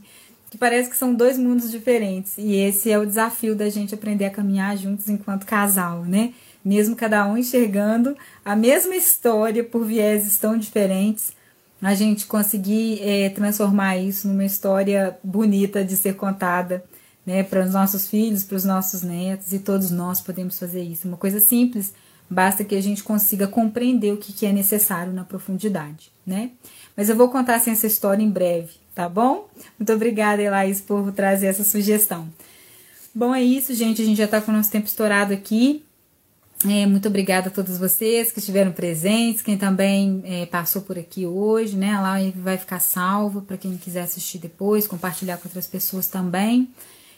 que 0.51 0.57
parece 0.57 0.89
que 0.89 0.97
são 0.97 1.13
dois 1.13 1.37
mundos 1.37 1.71
diferentes. 1.71 2.33
E 2.37 2.55
esse 2.55 2.91
é 2.91 2.99
o 2.99 3.05
desafio 3.05 3.55
da 3.55 3.69
gente 3.69 3.95
aprender 3.95 4.25
a 4.25 4.29
caminhar 4.29 4.77
juntos 4.77 5.07
enquanto 5.07 5.45
casal, 5.45 6.03
né? 6.03 6.33
Mesmo 6.63 6.93
cada 6.93 7.25
um 7.25 7.37
enxergando 7.37 8.17
a 8.43 8.53
mesma 8.53 8.97
história 8.97 9.63
por 9.63 9.85
vieses 9.85 10.37
tão 10.37 10.57
diferentes, 10.57 11.31
a 11.81 11.95
gente 11.95 12.25
conseguir 12.25 12.99
é, 13.01 13.29
transformar 13.29 13.95
isso 13.95 14.27
numa 14.27 14.43
história 14.43 15.17
bonita 15.23 15.85
de 15.85 15.95
ser 15.95 16.15
contada, 16.15 16.83
né, 17.25 17.43
para 17.43 17.63
os 17.65 17.71
nossos 17.71 18.07
filhos, 18.07 18.43
para 18.43 18.57
os 18.57 18.65
nossos 18.65 19.03
netos, 19.03 19.53
e 19.53 19.59
todos 19.59 19.89
nós 19.89 20.19
podemos 20.19 20.59
fazer 20.59 20.83
isso. 20.83 21.07
Uma 21.07 21.17
coisa 21.17 21.39
simples, 21.39 21.93
basta 22.29 22.63
que 22.63 22.75
a 22.75 22.81
gente 22.81 23.03
consiga 23.03 23.47
compreender 23.47 24.13
o 24.13 24.17
que, 24.17 24.33
que 24.33 24.45
é 24.45 24.51
necessário 24.51 25.13
na 25.13 25.23
profundidade, 25.23 26.11
né? 26.25 26.51
Mas 26.95 27.09
eu 27.09 27.15
vou 27.15 27.29
contar 27.29 27.55
assim, 27.55 27.71
essa 27.71 27.87
história 27.87 28.23
em 28.23 28.29
breve, 28.29 28.73
tá 28.93 29.07
bom? 29.07 29.47
Muito 29.77 29.93
obrigada, 29.93 30.41
Elaís, 30.41 30.81
por 30.81 31.11
trazer 31.11 31.47
essa 31.47 31.63
sugestão. 31.63 32.27
Bom, 33.13 33.33
é 33.33 33.41
isso, 33.41 33.73
gente. 33.73 34.01
A 34.01 34.05
gente 34.05 34.17
já 34.17 34.25
está 34.25 34.41
com 34.41 34.51
o 34.51 34.55
nosso 34.55 34.71
tempo 34.71 34.87
estourado 34.87 35.33
aqui. 35.33 35.83
É, 36.67 36.85
muito 36.85 37.07
obrigada 37.07 37.49
a 37.49 37.51
todos 37.51 37.77
vocês 37.77 38.31
que 38.31 38.39
estiveram 38.39 38.71
presentes, 38.71 39.41
quem 39.41 39.57
também 39.57 40.23
é, 40.25 40.45
passou 40.45 40.81
por 40.81 40.97
aqui 40.97 41.25
hoje, 41.25 41.75
né? 41.75 41.99
Live 41.99 42.39
vai 42.39 42.57
ficar 42.57 42.79
salva 42.79 43.41
para 43.41 43.57
quem 43.57 43.77
quiser 43.77 44.01
assistir 44.01 44.39
depois, 44.39 44.87
compartilhar 44.87 45.37
com 45.37 45.47
outras 45.47 45.67
pessoas 45.67 46.07
também. 46.07 46.69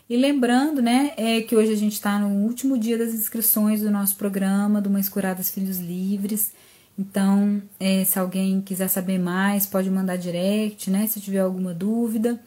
E 0.10 0.16
lembrando, 0.16 0.82
né, 0.82 1.12
é 1.18 1.42
que 1.42 1.54
hoje 1.54 1.74
a 1.74 1.76
gente 1.76 1.94
está 1.94 2.18
no 2.18 2.30
último 2.46 2.78
dia 2.78 2.98
das 2.98 3.14
inscrições 3.14 3.82
do 3.82 3.92
nosso 3.92 4.16
programa 4.16 4.80
do 4.80 4.90
Mães 4.90 5.10
Curadas 5.10 5.50
Filhos 5.50 5.80
Livres. 5.80 6.54
Então, 6.98 7.62
é, 7.78 8.06
se 8.06 8.18
alguém 8.18 8.62
quiser 8.62 8.88
saber 8.88 9.20
mais, 9.20 9.68
pode 9.68 9.90
mandar 9.90 10.16
direct, 10.16 10.90
né? 10.90 11.06
Se 11.08 11.20
tiver 11.20 11.40
alguma 11.40 11.74
dúvida. 11.74 12.40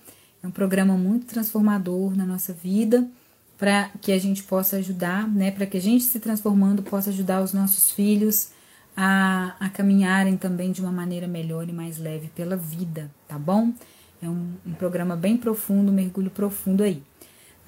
É 0.42 0.46
um 0.46 0.50
programa 0.50 0.96
muito 0.96 1.26
transformador 1.26 2.16
na 2.16 2.24
nossa 2.24 2.54
vida, 2.54 3.06
para 3.58 3.90
que 4.00 4.10
a 4.10 4.18
gente 4.18 4.42
possa 4.42 4.76
ajudar, 4.76 5.28
né? 5.28 5.50
Para 5.50 5.66
que 5.66 5.76
a 5.76 5.80
gente 5.80 6.04
se 6.04 6.18
transformando 6.18 6.82
possa 6.82 7.10
ajudar 7.10 7.42
os 7.42 7.52
nossos 7.52 7.90
filhos 7.90 8.52
a, 8.96 9.54
a 9.60 9.68
caminharem 9.68 10.38
também 10.38 10.72
de 10.72 10.80
uma 10.80 10.90
maneira 10.90 11.28
melhor 11.28 11.68
e 11.68 11.72
mais 11.72 11.98
leve 11.98 12.28
pela 12.28 12.56
vida, 12.56 13.10
tá 13.28 13.38
bom? 13.38 13.70
É 14.22 14.28
um, 14.28 14.54
um 14.66 14.72
programa 14.72 15.14
bem 15.14 15.36
profundo, 15.36 15.92
um 15.92 15.94
mergulho 15.94 16.30
profundo 16.30 16.82
aí. 16.82 17.02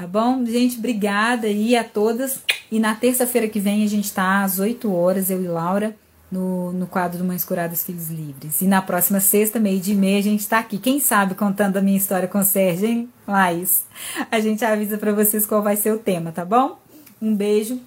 Tá 0.02 0.08
bom? 0.08 0.44
Gente, 0.44 0.78
obrigada 0.78 1.46
aí 1.46 1.76
a 1.76 1.84
todas. 1.84 2.40
E 2.72 2.80
na 2.80 2.92
terça-feira 2.92 3.46
que 3.46 3.60
vem 3.60 3.84
a 3.84 3.88
gente 3.88 4.12
tá 4.12 4.42
às 4.42 4.58
8 4.58 4.92
horas, 4.92 5.30
eu 5.30 5.40
e 5.40 5.46
Laura 5.46 5.94
no, 6.28 6.72
no 6.72 6.88
quadro 6.88 7.18
do 7.18 7.24
Mães 7.24 7.44
Curadas 7.44 7.84
Filhos 7.84 8.10
Livres. 8.10 8.60
E 8.60 8.66
na 8.66 8.82
próxima 8.82 9.20
sexta, 9.20 9.60
meio 9.60 9.78
de 9.78 9.94
meia, 9.94 10.18
a 10.18 10.22
gente 10.22 10.40
está 10.40 10.58
aqui. 10.58 10.76
Quem 10.76 10.98
sabe 10.98 11.36
contando 11.36 11.76
a 11.76 11.80
minha 11.80 11.96
história 11.96 12.26
com 12.26 12.40
o 12.40 12.44
Sérgio, 12.44 12.88
hein? 12.88 13.08
Laís. 13.28 13.84
A 14.28 14.40
gente 14.40 14.64
avisa 14.64 14.98
para 14.98 15.12
vocês 15.12 15.46
qual 15.46 15.62
vai 15.62 15.76
ser 15.76 15.92
o 15.92 15.98
tema, 16.00 16.32
tá 16.32 16.44
bom? 16.44 16.80
Um 17.20 17.36
beijo. 17.36 17.80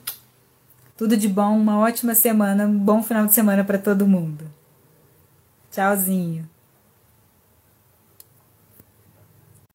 Tudo 0.95 1.18
de 1.18 1.28
bom, 1.28 1.57
uma 1.57 1.80
ótima 1.80 2.16
semana, 2.16 2.66
um 2.66 2.80
bom 2.80 3.03
final 3.03 3.26
de 3.26 3.34
semana 3.34 3.66
para 3.66 3.78
todo 3.78 4.07
mundo. 4.07 4.45
Tchauzinho. 5.70 6.47